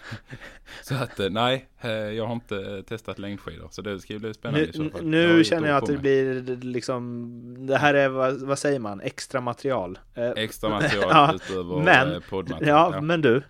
så 0.84 0.96
att 0.96 1.20
eh, 1.20 1.30
nej, 1.30 1.70
eh, 1.82 1.92
jag 1.92 2.26
har 2.26 2.34
inte 2.34 2.84
testat 2.84 3.20
längdskidor. 3.20 3.68
Så 3.72 3.82
det 3.82 4.00
ska 4.00 4.20
bli 4.20 4.34
spännande 4.34 4.66
nu, 4.66 4.70
i 4.70 4.74
så 4.74 4.98
fall. 4.98 5.06
Nu 5.06 5.44
känner 5.44 5.68
jag 5.68 5.78
att 5.78 5.86
det 5.86 5.98
blir 5.98 6.58
liksom, 6.62 7.68
det 7.68 7.78
här 7.78 7.94
är 7.94 8.10
vad, 8.10 8.42
vad 8.42 8.60
säger 8.60 8.80
man, 8.80 9.02
extra 9.02 9.42
material. 9.42 10.00
Extra 10.36 10.70
material 10.70 11.10
ja, 11.10 11.34
utöver 11.36 11.84
men, 11.84 12.22
poddmaterial. 12.30 12.92
Ja, 12.92 12.98
ja, 12.98 13.02
men 13.02 13.22
du. 13.22 13.44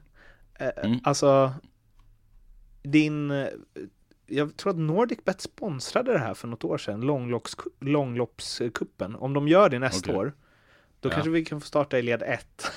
Mm. 0.83 0.99
Alltså, 1.03 1.53
din 2.83 3.31
jag 4.29 4.57
tror 4.57 4.71
att 4.71 4.77
NordicBet 4.79 5.41
sponsrade 5.41 6.11
det 6.13 6.19
här 6.19 6.33
för 6.33 6.47
något 6.47 6.63
år 6.63 6.77
sedan, 6.77 7.01
långlopps, 7.01 7.57
långloppskuppen. 7.79 9.15
Om 9.15 9.33
de 9.33 9.47
gör 9.47 9.69
det 9.69 9.79
nästa 9.79 10.11
okay. 10.11 10.21
år, 10.21 10.33
då 10.99 11.09
ja. 11.09 11.13
kanske 11.13 11.29
vi 11.29 11.45
kan 11.45 11.61
få 11.61 11.67
starta 11.67 11.99
i 11.99 12.01
led 12.01 12.23
1. 12.25 12.71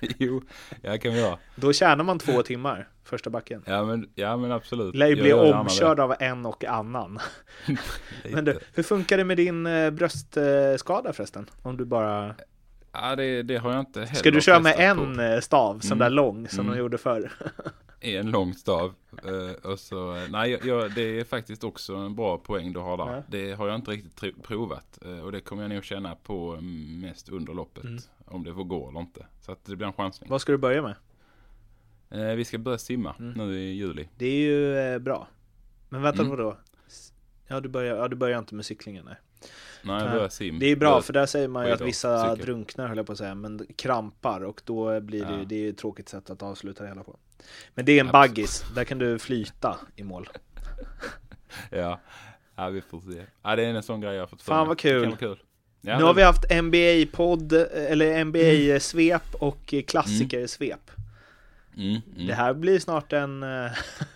jo, 0.18 0.42
jag 0.82 1.02
kan 1.02 1.12
vi 1.12 1.20
göra. 1.20 1.38
Då 1.56 1.72
tjänar 1.72 2.04
man 2.04 2.18
två 2.18 2.42
timmar 2.42 2.88
första 3.04 3.30
backen. 3.30 3.62
Ja 3.66 3.84
men, 3.84 4.10
ja, 4.14 4.36
men 4.36 4.52
absolut. 4.52 4.94
Lär 4.94 5.06
ju 5.06 5.16
bli 5.16 5.32
omkörd 5.32 6.00
av 6.00 6.14
en 6.20 6.46
och 6.46 6.64
annan. 6.64 7.18
men 8.32 8.44
du, 8.44 8.58
hur 8.74 8.82
funkar 8.82 9.16
det 9.16 9.24
med 9.24 9.36
din 9.36 9.66
eh, 9.66 9.90
bröstskada 9.90 11.12
förresten? 11.12 11.50
Om 11.62 11.76
du 11.76 11.84
bara... 11.84 12.34
Ja, 12.92 13.16
det, 13.16 13.42
det 13.42 13.56
har 13.56 13.70
jag 13.70 13.80
inte 13.80 14.00
heller 14.00 14.14
Ska 14.14 14.30
du 14.30 14.40
köra 14.40 14.60
med 14.60 14.74
en 14.78 15.14
på. 15.16 15.22
eh, 15.22 15.40
stav, 15.40 15.78
sån 15.80 15.92
Mm. 15.92 15.98
där 15.98 16.10
lång, 16.10 16.48
som 16.48 16.60
Mm. 16.60 16.72
de 16.72 16.78
gjorde 16.78 16.98
förr? 16.98 17.32
En 18.00 18.30
lång 18.30 18.54
stav. 18.54 18.94
Eh, 19.24 19.70
och 19.70 19.78
så, 19.78 20.26
nej, 20.30 20.58
jag- 20.64 20.94
det 20.94 21.20
är 21.20 21.24
faktiskt 21.24 21.64
också 21.64 21.94
en 21.96 22.14
bra 22.14 22.38
poäng 22.38 22.72
du 22.72 22.80
har 22.80 22.96
där. 22.96 23.14
Ja. 23.16 23.22
Det 23.28 23.52
har 23.52 23.66
jag 23.68 23.74
inte 23.76 23.90
riktigt 23.90 24.42
provat. 24.42 24.98
eh, 25.04 25.20
och 25.24 25.32
det 25.32 25.40
kommer 25.40 25.62
jag 25.62 25.70
nog 25.70 25.84
känna 25.84 26.14
på 26.14 26.58
mest 27.02 27.28
under 27.28 27.54
loppet. 27.54 27.84
Mm. 27.84 27.98
Om 28.26 28.44
det 28.44 28.54
får 28.54 28.64
gå 28.64 28.88
eller 28.88 29.00
inte. 29.00 29.26
Så 29.40 29.52
att 29.52 29.64
det 29.64 29.76
blir 29.76 29.86
en 29.86 29.92
chansning. 29.92 30.30
Vad 30.30 30.40
ska 30.40 30.52
du 30.52 30.58
börja 30.58 30.82
med? 30.82 30.94
Eh, 32.10 32.34
vi 32.36 32.44
ska 32.44 32.58
börja 32.58 32.78
simma 32.78 33.14
Mm. 33.18 33.32
nu 33.48 33.58
i 33.60 33.72
juli. 33.72 34.08
Det 34.16 34.26
är 34.26 34.38
ju 34.40 34.76
eh, 34.78 34.98
bra. 34.98 35.28
Men 35.88 36.02
vänta, 36.02 36.22
Mm. 36.22 36.30
vadå? 36.36 36.56
Ja 37.46 37.60
du, 37.60 37.68
börjar, 37.68 37.96
ja, 37.96 38.08
du 38.08 38.16
börjar 38.16 38.38
inte 38.38 38.54
med 38.54 38.64
cyklingen 38.66 39.04
nej. 39.04 39.14
Nej, 39.82 40.02
jag 40.02 40.12
börjar 40.12 40.28
sim. 40.28 40.58
Det 40.58 40.66
är 40.66 40.76
bra 40.76 41.02
för 41.02 41.12
där 41.12 41.26
säger 41.26 41.48
man 41.48 41.66
ju 41.66 41.72
att 41.72 41.80
vissa 41.80 42.30
cykel. 42.30 42.46
drunknar 42.46 42.88
höll 42.88 42.96
jag 42.96 43.06
på 43.06 43.12
att 43.12 43.18
säga, 43.18 43.34
men 43.34 43.66
krampar 43.76 44.40
och 44.44 44.62
då 44.64 45.00
blir 45.00 45.24
det 45.24 45.32
ju, 45.32 45.38
Ja. 45.38 45.44
det 45.44 45.54
är 45.54 45.58
ju 45.60 45.68
ett 45.70 45.78
tråkigt 45.78 46.08
sätt 46.08 46.30
att 46.30 46.42
avsluta 46.42 46.82
det 46.82 46.88
hela 46.88 47.02
på. 47.04 47.16
Men 47.74 47.84
det 47.84 47.92
är 47.92 48.04
en 48.04 48.12
baggis, 48.12 48.64
där 48.74 48.84
kan 48.84 48.98
du 48.98 49.18
flyta 49.18 49.76
i 49.96 50.02
mål. 50.02 50.28
Ja. 51.70 52.00
ja, 52.56 52.68
vi 52.68 52.80
får 52.80 53.00
se. 53.00 53.22
Ja, 53.42 53.56
det 53.56 53.64
är 53.64 53.74
en 53.74 53.82
sån 53.82 54.00
grej 54.00 54.14
jag 54.14 54.22
har 54.22 54.26
fått 54.26 54.42
Fan 54.42 54.68
vad 54.68 54.78
kul. 54.78 55.16
kul. 55.16 55.38
Ja, 55.80 55.98
nu 55.98 56.04
har 56.04 56.14
vi 56.14 56.22
haft 56.22 56.50
NBA-podd, 56.50 57.52
eller 57.72 58.24
NBA-svep 58.24 59.34
och 59.34 59.74
klassikersvep. 59.86 60.90
Mm, 61.76 62.00
mm. 62.14 62.26
Det 62.26 62.34
här 62.34 62.54
blir 62.54 62.78
snart 62.78 63.12
en 63.12 63.42
eh, 63.42 63.70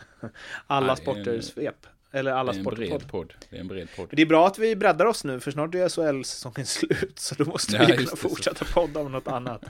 alla 0.67 0.97
sporter-svep. 0.97 1.87
Eller 2.15 2.33
alla 2.33 2.53
det 2.53 2.57
är 2.57 2.59
en 2.59 2.65
sporter 2.65 2.87
bred 2.87 3.09
podd. 3.11 3.33
Det 3.51 3.57
är 3.57 3.61
en 3.61 3.69
bred 3.69 3.89
podd. 3.97 4.09
Det 4.13 4.23
är 4.23 4.27
bra 4.27 4.47
att 4.47 4.59
vi 4.59 4.77
breddar 4.77 5.07
oss 5.07 5.25
nu, 5.25 5.41
för 5.41 5.51
snart 5.51 5.75
är 5.75 5.89
SHL-säsongen 5.89 6.67
slut, 6.67 7.19
så 7.19 7.35
då 7.35 7.45
måste 7.45 7.77
Ja, 7.77 7.85
vi 7.87 7.93
kunna 7.97 8.07
så. 8.09 8.17
fortsätta 8.17 8.65
podda 8.65 9.01
om 9.01 9.13
något 9.13 9.29
annat. 9.29 9.65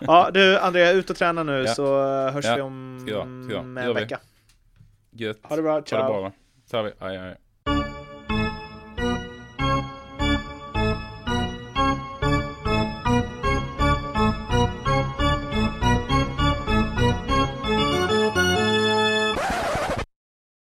Ja, 0.00 0.30
du 0.34 0.58
Andrea, 0.58 0.90
ut 0.92 1.10
och 1.10 1.16
träna 1.16 1.42
nu, 1.42 1.52
Ja. 1.66 1.74
så 1.74 1.96
hörs 2.30 2.44
Ja, 2.44 2.54
vi 2.56 2.62
om 2.62 2.98
ska 3.06 3.10
jag, 3.14 3.44
ska 3.44 3.54
jag. 3.54 3.86
en 3.88 3.94
vecka. 3.94 4.20
Gött. 5.10 5.38
Ha 5.42 5.56
det 5.56 5.62
bra, 5.62 5.72
Ha 5.72 5.80
det 5.80 5.86
ciao. 5.88 6.08
bra. 6.12 6.20
va? 6.20 6.32
Så 6.70 6.76
har 6.76 6.84
vi. 6.84 6.92
Aj, 6.98 7.16
aj. 7.16 7.36